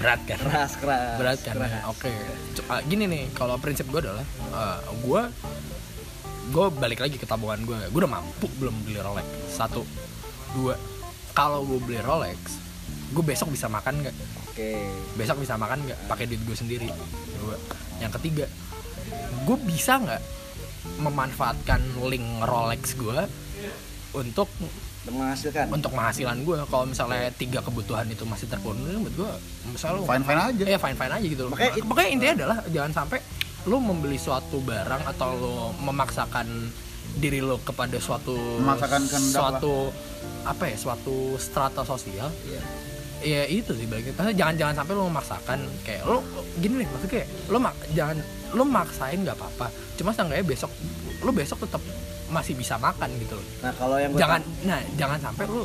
Berat 0.00 0.20
kan? 0.24 0.40
Keras 0.40 0.72
keras. 0.80 1.16
Berat 1.20 1.38
kan 1.44 1.54
oke. 1.92 2.08
C- 2.56 2.66
ah, 2.72 2.80
gini 2.82 3.04
nih 3.04 3.28
kalau 3.36 3.60
prinsip 3.60 3.84
gue 3.92 4.00
adalah 4.00 4.24
gue 5.04 5.22
gue 6.48 6.66
balik 6.80 7.04
lagi 7.04 7.16
ke 7.20 7.26
tabungan 7.28 7.60
gue 7.64 7.78
gue 7.92 8.00
udah 8.00 8.12
mampu 8.12 8.48
belum 8.56 8.74
beli 8.88 9.00
Rolex? 9.00 9.26
Satu. 9.52 9.84
Dua. 10.56 10.74
Kalau 11.36 11.62
gue 11.68 11.78
beli 11.82 12.00
Rolex 12.00 12.68
gue 13.08 13.24
besok 13.24 13.48
bisa 13.52 13.72
makan 13.72 14.04
nggak? 14.04 14.16
Oke. 14.48 14.84
Besok 15.16 15.40
bisa 15.40 15.56
makan 15.56 15.80
nggak? 15.88 15.98
Pakai 16.08 16.24
duit 16.28 16.40
gue 16.44 16.56
sendiri. 16.56 16.88
Dua. 17.40 17.56
Yang 18.00 18.20
ketiga 18.20 18.46
gue 19.48 19.56
bisa 19.64 19.96
nggak 20.00 20.22
memanfaatkan 21.00 21.80
link 22.08 22.26
Rolex 22.44 22.96
gue 22.96 23.18
untuk 24.16 24.48
menghasilkan? 25.08 25.72
Untuk 25.72 25.92
penghasilan 25.92 26.44
gue 26.44 26.56
kalau 26.68 26.84
misalnya 26.84 27.32
tiga 27.36 27.64
kebutuhan 27.64 28.04
itu 28.08 28.28
masih 28.28 28.44
terpenuhi 28.48 28.96
menurut 28.96 29.14
gue 29.16 29.30
misalnya 29.72 30.04
fine 30.04 30.24
fine 30.24 30.40
aja. 30.40 30.64
Ya 30.64 30.78
fine 30.80 30.96
fine 30.96 31.12
aja 31.12 31.26
gitu 31.28 31.42
loh. 31.48 31.50
Makanya 31.52 31.72
makanya, 31.84 32.10
intinya 32.12 32.34
adalah 32.44 32.58
jangan 32.68 32.92
sampai 33.04 33.18
lo 33.68 33.78
membeli 33.78 34.16
suatu 34.16 34.58
barang 34.58 35.04
atau 35.06 35.28
lo 35.34 35.54
memaksakan 35.78 36.48
diri 37.14 37.38
lo 37.38 37.60
kepada 37.60 37.96
suatu 37.98 38.32
Memaksakan 38.58 39.02
lah. 39.04 39.20
suatu 39.30 39.74
apa 40.42 40.64
ya 40.64 40.76
suatu 40.76 41.16
strata 41.36 41.82
sosial 41.82 42.32
Iya. 42.42 42.62
ya 43.18 43.42
itu 43.46 43.74
sih 43.74 43.84
bagi 43.84 44.10
jangan 44.14 44.54
jangan 44.56 44.74
sampai 44.76 44.92
lo 44.94 45.04
memaksakan 45.06 45.58
kayak 45.82 46.02
lo 46.02 46.22
gini 46.56 46.80
nih 46.80 46.88
maksudnya 46.88 47.12
kayak 47.14 47.28
lo 47.46 47.58
mak 47.58 47.74
jangan 47.92 48.16
lo 48.50 48.64
maksain 48.64 49.18
nggak 49.20 49.34
apa-apa 49.34 49.66
cuma 49.94 50.10
seenggaknya 50.10 50.46
besok 50.46 50.70
lo 51.20 51.30
besok 51.30 51.58
tetap 51.60 51.82
masih 52.28 52.54
bisa 52.54 52.78
makan 52.78 53.08
gitu 53.18 53.34
loh 53.34 53.46
nah 53.60 53.72
kalau 53.74 53.96
yang 53.98 54.12
jangan 54.14 54.40
nah 54.62 54.78
jangan 54.94 55.18
sampai 55.18 55.44
lu 55.44 55.64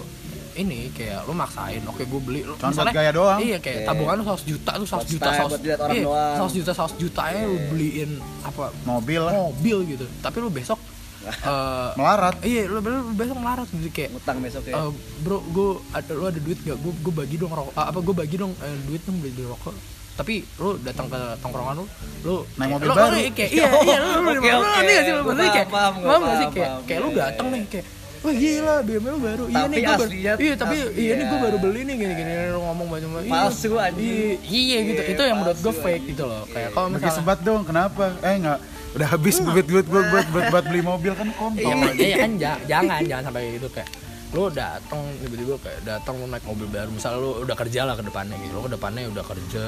ini 0.55 0.79
kayak 0.89 1.23
lu 1.23 1.33
maksain 1.33 1.81
oke 1.81 2.01
gue 2.01 2.21
beli 2.21 2.41
lu 2.41 2.53
Cuma 2.55 2.71
buat 2.71 2.89
gaya 2.89 3.11
doang. 3.11 3.39
iya 3.39 3.57
kayak 3.57 3.79
Oke. 3.79 3.87
tabungan 3.87 4.15
lu 4.15 4.25
100 4.25 4.43
juta 4.45 4.71
tuh 4.73 4.85
100 4.85 4.93
Buat 4.93 5.07
juta 5.07 5.25
style, 5.25 5.39
100 5.39 5.49
buat 5.49 5.61
dilihat 5.61 5.79
orang 5.79 5.93
iya, 5.93 6.03
doang. 6.03 6.35
100 6.45 6.55
juta 6.55 6.71
100 6.73 7.01
juta 7.01 7.21
ya 7.27 7.41
lu 7.43 7.55
beliin 7.67 8.11
apa 8.41 8.63
mobil 8.83 9.19
lah 9.19 9.33
mobil 9.35 9.77
gitu 9.87 10.05
tapi 10.19 10.37
lu 10.37 10.49
besok 10.49 10.79
eh 11.23 11.89
melarat 11.93 12.35
iya 12.41 12.61
lu, 12.65 12.77
lu 12.77 13.13
besok 13.13 13.37
melarat 13.37 13.67
gitu 13.69 13.87
kayak 13.89 14.09
ngutang 14.11 14.37
besok 14.39 14.63
ya 14.65 14.75
eh, 14.75 14.91
bro 15.19 15.39
gue 15.41 15.69
ada 15.91 16.11
lu 16.11 16.23
ada 16.25 16.35
duit 16.37 16.59
gak 16.59 16.75
gue 16.75 16.93
gue 16.93 17.13
bagi 17.13 17.35
dong 17.35 17.49
rokok 17.49 17.73
ah, 17.73 17.87
apa 17.87 17.99
gue 17.99 18.11
bagi 18.13 18.35
dong 18.35 18.51
eh, 18.57 18.77
duit 18.83 19.01
dong 19.01 19.17
beli, 19.17 19.31
rokok 19.41 19.71
tapi 20.13 20.45
lu 20.55 20.77
datang 20.77 21.07
ke 21.07 21.17
tongkrongan 21.39 21.73
lu 21.75 21.85
lu 22.21 22.35
Naik 22.53 22.69
mobil 22.69 22.85
lu, 22.85 22.93
baru. 22.93 23.17
lu, 23.17 23.31
kayak 23.31 23.49
iya 23.57 23.65
iya 23.81 23.97
lu 23.97 24.09
lu 24.19 24.29
Oke, 24.35 24.45
lu 24.45 24.59
oke. 24.59 24.67
ngerti 24.69 24.91
gak 24.91 25.03
sih 25.03 25.09
lu 25.09 25.17
Gua 25.17 25.25
maksudnya 25.25 25.51
kayak 25.51 25.69
paham, 25.71 25.93
gua 25.95 26.05
paham 26.05 26.21
gak 26.21 26.35
sih 26.35 26.43
paham, 26.43 26.53
kayak 26.53 26.69
paham. 26.69 26.81
kayak 26.83 26.99
lu 26.99 27.07
Iya, 27.07 27.17
datang 27.17 27.45
iya. 27.45 27.53
nih 27.55 27.63
kayak 27.65 27.85
Wah 28.23 28.31
gila 28.33 28.75
BMW 28.81 29.15
baru. 29.19 29.43
Iya 29.45 29.63
nih 29.67 29.79
gue 29.79 29.95
baru 29.99 30.11
Iya 30.15 30.53
tapi 30.55 30.75
asli, 30.79 30.95
Iya 30.97 31.13
nih 31.13 31.25
gue 31.27 31.35
iya. 31.35 31.43
baru 31.43 31.57
beli 31.59 31.81
nih 31.83 31.95
Gini-gini 31.97 32.31
Lu 32.47 32.59
ngomong 32.63 32.87
macam-macam 32.87 33.27
Iya. 33.27 33.33
Palsu, 33.35 33.71
anjing. 33.75 34.07
Iya 34.07 34.31
Iya 34.39 34.77
gitu. 34.81 35.01
Iya, 35.01 35.11
Itu 35.11 35.21
yang 35.21 35.37
menurut 35.37 35.59
gue 35.59 35.73
fake 35.75 36.03
gitu 36.07 36.23
loh. 36.23 36.43
Kayak 36.47 36.69
kalau 36.71 36.87
Bagi 36.87 36.95
misalnya 36.97 37.17
sebat 37.19 37.39
dong 37.41 37.61
kenapa? 37.63 38.05
Eh 38.23 38.35
nggak. 38.39 38.59
Udah 38.93 39.07
habis 39.09 39.35
duit 39.37 39.65
duit 39.65 39.85
gue 39.85 40.01
buat 40.05 40.27
buat 40.29 40.45
buat 40.49 40.65
beli 40.65 40.81
mobil 40.81 41.11
kan 41.11 41.27
Iya, 41.27 41.35
kontol 41.35 41.71
iya, 41.91 41.91
iya 41.99 42.15
kan 42.15 42.31
ja- 42.37 42.61
jangan 42.63 42.99
jangan 43.03 43.23
sampai 43.27 43.57
gitu 43.57 43.67
kayak 43.67 43.89
lu 44.33 44.49
datang 44.49 45.01
tiba-tiba 45.17 45.53
kayak 45.59 45.79
datang 45.83 46.13
lu 46.17 46.25
naik 46.25 46.41
mobil 46.43 46.65
baru 46.65 46.89
misalnya 46.89 47.17
lu 47.17 47.41
udah 47.41 47.53
kerja 47.53 47.79
lah 47.83 47.93
ke 47.93 48.01
depannya 48.01 48.37
gitu. 48.39 48.53
Lu 48.53 48.61
ke 48.61 48.71
depannya 48.71 49.01
udah 49.09 49.21
kerja 49.23 49.63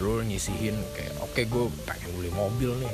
lu 0.00 0.12
nyisihin 0.20 0.74
kayak 0.92 1.14
oke 1.20 1.38
gue 1.38 1.64
pengen 1.84 2.10
beli 2.12 2.30
mobil 2.30 2.72
nih 2.76 2.92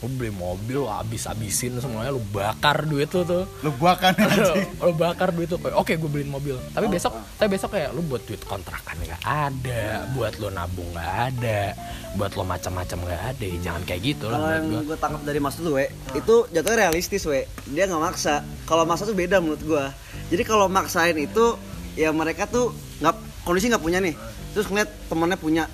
lu 0.00 0.08
beli 0.10 0.32
mobil 0.32 0.80
lu 0.80 0.88
habis 0.88 1.28
habisin 1.28 1.76
semuanya 1.76 2.08
lu 2.10 2.22
bakar 2.26 2.82
duit 2.82 3.08
lu 3.10 3.20
tuh 3.20 3.44
Lu 3.60 3.68
anjing. 4.16 4.64
lu 4.80 4.92
bakar 4.92 5.28
duit 5.28 5.44
tuh 5.46 5.60
oke 5.60 5.92
gue 5.92 6.08
beliin 6.08 6.28
mobil 6.28 6.56
tapi 6.72 6.88
besok 6.88 7.12
tapi 7.36 7.52
besok 7.52 7.76
kayak 7.76 7.92
lu 7.92 8.00
buat 8.02 8.24
duit 8.24 8.40
kontrakan 8.42 8.96
nggak 8.96 9.20
ada 9.20 10.08
buat 10.12 10.32
lu 10.36 10.48
nabung 10.48 10.88
nggak 10.90 11.12
ada 11.28 11.76
buat 12.10 12.32
lo 12.32 12.42
macam-macam 12.42 12.98
nggak 13.06 13.22
ada 13.28 13.44
ya 13.44 13.56
jangan 13.60 13.82
kayak 13.84 14.00
gitu 14.02 14.24
lah 14.26 14.38
Kalau 14.40 14.50
yang 14.50 14.66
gua 14.66 14.82
gue 14.82 14.96
tangkap 14.98 15.22
dari 15.22 15.38
Mas 15.38 15.54
dulu, 15.54 15.70
we, 15.76 15.86
itu 16.10 16.34
jatuhnya 16.50 16.78
realistis, 16.82 17.22
we. 17.22 17.46
Dia 17.70 17.86
nggak 17.86 18.02
maksa. 18.02 18.42
Kalau 18.66 18.82
maksa 18.82 19.06
tuh 19.06 19.14
beda 19.14 19.38
menurut 19.38 19.62
gue. 19.62 19.84
Jadi 20.26 20.42
kalau 20.42 20.66
maksain 20.66 21.14
itu, 21.14 21.54
ya 21.94 22.10
mereka 22.10 22.50
tuh 22.50 22.74
nggak 22.98 23.14
kondisi 23.46 23.70
nggak 23.70 23.78
punya 23.78 24.02
nih. 24.02 24.18
Terus 24.50 24.66
ngeliat 24.66 24.90
temennya 25.06 25.38
punya. 25.38 25.64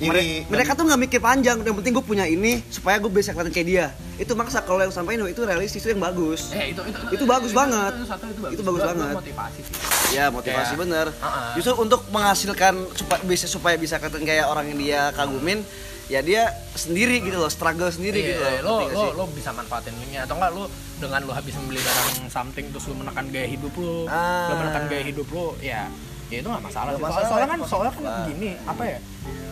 Ini, 0.00 0.08
Mere- 0.08 0.48
mereka 0.48 0.72
tuh 0.72 0.84
nggak 0.84 0.96
mikir 0.98 1.20
panjang. 1.20 1.60
Yang 1.60 1.76
penting 1.76 1.92
gue 1.92 2.02
punya 2.02 2.24
ini 2.24 2.64
supaya 2.66 2.96
gue 2.96 3.06
bisa 3.06 3.30
kelihatan 3.30 3.52
kayak 3.52 3.68
dia. 3.68 3.86
Itu 4.16 4.32
maksa. 4.32 4.60
Kalau 4.60 4.80
yang 4.80 4.88
sampaikan 4.88 5.24
itu 5.24 5.44
realistis 5.44 5.80
itu 5.80 5.92
yang 5.92 6.00
bagus. 6.00 6.48
Eh, 6.50 6.72
itu, 6.72 6.80
itu, 6.82 6.98
Itu 7.12 7.24
bagus 7.24 7.52
banget. 7.52 7.92
itu 7.94 8.08
satu, 8.08 8.24
itu 8.26 8.40
bagus, 8.40 8.54
Itu 8.54 8.62
bagus 8.64 8.82
banget. 8.82 9.14
motivasi 9.14 9.60
sih 9.60 9.74
Ya 10.10 10.26
motivasi 10.26 10.72
Kayak- 10.72 10.80
bener. 10.80 11.06
Uh-uh. 11.12 11.52
Justru 11.54 11.72
untuk 11.78 12.00
menghasilkan 12.08 12.74
supaya 12.94 13.20
bisa 13.22 13.46
supaya 13.46 13.76
bisa 13.76 13.94
kelihatan 13.96 14.24
kayak 14.24 14.46
orang 14.46 14.66
yang 14.66 14.78
dia 14.78 15.00
kagumin, 15.12 15.60
ya 16.06 16.20
dia 16.20 16.42
sendiri 16.72 17.20
gitu 17.20 17.36
loh, 17.36 17.46
struggle 17.46 17.86
sendiri 17.86 18.18
gitu 18.26 18.40
Iya, 18.40 18.64
loh. 18.64 18.88
lo 18.88 18.90
lo 18.90 19.04
lo 19.14 19.24
bisa 19.28 19.52
manfaatin 19.52 19.94
ini 20.00 20.16
atau 20.16 20.34
enggak 20.34 20.50
lo 20.50 20.66
dengan 20.96 21.22
lo 21.22 21.30
habis 21.30 21.54
membeli 21.54 21.78
barang 21.78 22.26
something 22.26 22.66
terus 22.66 22.84
lo 22.84 22.96
menekan 22.96 23.28
gaya 23.28 23.46
hidup 23.46 23.70
lo 23.74 24.04
Ah. 24.06 24.48
lo 24.48 24.54
menekan 24.58 24.82
gaya 24.86 25.04
hidup 25.04 25.28
lo 25.28 25.54
ya 25.60 25.86
ya 26.30 26.36
itu 26.36 26.48
nggak 26.48 26.64
masalah 26.64 26.90
sih. 26.90 27.02
masalah, 27.02 27.26
Soalnya, 27.26 27.48
kan 27.48 27.60
soalnya 27.64 27.92
kan 27.92 28.04
gini 28.24 28.50
apa 28.62 28.82
ya 28.84 28.98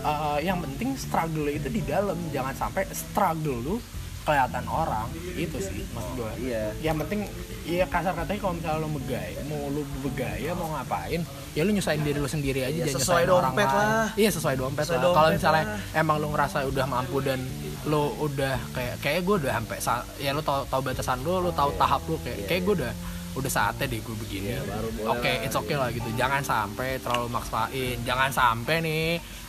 eh, 0.01 0.39
yang 0.43 0.59
penting 0.61 0.89
struggle 0.95 1.47
itu 1.49 1.69
di 1.69 1.83
dalam 1.83 2.17
jangan 2.29 2.55
sampai 2.55 2.87
struggle 2.93 3.59
lo 3.61 3.77
kelihatan 4.21 4.65
orang 4.69 5.09
itu 5.35 5.57
sih 5.59 5.89
maksud 5.89 6.13
gue 6.15 6.33
Iya. 6.45 6.65
yang 6.83 6.97
penting 6.99 7.25
ya 7.65 7.85
kasar 7.85 8.13
katanya 8.15 8.39
kalau 8.39 8.55
misalnya 8.55 8.79
lo 8.79 8.89
megaya 8.91 9.41
mau 9.43 9.63
lo 9.67 9.81
begaya 10.03 10.51
mau 10.53 10.69
ngapain 10.71 11.25
ya 11.51 11.63
lo 11.63 11.71
nyusahin 11.71 12.03
diri 12.03 12.17
lo 12.17 12.29
sendiri 12.29 12.61
aja 12.63 12.77
Ya, 12.77 12.85
jangan 12.85 13.01
sesuai 13.01 13.09
nyusahin 13.19 13.33
orang 13.33 13.45
dompet 13.51 13.67
lain. 13.67 13.89
lah. 13.89 14.09
iya 14.15 14.31
sesuai 14.31 14.55
dompet 14.55 14.85
Sesuai 14.85 14.99
lah 14.99 15.05
kalau 15.09 15.17
dompet 15.25 15.37
misalnya 15.41 15.65
lah. 15.67 15.79
emang 15.97 16.17
lo 16.17 16.27
ngerasa 16.29 16.59
udah 16.63 16.87
mampu 16.87 17.17
dan 17.19 17.41
lo 17.85 18.03
udah 18.19 18.55
kayak 18.71 18.95
kayak 19.01 19.21
gue 19.25 19.37
udah 19.41 19.53
sampai 19.55 19.79
sa- 19.81 20.07
ya 20.19 20.31
lo 20.31 20.43
tau 20.43 20.61
tau 20.63 20.81
batasan 20.81 21.19
lo 21.23 21.41
lo 21.41 21.51
tau 21.51 21.73
tahap 21.75 22.05
lo 22.05 22.21
kayak 22.21 22.39
kayak 22.47 22.63
gue 22.63 22.75
udah 22.79 22.93
udah 23.37 23.51
saatnya 23.51 23.87
deh 23.91 24.01
gue 24.01 24.17
begini. 24.17 24.57
Oke 25.05 25.45
it's 25.45 25.57
okay 25.57 25.77
lah 25.77 25.93
gitu. 25.93 26.09
Jangan 26.17 26.41
sampai 26.41 27.03
terlalu 27.03 27.29
maksain. 27.33 27.97
Jangan 28.07 28.31
sampai 28.33 28.77
nih 28.81 29.07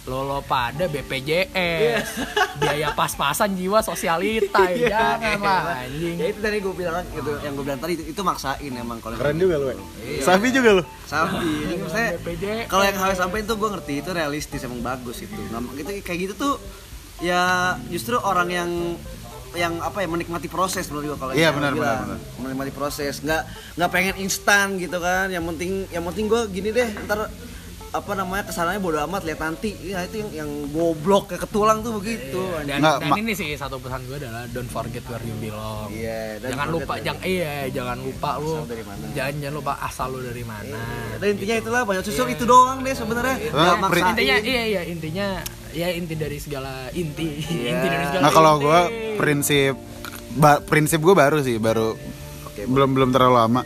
lo 0.09 0.25
lo 0.25 0.39
pada 0.41 0.89
BPJS 0.89 2.07
biaya 2.57 2.97
pas-pasan 2.97 3.53
jiwa 3.53 3.83
sosialita 3.85 4.65
ya 4.73 4.89
jangan 5.19 5.37
lah 5.43 5.85
anjing. 5.85 6.15
Ya 6.17 6.25
itu 6.33 6.39
tadi 6.41 6.57
gue 6.63 6.73
bilang 6.73 7.05
gitu, 7.13 7.31
yang 7.45 7.53
gue 7.53 7.65
bilang 7.67 7.77
tadi 7.77 7.93
itu, 7.99 8.03
itu 8.09 8.21
maksain 8.25 8.73
emang 8.73 8.97
kalau 9.03 9.19
Keren 9.19 9.37
juga 9.37 9.61
lu. 9.61 9.85
Safi 10.23 10.49
juga 10.49 10.81
lu. 10.81 10.83
Sapi, 11.05 11.51
maksudnya 11.83 12.09
BPJS. 12.17 12.65
kalau 12.71 12.83
yang 12.89 12.97
harus 12.97 13.17
sampai 13.21 13.45
itu 13.45 13.53
gue 13.53 13.69
ngerti 13.69 13.93
itu 14.01 14.09
realistis 14.09 14.61
emang 14.65 14.81
bagus 14.81 15.21
itu. 15.21 15.35
Nggak, 15.35 15.61
gitu 15.77 15.89
kayak 16.01 16.19
gitu 16.25 16.33
tuh 16.33 16.55
ya 17.19 17.75
justru 17.91 18.15
orang 18.15 18.49
yang 18.49 18.69
yang 19.51 19.79
apa 19.79 19.99
ya 19.99 20.07
menikmati 20.07 20.45
proses 20.45 20.85
menurut 20.87 21.05
gue 21.07 21.17
kalau 21.17 21.31
Iya, 21.31 21.49
benar, 21.49 21.71
benar, 21.71 21.95
benar. 22.03 22.17
menikmati 22.37 22.71
proses. 22.71 23.19
Nggak 23.19 23.41
nggak 23.75 23.89
pengen 23.89 24.15
instan 24.19 24.75
gitu 24.75 24.97
kan. 24.97 25.27
Yang 25.27 25.45
penting 25.47 25.71
yang 25.89 26.03
penting 26.03 26.25
gue 26.25 26.41
gini 26.49 26.69
deh 26.69 26.89
ntar 27.03 27.29
apa 27.89 28.13
namanya 28.13 28.45
ke 28.45 28.53
sananya 28.53 28.77
bodo 28.77 29.01
amat 29.01 29.25
lihat 29.25 29.41
nanti. 29.41 29.73
Ya 29.81 30.05
itu 30.05 30.21
yang 30.21 30.29
yang 30.35 30.49
goblok 30.69 31.33
ke 31.33 31.37
ketulang 31.37 31.81
tuh 31.81 31.97
begitu 31.97 32.37
dan, 32.61 32.77
Nggak, 32.77 32.95
dan 33.01 33.11
ini 33.17 33.33
sih 33.33 33.49
satu 33.53 33.77
pesan 33.77 34.05
gue 34.05 34.17
adalah 34.19 34.45
don't 34.47 34.69
forget 34.69 35.01
where 35.03 35.17
you 35.19 35.33
belong. 35.35 35.89
Iya, 35.89 36.37
dan 36.37 36.49
jangan 36.53 36.67
lupa 36.69 36.93
jangan 36.99 37.21
iya 37.25 37.53
jangan 37.67 37.97
lupa 37.97 38.29
lu 38.37 38.53
Asal 38.53 38.65
dari 38.67 38.83
mana. 38.85 39.03
jangan 39.09 39.33
jangan 39.35 39.55
lupa 39.55 39.73
asal 39.81 40.07
lu 40.07 40.19
dari 40.21 40.43
mana 40.43 40.81
dan 41.17 41.27
intinya 41.27 41.55
itulah 41.57 41.81
banyak 41.81 42.03
susul 42.03 42.27
itu 42.27 42.45
doang 42.45 42.79
deh 42.79 42.93
sebenarnya. 42.93 43.35
Maksain. 43.81 44.13
intinya 44.13 44.35
iya 44.39 44.63
iya 44.67 44.81
intinya 44.85 45.27
ya 45.71 45.87
inti 45.89 46.13
dari 46.13 46.37
segala 46.37 46.89
inti 46.89 47.41
Iya. 47.43 47.69
inti 47.73 47.87
dari 47.87 48.05
segala 48.07 48.21
Nah 48.21 48.31
kalau 48.31 48.53
gue 48.57 48.79
prinsip 49.15 49.73
ba- 50.31 50.59
prinsip 50.59 50.99
gue 50.99 51.13
baru 51.13 51.39
sih 51.39 51.57
baru 51.57 51.93
belum 52.59 52.89
belum 52.91 53.09
terlalu 53.09 53.35
lama. 53.35 53.61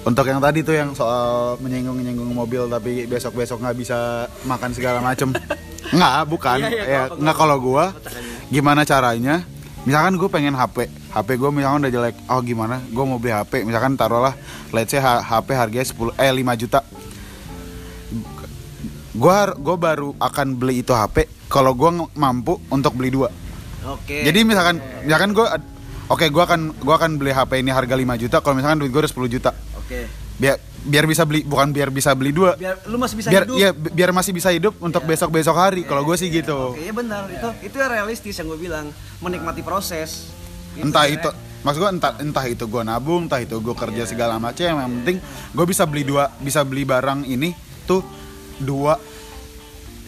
Untuk 0.00 0.24
yang 0.24 0.40
tadi 0.40 0.60
tuh 0.60 0.72
yang 0.72 0.94
soal 0.94 1.58
menyinggung 1.58 1.92
menyinggung 1.92 2.30
mobil 2.30 2.64
tapi 2.66 3.04
besok 3.04 3.36
besok 3.36 3.60
nggak 3.60 3.76
bisa 3.76 3.98
makan 4.42 4.70
segala 4.70 4.98
macem. 4.98 5.28
Nggak 5.90 6.16
bukan. 6.24 6.56
Iya, 6.56 6.68
iya, 6.70 6.84
ya 6.84 7.00
kalau- 7.04 7.18
nggak 7.18 7.36
kalau 7.36 7.56
gue 7.58 7.84
gimana 8.48 8.80
caranya? 8.82 9.42
Misalkan 9.80 10.14
gue 10.14 10.28
pengen 10.28 10.52
HP, 10.52 10.76
HP 11.08 11.28
gue 11.34 11.50
misalkan 11.50 11.80
udah 11.80 11.90
jelek, 11.90 12.16
oh 12.26 12.40
gimana? 12.40 12.78
Gue 12.86 13.00
mau 13.02 13.16
beli 13.16 13.32
HP, 13.32 13.64
misalkan 13.64 13.96
taruhlah, 13.96 14.36
let's 14.70 14.88
say 14.88 15.00
H- 15.00 15.20
HP 15.20 15.48
harganya 15.50 15.82
10 15.82 16.12
eh 16.14 16.30
5 16.30 16.52
juta. 16.54 16.80
Gue 19.20 19.36
gue 19.54 19.76
baru 19.76 20.16
akan 20.16 20.56
beli 20.56 20.80
itu 20.80 20.90
HP 20.90 21.16
kalau 21.46 21.76
gue 21.76 21.90
mampu 22.14 22.56
untuk 22.68 22.94
beli 22.94 23.12
dua. 23.12 23.28
oke 23.82 24.16
Jadi 24.18 24.40
misalkan 24.42 24.76
misalkan 25.02 25.30
gue 25.30 25.46
oke 26.08 26.24
gue 26.26 26.42
akan 26.42 26.60
gua 26.78 26.96
akan 26.96 27.10
beli 27.16 27.30
HP 27.30 27.60
ini 27.60 27.68
harga 27.68 27.92
5 27.92 28.00
juta 28.18 28.36
kalau 28.40 28.54
misalkan 28.54 28.80
duit 28.80 28.88
gue 28.88 29.00
udah 29.00 29.12
10 29.12 29.28
juta. 29.30 29.50
oke 29.76 30.00
Biar 30.40 30.56
biar 30.80 31.04
bisa 31.04 31.28
beli 31.28 31.44
bukan 31.44 31.68
biar 31.68 31.92
bisa 31.92 32.16
beli 32.16 32.32
dua. 32.32 32.56
biar 32.56 32.80
lu 32.88 32.96
masih 32.96 33.12
bisa 33.14 33.28
biar 33.28 33.44
hidup 33.44 33.54
iya 33.54 33.70
bi- 33.70 33.92
biar 33.92 34.10
masih 34.10 34.32
bisa 34.32 34.48
hidup 34.48 34.72
untuk 34.80 35.04
besok-besok 35.04 35.52
hari. 35.52 35.84
Kalau 35.84 36.00
gue 36.00 36.16
sih 36.16 36.32
gitu. 36.32 36.72
Oke, 36.72 36.80
iya 36.80 36.90
benar. 36.90 37.28
Itu 37.28 37.52
itu 37.60 37.76
yang 37.76 37.92
realistis 37.92 38.32
yang 38.34 38.48
gue 38.48 38.56
bilang, 38.58 38.88
menikmati 39.20 39.60
proses. 39.60 40.32
Gitu 40.72 40.80
Entah 40.82 41.04
sebenarnya. 41.04 41.20
itu 41.20 41.30
maksud 41.60 41.78
gue 41.78 41.90
entah 41.92 42.12
entah 42.16 42.46
itu 42.46 42.64
gue 42.64 42.82
nabung, 42.82 43.28
entah 43.28 43.36
itu 43.36 43.52
gue 43.52 43.74
kerja 43.74 44.08
segala 44.08 44.40
macam 44.40 44.64
yang 44.64 44.80
penting 44.96 45.20
gue 45.52 45.64
bisa 45.66 45.84
beli 45.84 46.08
dua 46.08 46.32
bisa 46.40 46.64
beli 46.64 46.88
barang 46.88 47.28
ini 47.28 47.52
tuh 47.84 48.00
dua. 48.60 48.94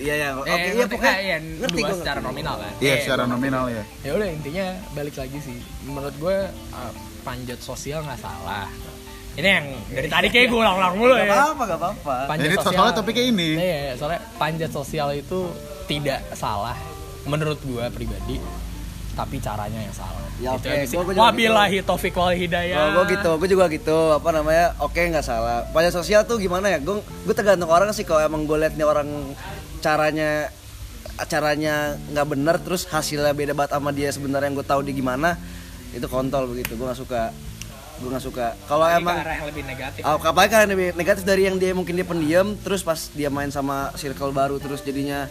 Iya 0.01 0.15
ya. 0.17 0.29
Oke, 0.41 0.51
eh, 0.51 0.73
iya 0.73 0.85
pokoknya 0.88 1.15
ah, 1.15 1.21
iya, 1.21 1.37
ngerti 1.38 1.81
dua 1.81 1.88
gue 1.93 1.99
secara 2.01 2.21
nominal 2.25 2.55
kan? 2.59 2.73
Iya 2.81 2.95
Eh, 2.97 3.01
secara 3.05 3.23
nominal 3.29 3.65
ya. 3.69 3.83
ya 4.03 4.11
udah 4.17 4.29
intinya 4.29 4.67
balik 4.97 5.15
lagi 5.21 5.38
sih. 5.41 5.59
Menurut 5.85 6.15
gue 6.17 6.37
uh, 6.51 6.93
panjat 7.23 7.61
sosial 7.61 8.01
nggak 8.03 8.21
salah. 8.21 8.67
Ini 9.33 9.49
yang 9.49 9.67
dari 9.88 10.09
tadi 10.12 10.29
kayak 10.29 10.53
gue 10.53 10.61
ulang-ulang 10.61 10.95
mulu 11.01 11.17
Gak 11.17 11.25
ya. 11.25 11.33
apa-apa, 11.33 11.62
gak 11.65 11.81
apa-apa. 11.81 12.15
panjat 12.29 12.49
Jadi 12.53 12.57
sosial 12.61 12.77
soalnya 12.77 12.95
topiknya 13.01 13.25
ini. 13.33 13.49
Iya, 13.57 13.79
iya, 13.88 13.93
soalnya 13.97 14.21
panjat 14.37 14.71
sosial 14.73 15.09
itu 15.17 15.41
tidak 15.88 16.21
salah 16.37 16.77
menurut 17.27 17.59
gua 17.62 17.87
pribadi 17.93 18.43
tapi 19.12 19.37
caranya 19.38 19.79
yang 19.79 19.92
salah 19.92 20.22
Ya, 20.40 20.59
Itu 20.59 20.64
oke, 20.64 20.70
gua- 20.75 21.05
gua 21.05 21.12
juga 21.12 21.22
wabillahi 21.22 21.79
taufik 21.87 22.14
wal 22.16 22.35
hidayah 22.35 22.75
Kalau 22.75 22.90
gue 22.90 23.05
gitu, 23.14 23.31
gue 23.37 23.48
juga 23.48 23.64
gitu. 23.70 23.98
Apa 24.11 24.35
namanya? 24.35 24.75
Oke, 24.81 24.98
nggak 24.98 25.22
salah. 25.22 25.68
Pajak 25.70 25.94
sosial 25.94 26.27
tuh 26.27 26.40
gimana 26.40 26.66
ya? 26.66 26.83
Gue 26.83 26.98
gue 26.98 27.31
tergantung 27.31 27.70
orang 27.70 27.94
sih. 27.94 28.03
Kalau 28.03 28.18
emang 28.18 28.42
gue 28.42 28.59
nih 28.59 28.83
orang 28.83 29.07
caranya 29.79 30.51
caranya 31.29 31.94
nggak 32.11 32.27
bener, 32.27 32.57
terus 32.59 32.88
hasilnya 32.88 33.31
beda 33.31 33.55
banget 33.55 33.70
sama 33.70 33.94
dia 33.94 34.11
sebenarnya 34.11 34.51
yang 34.51 34.57
gue 34.57 34.66
tahu 34.66 34.81
dia 34.83 34.94
gimana, 34.96 35.38
itu 35.92 36.07
kontol 36.09 36.51
begitu. 36.51 36.75
Gue 36.75 36.90
nggak 36.90 36.98
suka. 36.98 37.31
Gue 38.03 38.09
nggak 38.11 38.25
suka. 38.25 38.46
Kalau 38.66 38.87
ke 38.88 38.98
emang 38.98 39.16
arah 39.22 39.35
yang 39.37 39.46
lebih 39.46 39.62
negatif 39.62 40.01
Oh, 40.03 40.18
apalagi 40.18 40.51
kan 40.51 40.66
lebih 40.66 40.88
negatif 40.96 41.22
dari 41.22 41.46
yang 41.46 41.55
dia 41.55 41.70
mungkin 41.70 41.94
dia 41.94 42.03
pendiam 42.03 42.59
terus 42.59 42.83
pas 42.83 42.98
dia 43.14 43.31
main 43.31 43.53
sama 43.53 43.94
circle 43.94 44.35
baru 44.35 44.59
terus 44.59 44.83
jadinya 44.83 45.31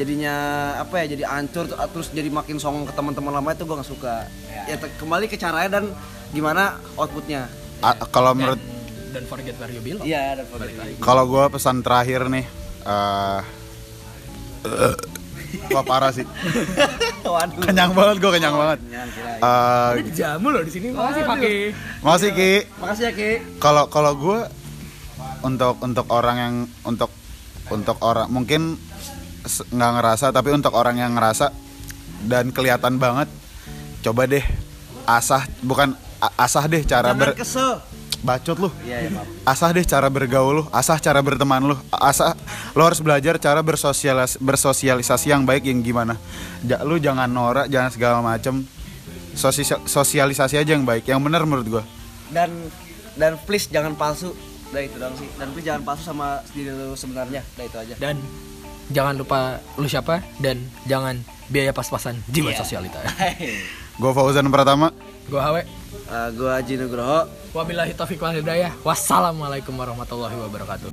jadinya 0.00 0.34
apa 0.80 1.04
ya 1.04 1.16
jadi 1.16 1.24
ancur 1.28 1.68
terus 1.68 2.08
jadi 2.16 2.32
makin 2.32 2.56
songong 2.56 2.88
ke 2.88 2.94
teman-teman 2.96 3.32
lama 3.32 3.52
itu 3.52 3.64
gue 3.68 3.76
nggak 3.76 3.90
suka. 3.90 4.24
Ya. 4.68 4.76
Te- 4.80 4.94
kembali 4.96 5.28
ke 5.28 5.36
caranya 5.36 5.80
dan 5.80 5.84
gimana 6.32 6.80
outputnya. 6.96 7.48
A- 7.84 7.98
kalau 8.08 8.32
menurut 8.32 8.60
dan 9.12 9.24
forget 9.28 9.54
where 9.60 9.68
you 9.68 9.84
belong. 9.84 10.04
Iya 10.04 10.40
dan 10.40 10.46
balik 10.48 10.76
lagi. 10.80 10.94
Kalau 10.96 11.24
gue 11.28 11.44
pesan 11.52 11.84
terakhir 11.84 12.32
nih, 12.32 12.46
eh 12.88 13.40
wah 15.76 15.84
parah 15.84 16.08
sih, 16.14 16.24
waduh. 17.28 17.60
Kenyang 17.60 17.92
banget 17.92 18.16
gue 18.24 18.30
kenyang 18.32 18.56
banget. 18.56 18.78
Kenyang, 18.88 19.08
kirain. 19.12 19.40
Eh, 20.00 20.14
jamu 20.16 20.48
loh 20.48 20.62
di 20.64 20.72
sini. 20.72 20.88
Makasih 20.96 21.22
pakai 21.28 21.56
masih 22.00 22.30
ki, 22.32 22.52
makasih 22.80 23.04
ya 23.04 23.12
ki. 23.12 23.30
Kalau 23.60 23.84
kalau 23.92 24.16
gue 24.16 24.38
untuk 25.44 25.76
untuk 25.84 26.06
orang 26.08 26.36
yang 26.40 26.54
untuk 26.88 27.10
untuk 27.68 28.00
orang 28.00 28.32
mungkin 28.32 28.80
nggak 29.46 29.92
ngerasa 29.98 30.30
tapi 30.30 30.54
untuk 30.54 30.72
orang 30.74 30.98
yang 30.98 31.12
ngerasa 31.14 31.50
dan 32.26 32.54
kelihatan 32.54 32.96
banget, 32.96 33.26
coba 34.06 34.26
deh 34.30 34.44
asah 35.02 35.42
bukan 35.60 35.98
asah 36.38 36.64
deh 36.70 36.82
cara 36.86 37.10
jangan 37.10 37.20
ber 37.20 37.30
kesel. 37.34 37.72
Bacot 38.22 38.54
lu. 38.54 38.70
Iya 38.86 39.02
ya 39.02 39.10
maaf. 39.10 39.26
Asah 39.42 39.74
deh 39.74 39.82
cara 39.82 40.06
bergaul 40.06 40.62
lu, 40.62 40.64
asah 40.70 40.94
cara 41.02 41.18
berteman 41.18 41.74
lu, 41.74 41.74
asah 41.90 42.38
lo 42.70 42.86
harus 42.86 43.02
belajar 43.02 43.34
cara 43.34 43.58
bersosialis 43.66 44.38
bersosialisasi 44.38 45.34
yang 45.34 45.42
baik 45.42 45.66
yang 45.66 45.82
gimana. 45.82 46.14
Ja, 46.62 46.86
lu 46.86 47.02
jangan 47.02 47.26
norak, 47.26 47.66
jangan 47.66 47.90
segala 47.90 48.22
macem. 48.22 48.62
Sosi- 49.34 49.66
sosialisasi 49.66 50.54
aja 50.54 50.70
yang 50.70 50.86
baik, 50.86 51.10
yang 51.10 51.18
benar 51.18 51.42
menurut 51.42 51.66
gua. 51.66 51.82
dan 52.30 52.52
dan 53.18 53.34
please 53.42 53.66
jangan 53.66 53.98
palsu. 53.98 54.30
Udah 54.70 54.82
itu 54.86 54.96
dong 55.02 55.18
sih. 55.18 55.26
Dan 55.34 55.50
please 55.50 55.66
jangan 55.66 55.82
palsu 55.82 56.06
sama 56.06 56.46
diri 56.54 56.70
lu 56.70 56.94
sebenarnya. 56.94 57.42
Udah 57.58 57.64
itu 57.66 57.76
aja. 57.82 57.94
Dan 57.98 58.22
jangan 58.92 59.16
lupa 59.18 59.58
lu 59.80 59.88
siapa 59.88 60.22
dan 60.38 60.60
jangan 60.86 61.18
biaya 61.48 61.72
pas-pasan 61.74 62.20
jiwa 62.30 62.52
yeah. 62.52 62.60
sosialita. 62.60 63.00
gua 64.00 64.12
Fauzan 64.14 64.48
Pratama. 64.52 64.92
Gua 65.28 65.40
Hawe. 65.42 65.62
Uh, 66.08 66.28
gua 66.36 66.60
Haji 66.60 66.74
Nugroho. 66.78 67.28
Wabillahi 67.52 67.92
taufiq 67.92 68.20
wal 68.20 68.36
hidayah. 68.36 68.72
Wassalamualaikum 68.84 69.76
warahmatullahi 69.76 70.36
wabarakatuh. 70.40 70.92